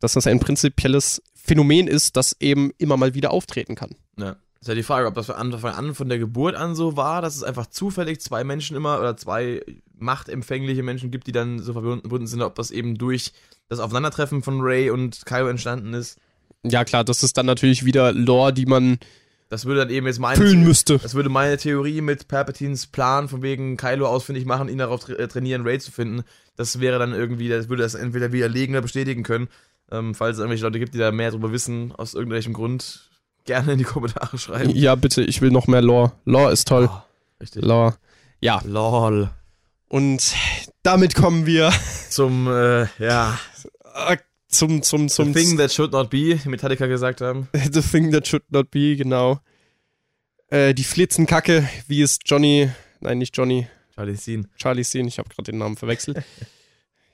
[0.01, 3.95] dass das ein prinzipielles Phänomen ist, das eben immer mal wieder auftreten kann.
[4.19, 4.37] Ja.
[4.61, 7.23] Ist ja die Frage, ob das von Anfang an, von der Geburt an so war,
[7.23, 9.63] dass es einfach zufällig zwei Menschen immer oder zwei
[9.97, 13.33] machtempfängliche Menschen gibt, die dann so verbunden sind, ob das eben durch
[13.69, 16.19] das Aufeinandertreffen von Ray und Kylo entstanden ist.
[16.65, 18.99] Ja, klar, das ist dann natürlich wieder Lore, die man
[19.49, 20.99] Das würde dann eben jetzt meine, füllen müsste.
[20.99, 25.13] das würde meine Theorie mit Palpatines Plan von wegen Kylo ausfindig machen, ihn darauf tra
[25.13, 26.25] äh, trainieren, Ray zu finden.
[26.57, 29.49] Das wäre dann irgendwie, das würde das entweder widerlegen oder bestätigen können.
[29.91, 33.09] Ähm, falls es irgendwelche Leute gibt, die da mehr drüber wissen, aus irgendwelchem Grund,
[33.49, 34.71] gerne in die Kommentare schreiben.
[34.71, 36.13] Ja, bitte, ich will noch mehr Lore.
[36.25, 36.89] Lore ist toll.
[36.91, 37.05] Ah,
[37.41, 37.65] richtig.
[37.65, 37.97] Lore.
[38.41, 39.31] Ja, LOL.
[39.89, 40.35] und
[40.85, 41.73] damit kommen wir
[42.11, 43.39] Zum, äh, ja,
[44.49, 47.49] zum, zum, zum The Thing That Should Not Be, die Metallica gesagt haben.
[47.73, 49.41] The Thing That Should Not Be, genau.
[50.51, 52.71] Äh, die Flitzenkacke, wie es Johnny,
[53.01, 54.49] nein, nicht Johnny, Charlie Sheen.
[54.57, 56.23] Charlie Scene, ich habe gerade den Namen verwechselt.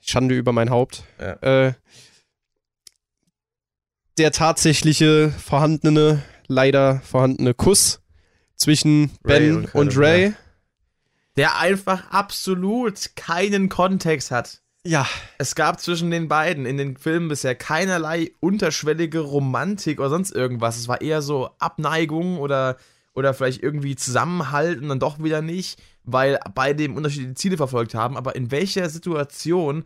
[0.01, 1.03] Schande über mein Haupt.
[1.19, 1.67] Ja.
[1.67, 1.73] Äh,
[4.17, 8.01] der tatsächliche vorhandene, leider vorhandene Kuss
[8.55, 10.33] zwischen Ray Ben und und, Ray.
[11.37, 14.61] Der einfach absolut keinen Kontext hat.
[14.85, 15.07] Ja,
[15.39, 20.77] Es gab zwischen den beiden in den Filmen bisher keinerlei unterschwellige Romantik oder sonst irgendwas.
[20.77, 22.77] Es war eher so Abneigung oder,
[23.13, 27.95] oder vielleicht irgendwie Zusammenhalt und dann doch wieder nicht, weil beide eben unterschiedliche Ziele verfolgt
[27.95, 28.15] haben.
[28.15, 29.85] Aber in welcher Situation,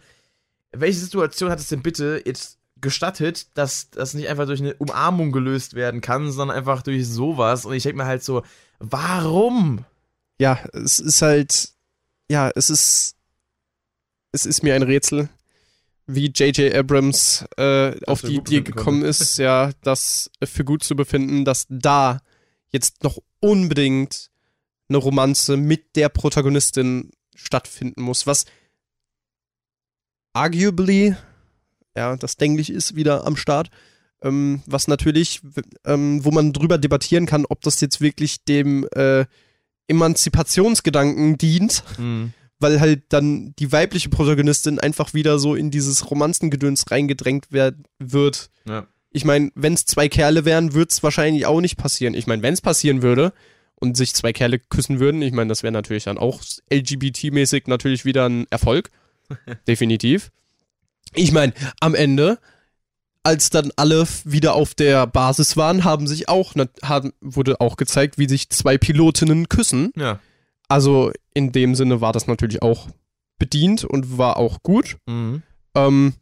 [0.73, 5.31] welche Situation hat es denn bitte jetzt gestattet, dass das nicht einfach durch eine Umarmung
[5.31, 7.65] gelöst werden kann, sondern einfach durch sowas?
[7.65, 8.43] Und ich denke mir halt so,
[8.80, 9.85] warum?
[10.39, 11.69] ja, es ist halt,
[12.31, 13.15] ja, es ist,
[14.31, 15.30] es ist mir ein Rätsel,
[16.07, 16.73] wie J.J.
[16.73, 22.22] Abrams äh, auf die Idee gekommen ist, ja, das für gut zu befinden, dass da
[22.72, 24.31] jetzt noch unbedingt
[24.88, 28.45] eine Romanze mit der Protagonistin stattfinden muss, was
[30.34, 31.15] arguably,
[32.00, 33.70] ja, das Denklich ist wieder am Start,
[34.24, 35.42] ähm, was natürlich,
[35.86, 39.26] ähm, wo man drüber debattieren kann, ob das jetzt wirklich dem äh,
[39.90, 41.84] Emanzipationsgedanken dient,
[42.60, 48.50] weil halt dann die weibliche Protagonistin einfach wieder so in dieses Romanzengedöns reingedrängt werd, wird.
[48.66, 48.88] Ja.
[49.12, 52.14] Ich meine, wenn es zwei Kerle wären, würde es wahrscheinlich auch nicht passieren.
[52.14, 53.34] Ich meine, wenn es passieren würde
[53.76, 58.06] und sich zwei Kerle küssen würden, ich meine, das wäre natürlich dann auch LGBT-mäßig natürlich
[58.06, 58.90] wieder ein Erfolg.
[59.68, 60.32] Definitiv.
[61.14, 62.40] Ich meine, am Ende,
[63.23, 66.53] als dann alle wieder auf der Basis waren, haben sich auch,
[66.84, 69.91] haben, wurde auch gezeigt, wie sich zwei Pilotinnen küssen.
[69.95, 70.19] Ja.
[70.68, 72.88] Also in dem Sinne war das natürlich auch
[73.40, 74.98] bedient und war auch gut.
[75.07, 75.41] Mhm.
[75.76, 76.14] Ähm,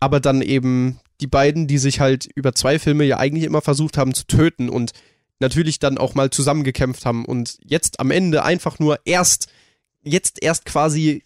[0.00, 3.96] aber dann eben die beiden, die sich halt über zwei Filme ja eigentlich immer versucht
[3.96, 4.92] haben zu töten und
[5.40, 9.48] natürlich dann auch mal zusammengekämpft haben und jetzt am Ende einfach nur erst,
[10.02, 11.24] jetzt erst quasi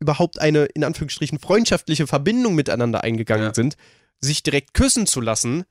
[0.00, 3.54] überhaupt eine, in Anführungsstrichen, freundschaftliche Verbindung miteinander eingegangen Ja.
[3.54, 3.76] sind,
[4.20, 5.64] sich direkt küssen zu lassen.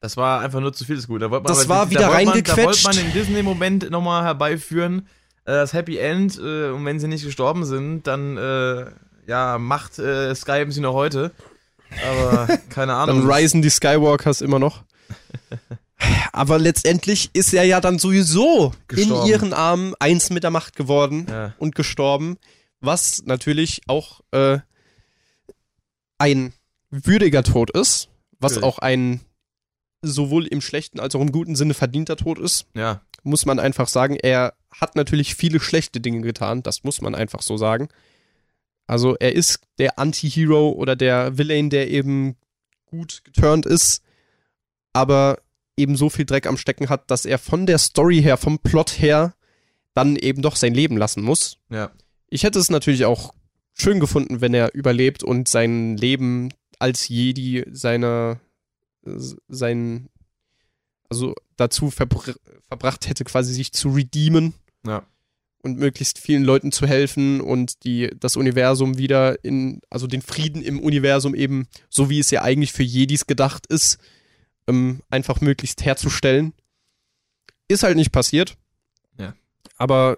[0.00, 1.20] Das war einfach nur zu viel des Guten.
[1.20, 2.84] Da wollte man Das war da wieder wollte man, Da reingequetscht.
[2.84, 5.06] wollte man den Disney-Moment nochmal herbeiführen.
[5.44, 6.38] Äh, das Happy End.
[6.38, 8.86] Äh, und wenn sie nicht gestorben sind, dann, äh,
[9.26, 11.30] ja, macht äh, Skype sie noch heute.
[12.10, 13.20] Aber keine Ahnung.
[13.26, 14.82] Dann risen die Skywalkers immer noch.
[16.32, 19.22] Aber letztendlich ist er ja dann sowieso Gestorben.
[19.22, 21.54] in ihren Armen eins mit der Macht geworden Ja.
[21.58, 22.38] und gestorben,
[22.82, 24.58] was natürlich auch äh,
[26.18, 26.52] ein
[26.90, 28.64] würdiger Tod ist, was Natürlich.
[28.74, 29.20] auch ein
[30.02, 33.00] sowohl im schlechten als auch im guten Sinne verdienter Tod ist, ja.
[33.22, 34.16] muss man einfach sagen.
[34.16, 37.88] Er hat natürlich viele schlechte Dinge getan, das muss man einfach so sagen.
[38.88, 42.36] Also er ist der Anti-Hero oder der Villain, der eben
[42.86, 44.02] gut geturnt ist,
[44.92, 45.38] aber
[45.76, 48.98] eben so viel Dreck am Stecken hat, dass er von der Story her, vom Plot
[48.98, 49.34] her,
[49.94, 51.58] dann eben doch sein Leben lassen muss.
[51.70, 51.90] Ja.
[52.32, 53.34] Ich hätte es natürlich auch
[53.74, 56.48] schön gefunden, wenn er überlebt und sein Leben
[56.78, 58.40] als Jedi seine
[59.48, 60.08] sein
[61.10, 62.34] also dazu verbr
[62.68, 64.54] verbracht hätte, quasi sich zu redeemen
[64.86, 65.06] Ja.
[65.62, 70.62] und möglichst vielen Leuten zu helfen und die das Universum wieder in also den Frieden
[70.62, 73.98] im Universum eben so wie es ja eigentlich für Jedis gedacht ist,
[74.66, 76.54] ähm, einfach möglichst herzustellen.
[77.68, 78.56] Ist halt nicht passiert.
[79.18, 79.34] Ja.
[79.76, 80.16] Aber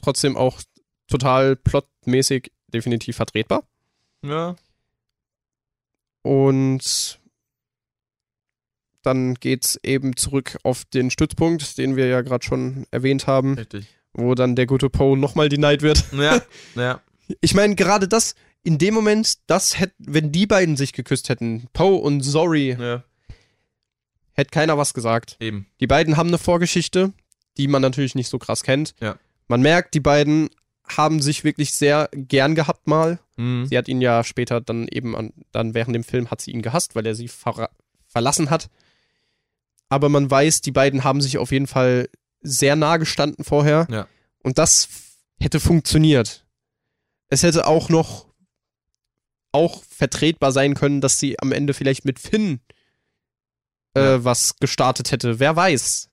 [0.00, 0.62] trotzdem auch
[1.08, 3.64] total plotmäßig definitiv vertretbar.
[4.24, 4.56] Ja.
[6.22, 7.18] Und
[9.02, 13.86] dann geht's eben zurück auf den Stützpunkt, den wir ja gerade schon erwähnt haben, Richtig.
[14.12, 16.04] wo dann der gute Poe nochmal denied wird.
[16.12, 16.42] Ja,
[16.74, 17.00] ja.
[17.40, 21.68] Ich meine, gerade das, in dem Moment, das hätte, wenn die beiden sich geküsst hätten,
[21.72, 23.04] Poe und Zori, Ja,
[24.32, 25.36] hätte keiner was gesagt.
[25.40, 25.66] eben.
[25.80, 27.12] Die beiden haben eine Vorgeschichte,
[27.56, 28.94] die man natürlich nicht so krass kennt.
[29.00, 29.16] Ja.
[29.46, 30.50] Man merkt, die beiden
[30.96, 33.18] haben sich wirklich sehr gern gehabt mal.
[33.36, 33.66] Mhm.
[33.66, 36.62] Sie hat ihn ja später dann eben an, dann während dem Film hat sie ihn
[36.62, 37.68] gehasst, weil er sie verra
[38.06, 38.68] verlassen hat.
[39.90, 42.08] Aber man weiß, die beiden haben sich auf jeden Fall
[42.40, 43.86] sehr nah gestanden vorher.
[43.90, 44.06] Ja.
[44.42, 44.88] Und das
[45.40, 46.46] hätte funktioniert.
[47.28, 48.26] Es hätte auch noch
[49.52, 52.60] auch vertretbar sein können, dass sie am Ende vielleicht mit Finn
[53.94, 54.24] äh, Ja.
[54.24, 55.38] was gestartet hätte.
[55.40, 56.08] Wer weiß.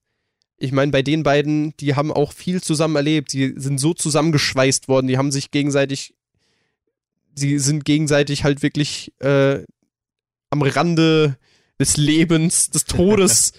[0.57, 3.33] Ich meine, bei den beiden, die haben auch viel zusammen erlebt.
[3.33, 5.07] Die sind so zusammengeschweißt worden.
[5.07, 6.13] Die haben sich gegenseitig,
[7.35, 9.63] sie sind gegenseitig halt wirklich äh,
[10.49, 11.37] am Rande
[11.79, 13.53] des Lebens, des Todes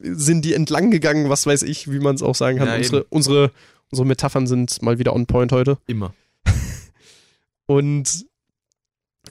[0.00, 2.68] sind die entlang gegangen, was weiß ich, wie man es auch sagen kann.
[2.68, 3.52] Ja, unsere, unsere,
[3.90, 5.78] unsere Metaphern sind mal wieder on point heute.
[5.86, 6.12] Immer.
[7.66, 8.26] Und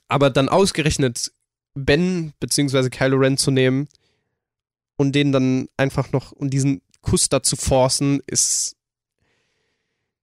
[0.07, 1.31] aber dann ausgerechnet
[1.73, 3.87] Ben beziehungsweise Kylo Ren zu nehmen
[4.97, 8.75] und den dann einfach noch und diesen Kuss da zu forcen, ist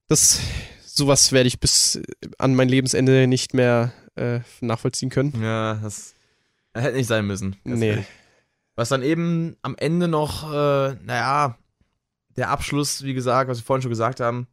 [0.08, 0.40] das
[0.84, 2.00] sowas werde ich bis
[2.38, 5.40] an mein Lebensende nicht mehr äh, nachvollziehen können.
[5.42, 6.14] Ja, das
[6.74, 7.56] hätte nicht sein müssen.
[7.64, 7.88] Nee.
[7.88, 8.06] ehrlich.
[8.74, 11.58] Was dann eben am Ende noch, äh, naja,
[12.36, 14.46] der Abschluss, wie gesagt, was wir vorhin schon gesagt haben,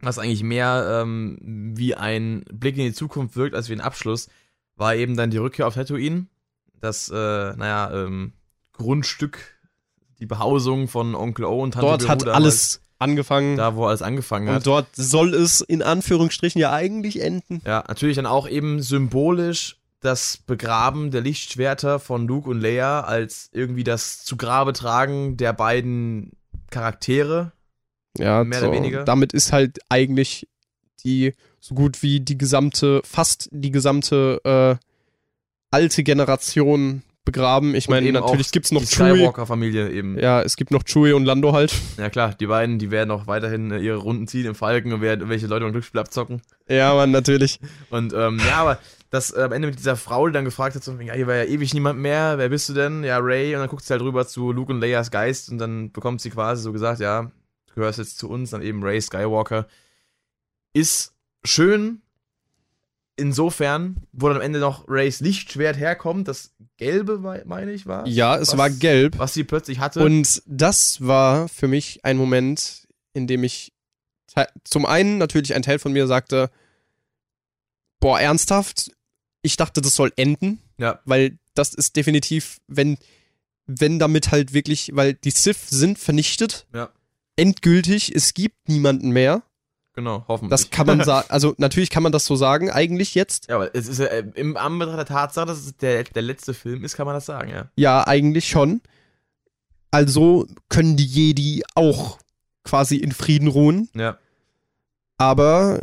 [0.00, 4.28] was eigentlich mehr ähm, wie ein Blick in die Zukunft wirkt, als wie ein Abschluss,
[4.76, 6.26] war eben dann die Rückkehr auf Tatooine.
[6.80, 8.32] Das, äh, naja, ähm,
[8.72, 9.58] Grundstück,
[10.20, 13.86] die Behausung von Onkel O und Tante Dort Beru hat damals, alles angefangen Da, wo
[13.86, 14.56] alles angefangen hat.
[14.58, 17.62] und dort soll es in Anführungsstrichen ja eigentlich enden.
[17.66, 23.50] Ja, natürlich dann auch eben symbolisch das Begraben der Lichtschwerter von Luke und Leia als
[23.52, 26.32] irgendwie das zu Grabe tragen der beiden
[26.70, 27.52] Charaktere.
[28.18, 29.04] Ja, Mehr oder weniger.
[29.04, 30.48] Damit ist halt eigentlich
[31.04, 34.86] die so gut wie die gesamte, fast die gesamte äh,
[35.70, 37.74] alte Generation begraben.
[37.74, 39.18] Ich meine, natürlich auch gibt's noch die Chewie.
[39.18, 40.16] Skywalker-Familie eben.
[40.16, 40.30] Ja.
[40.30, 41.74] Ja, es gibt noch Chewie und Lando halt.
[42.12, 45.20] klar, die beiden, die werden auch weiterhin äh, ihre Runden ziehen im Falken und werden
[45.20, 46.40] irgendwelche Leute beim Glücksspiel abzocken.
[46.68, 47.58] Ja, man, natürlich.
[47.90, 48.78] Und ähm, ja, aber
[49.10, 51.34] das äh, am Ende mit dieser Frau, die dann gefragt hat, so, ja, hier war
[51.34, 53.02] ja ewig niemand mehr, wer bist du denn?
[53.02, 53.54] Ja, Ray.
[53.54, 56.30] Und dann guckt sie halt rüber zu Luke und Leias Geist und dann bekommt sie
[56.30, 57.22] quasi so gesagt, ja,
[57.66, 59.66] du gehörst jetzt zu uns, dann eben Ray Skywalker.
[60.72, 61.12] Ist
[61.44, 62.02] schön,
[63.20, 68.06] insofern, wo dann am Ende noch Rays Lichtschwert herkommt, das gelbe, meine ich, war.
[68.06, 69.18] Ja, es was, war gelb.
[69.18, 70.00] Was sie plötzlich hatte.
[70.02, 73.72] Und das war für mich ein Moment, in dem ich
[74.64, 76.50] zum einen natürlich ein Teil von mir sagte,
[77.98, 78.92] boah, ernsthaft,
[79.42, 82.96] ich dachte, das soll enden, ja, weil das ist definitiv, wenn,
[83.66, 86.90] wenn damit halt wirklich, weil die Sith sind vernichtet, Ja.
[87.36, 89.42] endgültig, es gibt niemanden mehr.
[90.00, 90.50] Genau, hoffentlich.
[90.50, 93.48] Das kann man sagen, also natürlich kann man das so sagen, eigentlich jetzt.
[93.48, 96.54] ja, aber es ist ja, äh, im Anbetracht der Tatsache, dass es der, der letzte
[96.54, 97.70] Film ist, kann man das sagen, ja.
[97.76, 98.80] Ja, eigentlich schon.
[99.90, 102.18] Also können die Jedi auch
[102.64, 103.88] quasi in Frieden ruhen.
[103.94, 104.18] Ja.
[105.18, 105.80] Aber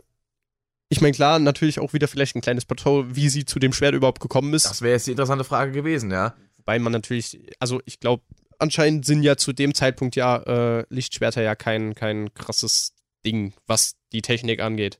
[0.89, 3.93] ich meine, klar, natürlich auch wieder vielleicht ein kleines Plateau, wie sie zu dem Schwert
[3.93, 4.65] überhaupt gekommen ist.
[4.69, 6.33] Das wäre jetzt die interessante Frage gewesen, ja.
[6.57, 8.23] Wobei man natürlich, also ich glaube,
[8.59, 12.93] anscheinend sind ja zu dem Zeitpunkt ja äh, Lichtschwerter ja kein, kein krasses
[13.25, 14.99] Ding, was die Technik angeht.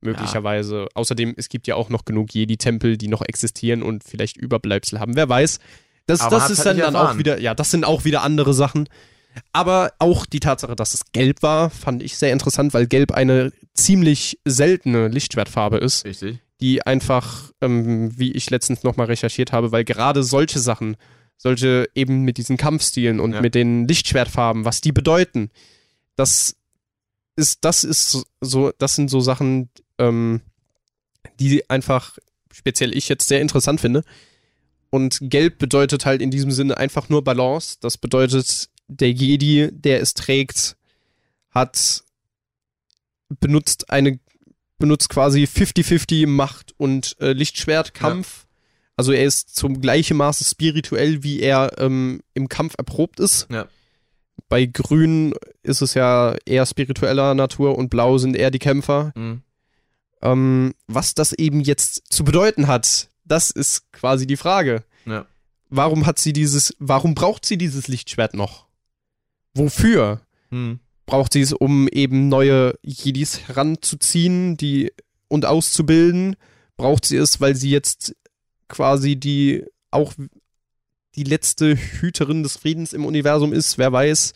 [0.00, 0.86] Möglicherweise.
[0.94, 5.16] Außerdem, es gibt ja auch noch genug Jedi-Tempel, die noch existieren und vielleicht Überbleibsel haben.
[5.16, 5.58] Wer weiß.
[6.06, 8.54] Das, Aber das ist halt dann, dann auch wieder, ja, das sind auch wieder andere
[8.54, 8.88] Sachen.
[9.52, 13.52] Aber auch die Tatsache, dass es gelb war, fand ich sehr interessant, weil gelb eine
[13.74, 16.38] ziemlich seltene Lichtschwertfarbe ist Richtig.
[16.60, 20.96] die einfach, ähm, wie ich letztens nochmal recherchiert habe, weil gerade solche Sachen,
[21.36, 23.40] solche eben mit diesen Kampfstilen und Ja.
[23.40, 25.50] mit den Lichtschwertfarben, was die bedeuten,
[26.16, 26.56] das
[27.38, 30.42] ist, das ist so, das sind so Sachen, ähm,
[31.40, 32.18] die einfach
[32.52, 34.02] speziell ich jetzt sehr interessant finde.
[34.90, 37.76] Und gelb bedeutet halt in diesem Sinne einfach nur Balance.
[37.80, 40.76] Das bedeutet, der Jedi, der es trägt,
[41.50, 42.02] hat
[43.40, 44.18] benutzt eine
[44.78, 48.46] benutzt quasi 50-50 Macht und äh, Lichtschwertkampf.
[48.96, 53.48] Also er ist zum gleichen Maße spirituell, wie er ähm, im Kampf erprobt ist.
[53.50, 53.66] Ja.
[54.48, 59.12] Bei Grün ist es ja eher spiritueller Natur und Blau sind eher die Kämpfer.
[59.14, 59.42] Mhm.
[60.22, 64.84] Ähm, was das eben jetzt zu bedeuten hat, das ist quasi die Frage.
[65.06, 65.26] Ja.
[65.70, 68.68] Warum hat sie dieses, warum braucht sie dieses Lichtschwert noch?
[69.58, 70.22] wofür?
[70.50, 70.80] Hm.
[71.04, 74.92] Braucht sie es, um eben neue Jedis heranzuziehen die,
[75.28, 76.36] und auszubilden?
[76.76, 78.14] Braucht sie es, weil sie jetzt
[78.68, 80.12] quasi die auch
[81.18, 83.76] die letzte Hüterin des Friedens im Universum ist?
[83.78, 84.32] Wer weiß.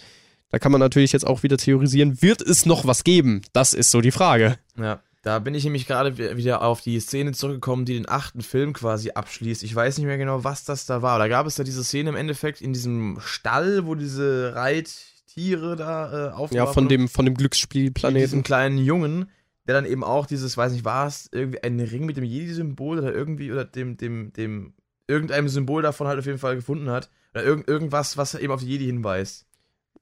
[0.51, 3.41] Da kann man natürlich jetzt auch wieder theorisieren, wird es noch was geben?
[3.55, 4.59] Das ist so die Frage.
[4.79, 8.43] Ja, da bin ich nämlich gerade wi- wieder auf die Szene zurückgekommen, die den achten
[8.43, 9.63] Film quasi abschließt.
[9.63, 11.19] Ich weiß nicht mehr genau, was das da war.
[11.19, 16.07] Da gab es da diese Szene im Endeffekt in diesem Stall, wo diese Reittiere da
[16.07, 18.43] äh, aufgeworfen Ja, von dem, von dem Mit diesem Glücksspielplaneten.
[18.43, 19.31] kleinen Jungen,
[19.67, 22.99] der dann eben auch dieses, weiß nicht, war es irgendwie ein Ring mit dem Jedi-Symbol
[22.99, 24.75] oder irgendwie, oder dem, dem, dem,
[25.13, 27.11] irgendeinem Symbol davon halt auf jeden Fall gefunden hat.
[27.35, 29.47] Oder irgend, irgendwas, was eben auf die Jedi hinweist.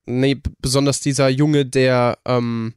[0.07, 2.75] Nee, besonders dieser Junge, der ähm,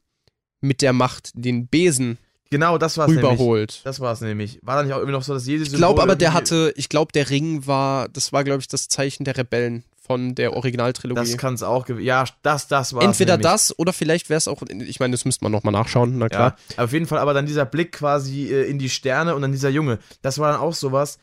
[0.60, 2.18] mit der Macht den Besen
[2.50, 3.82] Genau, das war es nämlich.
[3.82, 4.60] Das war es nämlich.
[4.62, 5.74] War da nicht auch irgendwie noch so das Jedi-Symbol?
[5.74, 8.86] Ich glaube aber, der hatte, ich glaube, der Ring war, das war, glaube ich, das
[8.86, 11.18] Zeichen der Rebellen von der Originaltrilogie.
[11.18, 12.06] Das kann es auch gewesen.
[12.06, 13.50] Ja, das, das war Entweder nämlich.
[13.50, 16.56] das oder vielleicht wäre es auch, ich meine, das müsste man nochmal nachschauen, na klar.
[16.76, 19.50] Ja, auf jeden Fall, aber dann dieser Blick quasi äh, in die Sterne und dann
[19.50, 21.18] dieser Junge, das war dann auch sowas.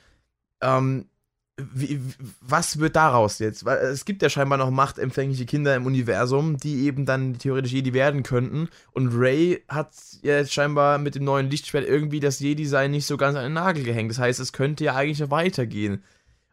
[0.62, 1.06] Ähm,
[1.74, 2.00] wie,
[2.40, 3.66] was wird daraus jetzt?
[3.66, 7.94] Weil es gibt ja scheinbar noch machtempfängliche Kinder im Universum, die eben dann theoretisch Jedi
[7.94, 8.70] werden könnten.
[8.92, 9.92] Und Ray hat
[10.24, 13.54] ja jetzt scheinbar mit dem neuen Lichtschwert irgendwie das Jedi-Sein nicht so ganz an den
[13.54, 14.10] Nagel gehängt.
[14.12, 16.04] Das heißt, es könnte ja eigentlich noch weitergehen.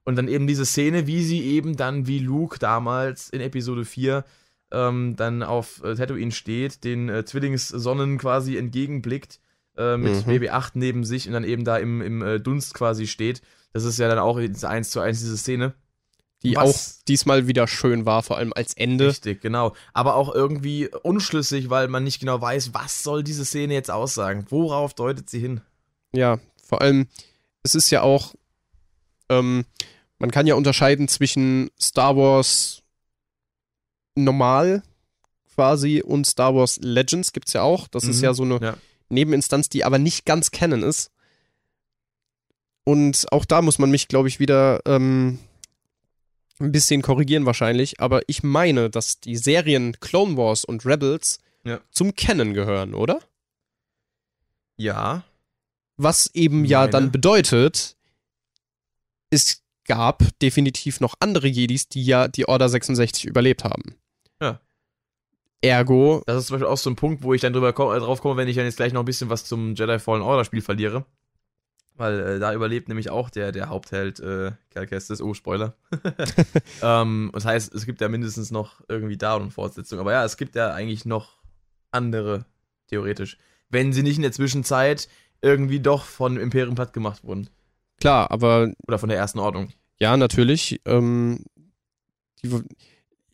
[0.05, 4.25] Und dann eben diese Szene, wie sie eben dann wie Luke damals in Episode 4
[4.73, 9.41] ähm, dann auf äh, Tatooine steht, den äh, Zwillingssonnen quasi entgegenblickt,
[9.77, 10.33] äh, mit Mhm.
[10.33, 13.43] BB-8 neben sich und dann eben da im, im äh, Dunst quasi steht.
[13.79, 15.73] Das ist ja dann auch diese 1 zu 1 diese Szene.
[16.43, 19.09] Die Was- auch diesmal wieder schön war, vor allem als Ende.
[19.09, 19.75] Richtig, genau.
[19.93, 24.47] Aber auch irgendwie unschlüssig, weil man nicht genau weiß, was soll diese Szene jetzt aussagen?
[24.49, 25.61] Worauf deutet sie hin?
[26.13, 27.07] Ja, vor allem,
[27.63, 28.35] es ist ja auch,
[29.29, 29.65] ähm,
[30.19, 32.83] man kann ja unterscheiden zwischen Star Wars
[34.15, 34.83] normal
[35.55, 37.89] quasi und Star Wars Legends gibt's ja auch.
[37.89, 38.77] Das ist Mhm, ja so eine ja.
[39.09, 41.11] Nebeninstanz, die aber nicht ganz Canon ist.
[42.89, 45.39] Und auch da muss man mich, glaube ich, wieder ähm,
[46.59, 48.01] ein bisschen korrigieren wahrscheinlich.
[48.01, 51.81] Aber ich meine, dass die Serien Clone Wars und Rebels Ja.
[51.90, 53.20] zum Canon gehören, oder?
[54.77, 55.24] Ja.
[55.97, 56.90] Was eben ja Meine.
[56.93, 57.97] dann bedeutet,
[59.31, 63.97] es gab definitiv noch andere Jedis, die ja die Order 66 überlebt haben.
[64.40, 64.60] Ja.
[65.60, 67.98] Ergo, Das ist zum Beispiel auch so ein Punkt, wo ich dann drüber ko- äh,
[67.98, 70.44] drauf komme, wenn ich dann jetzt gleich noch ein bisschen was zum Jedi Fallen Order
[70.44, 71.05] Spiel verliere.
[71.99, 75.20] Weil äh, da überlebt nämlich auch der, der Hauptheld äh, Cal Kestis.
[75.20, 75.75] Oh, Spoiler.
[76.83, 79.99] ähm, das heißt, es gibt ja mindestens noch irgendwie da eine Fortsetzung.
[79.99, 81.39] Aber ja, es gibt ja eigentlich noch
[81.91, 82.47] andere,
[82.87, 83.37] theoretisch.
[83.69, 85.09] Wenn sie nicht in der Zwischenzeit
[85.43, 87.51] irgendwie doch von Imperium platt gemacht wurden.
[88.01, 89.73] klar, aber Oder von der ersten Ordnung.
[89.99, 90.81] ja, natürlich.
[90.85, 91.45] Ähm,
[92.43, 92.62] die,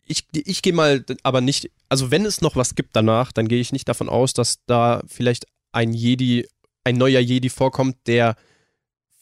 [0.07, 3.59] ich ich gehe mal aber nicht, also wenn es noch was gibt danach, dann gehe
[3.59, 6.47] ich nicht davon aus, dass da vielleicht ein Jedi,
[6.83, 8.35] ein neuer Jedi vorkommt, der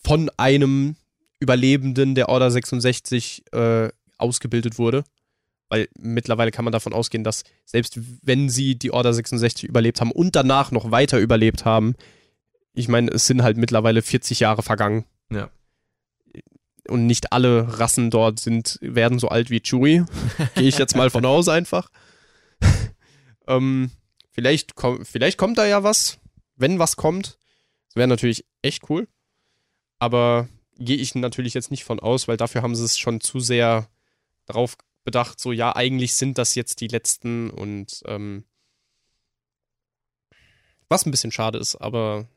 [0.05, 0.95] von einem
[1.39, 5.03] Überlebenden der Order 66 äh, ausgebildet wurde.
[5.69, 10.11] Weil mittlerweile kann man davon ausgehen, dass selbst wenn sie die Order 66 überlebt haben
[10.11, 11.95] und danach noch weiter überlebt haben,
[12.73, 15.05] ich meine, es sind halt mittlerweile 40 Jahre vergangen.
[15.31, 15.49] Ja.
[16.87, 20.05] Und nicht alle Rassen dort sind, werden so alt wie Chewie.
[20.55, 21.89] Gehe ich jetzt mal von aus einfach.
[23.47, 23.91] ähm,
[24.31, 26.19] vielleicht, komm, vielleicht kommt da ja was,
[26.55, 27.37] wenn was kommt.
[27.87, 29.07] Das wäre natürlich echt cool.
[30.03, 33.39] Aber gehe ich natürlich jetzt nicht von aus, weil dafür haben sie es schon zu
[33.39, 33.87] sehr
[34.45, 34.75] darauf
[35.05, 38.43] bedacht, so ja, eigentlich sind das jetzt die letzten und ähm,
[40.89, 42.27] was ein bisschen schade ist, aber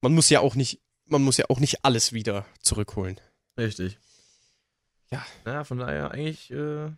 [0.00, 3.20] man muss ja auch nicht, man muss ja auch nicht alles wieder zurückholen.
[3.56, 3.98] Richtig.
[5.12, 5.24] Ja.
[5.44, 6.90] Naja, von daher, eigentlich äh,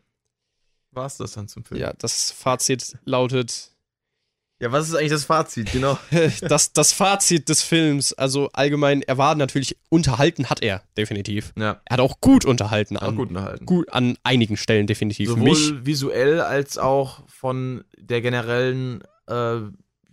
[0.90, 1.78] war es das dann zum Film.
[1.78, 3.71] Ja, das Fazit lautet,
[4.62, 5.72] ja, was ist eigentlich das Fazit?
[5.72, 5.98] Genau.
[6.40, 11.52] das, das Fazit des Films, also allgemein, er war natürlich unterhalten, hat er definitiv.
[11.58, 13.66] Ja, Er hat auch gut unterhalten, auch an, gut unterhalten.
[13.66, 15.30] gut an einigen Stellen definitiv.
[15.30, 19.62] Sowohl Mich, visuell als auch von der generellen, äh,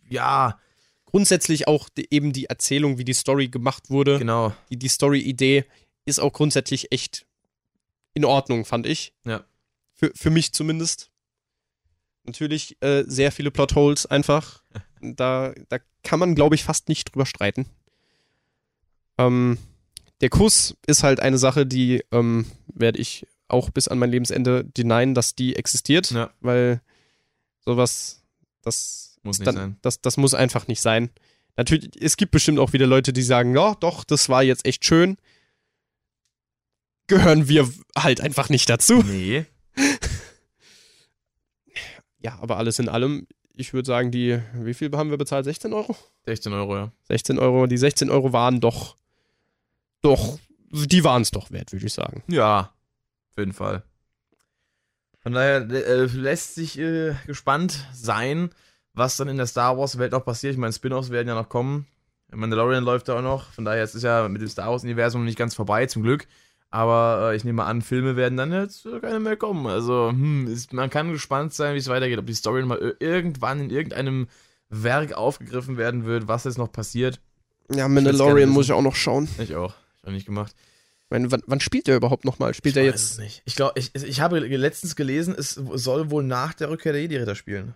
[0.09, 0.59] ja,
[1.05, 4.55] grundsätzlich auch die, eben die Erzählung, wie die Story gemacht wurde, genau.
[4.71, 5.65] die, die Story-Idee
[6.05, 7.27] ist auch grundsätzlich echt
[8.15, 9.13] in Ordnung, fand ich.
[9.25, 9.43] Ja.
[9.93, 11.11] Für, für mich zumindest.
[12.23, 14.63] Natürlich äh, sehr viele Plotholes einfach.
[15.01, 17.67] Da, da kann man, glaube ich, fast nicht drüber streiten.
[19.17, 19.57] Ähm,
[20.19, 24.65] der Kuss ist halt eine Sache, die ähm, werde ich auch bis an mein Lebensende
[24.65, 26.31] denyen, dass die existiert, Ja.
[26.41, 26.81] weil
[27.63, 28.21] sowas,
[28.61, 29.77] das Muss nicht dann, sein.
[29.81, 31.11] Das, das muss einfach nicht sein.
[31.55, 34.83] Natürlich, es gibt bestimmt auch wieder Leute, die sagen, ja, doch, das war jetzt echt
[34.83, 35.15] schön.
[37.07, 39.01] gehören wir halt einfach nicht dazu.
[39.03, 39.45] Nee.
[42.19, 45.45] Ja, aber alles in allem, ich würde sagen, die, wie viel haben wir bezahlt?
[45.45, 45.95] 16 Euro?
[46.25, 46.91] 16 Euro, ja.
[47.07, 48.95] 16 Euro, die 16 Euro waren doch,
[50.01, 50.39] doch,
[50.71, 52.23] die waren es doch wert, würde ich sagen.
[52.27, 52.71] Ja,
[53.31, 53.83] auf jeden Fall.
[55.21, 58.49] Von daher äh, lässt sich äh, gespannt sein,
[58.93, 60.53] was dann in der Star Wars-Welt noch passiert.
[60.53, 61.87] Ich meine, Spin-offs werden ja noch kommen.
[62.31, 63.51] Mandalorian läuft da auch noch.
[63.51, 66.27] Von daher ist es ja mit dem Star Wars-Universum nicht ganz vorbei, zum Glück.
[66.71, 69.65] Aber äh, ich nehme an, Filme werden dann jetzt keine mehr kommen.
[69.65, 72.19] Also, hm, ist, man kann gespannt sein, wie es weitergeht.
[72.19, 74.27] Ob die Story mal irgendwann in irgendeinem
[74.69, 77.19] Werk aufgegriffen werden wird, was jetzt noch passiert.
[77.73, 79.27] Ja, Mandalorian muss ich auch noch schauen.
[79.39, 79.73] Ich auch.
[80.01, 80.55] Ich auch nicht gemacht.
[81.05, 82.53] Ich meine, wann, wann spielt der überhaupt nochmal?
[82.53, 83.11] Spielt ich er weiß jetzt?
[83.13, 83.41] es nicht.
[83.45, 87.33] Ich glaube, ich, ich habe letztens gelesen, es soll wohl nach der Rückkehr der Jedi-Ritter
[87.33, 87.73] spielen.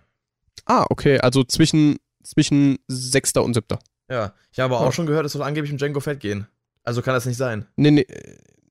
[0.66, 1.20] Ah, okay.
[1.20, 3.38] Also zwischen, zwischen 6.
[3.38, 3.80] und 7.
[4.10, 4.34] Ja.
[4.52, 6.48] Ich habe auch schon gehört, es soll angeblich um Django Fett gehen.
[6.84, 7.66] Also kann das nicht sein.
[7.76, 8.06] Nee, nee.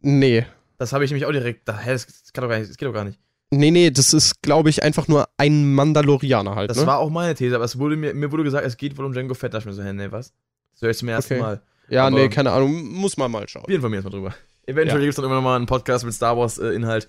[0.03, 0.47] Nee.
[0.79, 1.69] Das habe ich nämlich auch direkt.
[1.69, 2.71] Da, hä, das, das kann doch gar nicht.
[2.71, 3.19] Das geht doch gar nicht.
[3.51, 6.71] Nee, nee, das ist, glaube ich, einfach nur ein Mandalorianer halt.
[6.71, 6.87] Das ne?
[6.87, 9.13] war auch meine These, aber es wurde mir, mir wurde gesagt, es geht wohl um
[9.13, 9.53] Django Fett.
[9.55, 10.33] Da ich mir so, hä, nee, was?
[10.73, 11.43] Das höre ich zum ersten Okay.
[11.43, 11.63] Mal.
[11.89, 12.85] ja, aber- nee, keine Ahnung.
[12.93, 13.65] Muss man mal schauen.
[13.67, 14.35] Wir informieren uns mal drüber.
[14.67, 15.05] Eventuell Ja.
[15.05, 17.09] gibt es dann immer noch mal einen Podcast mit Star Wars-Inhalt.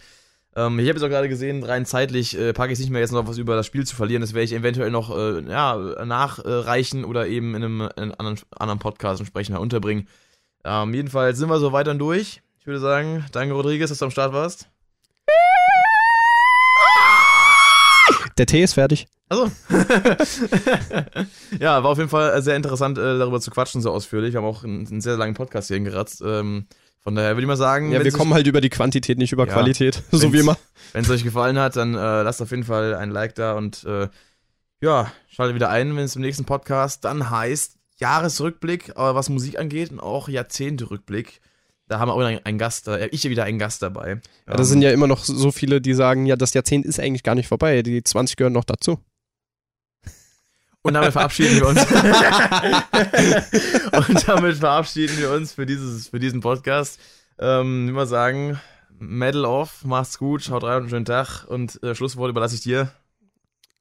[0.56, 3.02] ähm, ich habe jetzt auch gerade gesehen, rein zeitlich äh, packe ich es nicht mehr
[3.02, 4.22] jetzt noch was über das Spiel zu verlieren.
[4.22, 8.40] Das werde ich eventuell noch äh, ja, nachreichen oder eben in einem, in einem anderen,
[8.58, 10.08] anderen Podcast entsprechend unterbringen.
[10.66, 12.42] Ähm, jedenfalls sind wir so weiter durch.
[12.64, 14.70] Ich würde sagen, danke Rodriguez, dass du am Start warst.
[18.38, 19.06] Der Tee ist fertig.
[19.28, 19.52] Also.
[21.60, 24.32] ja, war auf jeden Fall sehr interessant, äh, darüber zu quatschen, so ausführlich.
[24.32, 26.24] Wir haben auch einen, einen sehr langen Podcast hier hingeratzt.
[26.26, 26.68] Ähm,
[27.02, 29.46] von daher würde ich mal sagen, Ja, wir kommen halt über die Quantität, nicht über
[29.46, 29.52] Ja.
[29.52, 30.02] Qualität.
[30.14, 30.58] So wie immer.
[30.94, 33.84] Wenn es euch gefallen hat, dann äh, lasst auf jeden Fall ein Like da und
[33.84, 34.08] äh,
[34.80, 39.60] ja, schaltet wieder ein, wenn es im nächsten Podcast dann heißt Jahresrückblick, äh, was Musik
[39.60, 41.42] angeht und auch Jahrzehnte-Rückblick.
[41.88, 44.22] Da haben wir auch wieder einen Gast, äh, ich wieder einen Gast dabei.
[44.48, 47.24] Ja, das sind ja immer noch so viele, die sagen, ja, das Jahrzehnt ist eigentlich
[47.24, 47.82] gar nicht vorbei.
[47.82, 49.00] Die 20 gehören noch dazu.
[50.82, 51.82] Und damit verabschieden wir uns.
[54.10, 57.00] und damit verabschieden wir uns für, dieses, für diesen Podcast.
[57.40, 58.60] Ähm, wie mal sagen,
[59.00, 61.46] Medal off, macht's gut, schaut rein und schönen Tag.
[61.48, 62.92] Und äh, Schlusswort überlasse ich dir.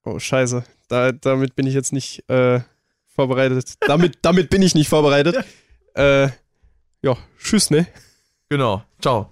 [0.05, 0.65] Oh, scheiße.
[0.89, 2.61] Da, damit bin ich jetzt nicht äh,
[3.09, 3.74] vorbereitet.
[3.81, 5.45] Damit, damit bin ich nicht vorbereitet.
[5.95, 6.31] Äh,
[7.03, 7.87] ja, tschüss, ne?
[8.49, 8.83] Genau.
[9.01, 9.31] Ciao.